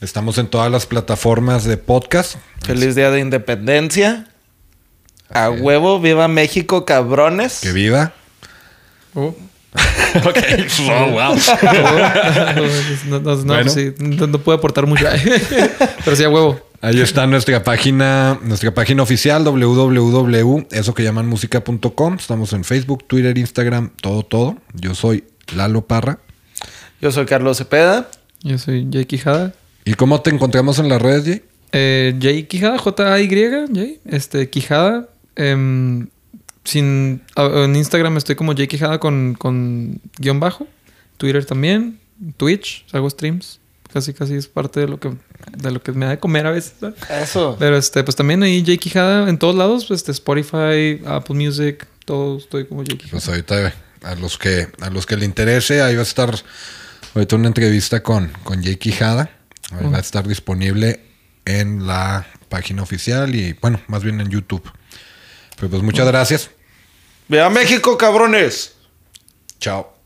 [0.00, 2.36] Estamos en todas las plataformas de podcast.
[2.64, 4.28] Feliz Día de Independencia.
[5.30, 7.60] A huevo, viva México, cabrones.
[7.60, 8.12] Que viva.
[9.14, 9.34] Oh.
[10.24, 10.38] ok.
[10.88, 11.36] Oh, wow.
[13.08, 13.70] no, no, no, Bueno.
[13.70, 15.04] sí, no, no puedo aportar mucho.
[16.04, 16.60] Pero sí, a huevo.
[16.80, 22.14] Ahí está nuestra página, nuestra página oficial www.esoquellamanmusica.com.
[22.14, 24.58] Estamos en Facebook, Twitter, Instagram, todo, todo.
[24.74, 25.24] Yo soy
[25.56, 26.20] Lalo Parra.
[27.00, 28.08] Yo soy Carlos Cepeda.
[28.42, 29.54] Yo soy Jay Quijada.
[29.84, 31.42] ¿Y cómo te encontramos en las redes, Jay?
[31.72, 33.28] Eh, Jay Quijada, J-A-Y,
[33.74, 33.98] Jay.
[34.04, 35.08] Este, Quijada.
[35.34, 36.06] em,
[36.62, 40.68] sin, en Instagram estoy como Jay Quijada con, con guion bajo.
[41.16, 41.98] Twitter también.
[42.36, 43.57] Twitch, hago streams.
[43.92, 45.14] Casi, casi es parte de lo que,
[45.56, 46.74] de lo que me da de comer a veces.
[46.80, 46.92] ¿no?
[47.10, 47.56] Eso.
[47.58, 49.90] Pero este, pues también ahí Jay Quijada en todos lados.
[49.90, 53.12] Este, Spotify, Apple Music, todo estoy como Jay Quijada.
[53.12, 56.34] Pues ahorita a los que a los que le interese, ahí va a estar
[57.14, 59.30] ahorita una entrevista con, con Jay Quijada.
[59.72, 61.00] Ahí va a estar disponible
[61.44, 64.70] en la página oficial y bueno, más bien en YouTube.
[65.56, 66.50] Pero pues muchas gracias.
[67.26, 68.74] ¡Viva México, cabrones!
[69.58, 69.97] Chao.